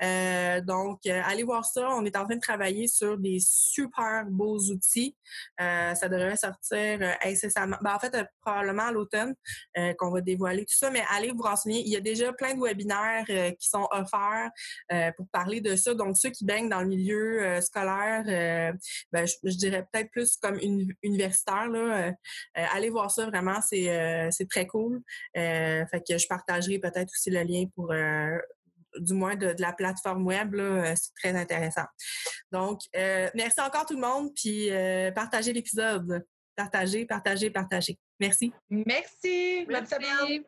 [0.02, 1.88] Euh, donc, euh, allez voir ça.
[1.90, 5.16] On est en train de travailler sur des super beaux outils.
[5.60, 7.76] Euh, ça devrait sortir incessamment.
[7.82, 9.34] Ben, en fait, probablement à l'automne
[9.98, 11.80] qu'on va dévoiler tout ça, mais allez vous renseigner.
[11.80, 14.50] Il y a déjà plein de webinaires qui sont offerts
[15.16, 15.94] pour parler de ça.
[15.94, 18.24] Donc, ceux qui baignent dans le milieu scolaire,
[19.12, 20.58] ben, je, dirais peut-être plus comme
[21.02, 22.12] universitaire, là,
[22.54, 25.02] allez voir ça vraiment, c'est très cool.
[25.34, 27.92] fait que je partagerai peut-être aussi le lien pour
[28.98, 31.86] du moins de, la plateforme web, euh, c'est très intéressant.
[32.52, 36.24] Donc, euh, merci encore tout le monde, puis euh, partagez l'épisode.
[36.54, 37.98] Partagez, partagez, partagez.
[38.18, 38.52] Merci.
[38.70, 39.66] Merci.
[39.66, 40.44] Bonne semaine.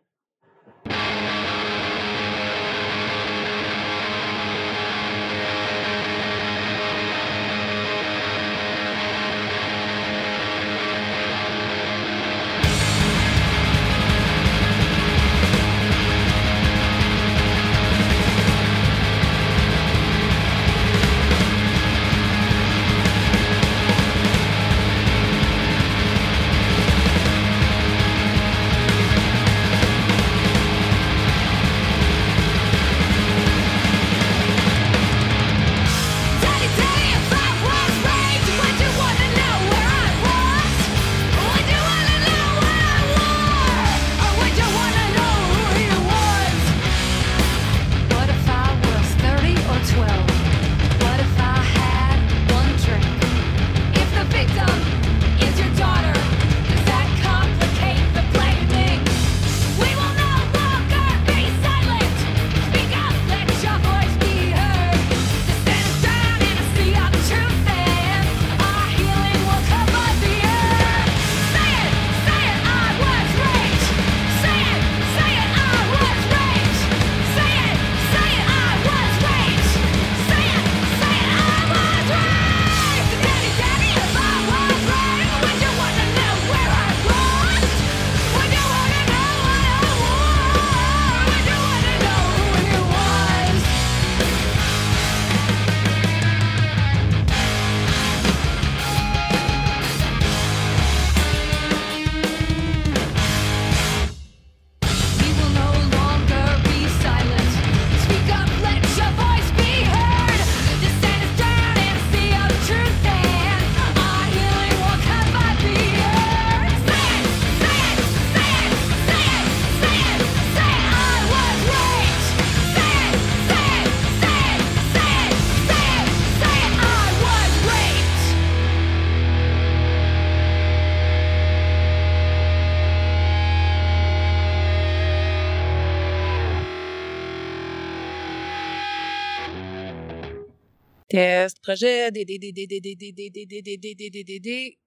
[141.68, 144.78] Test, projet, des, des, des, des, des, des, des, des, des, des, des, des, des,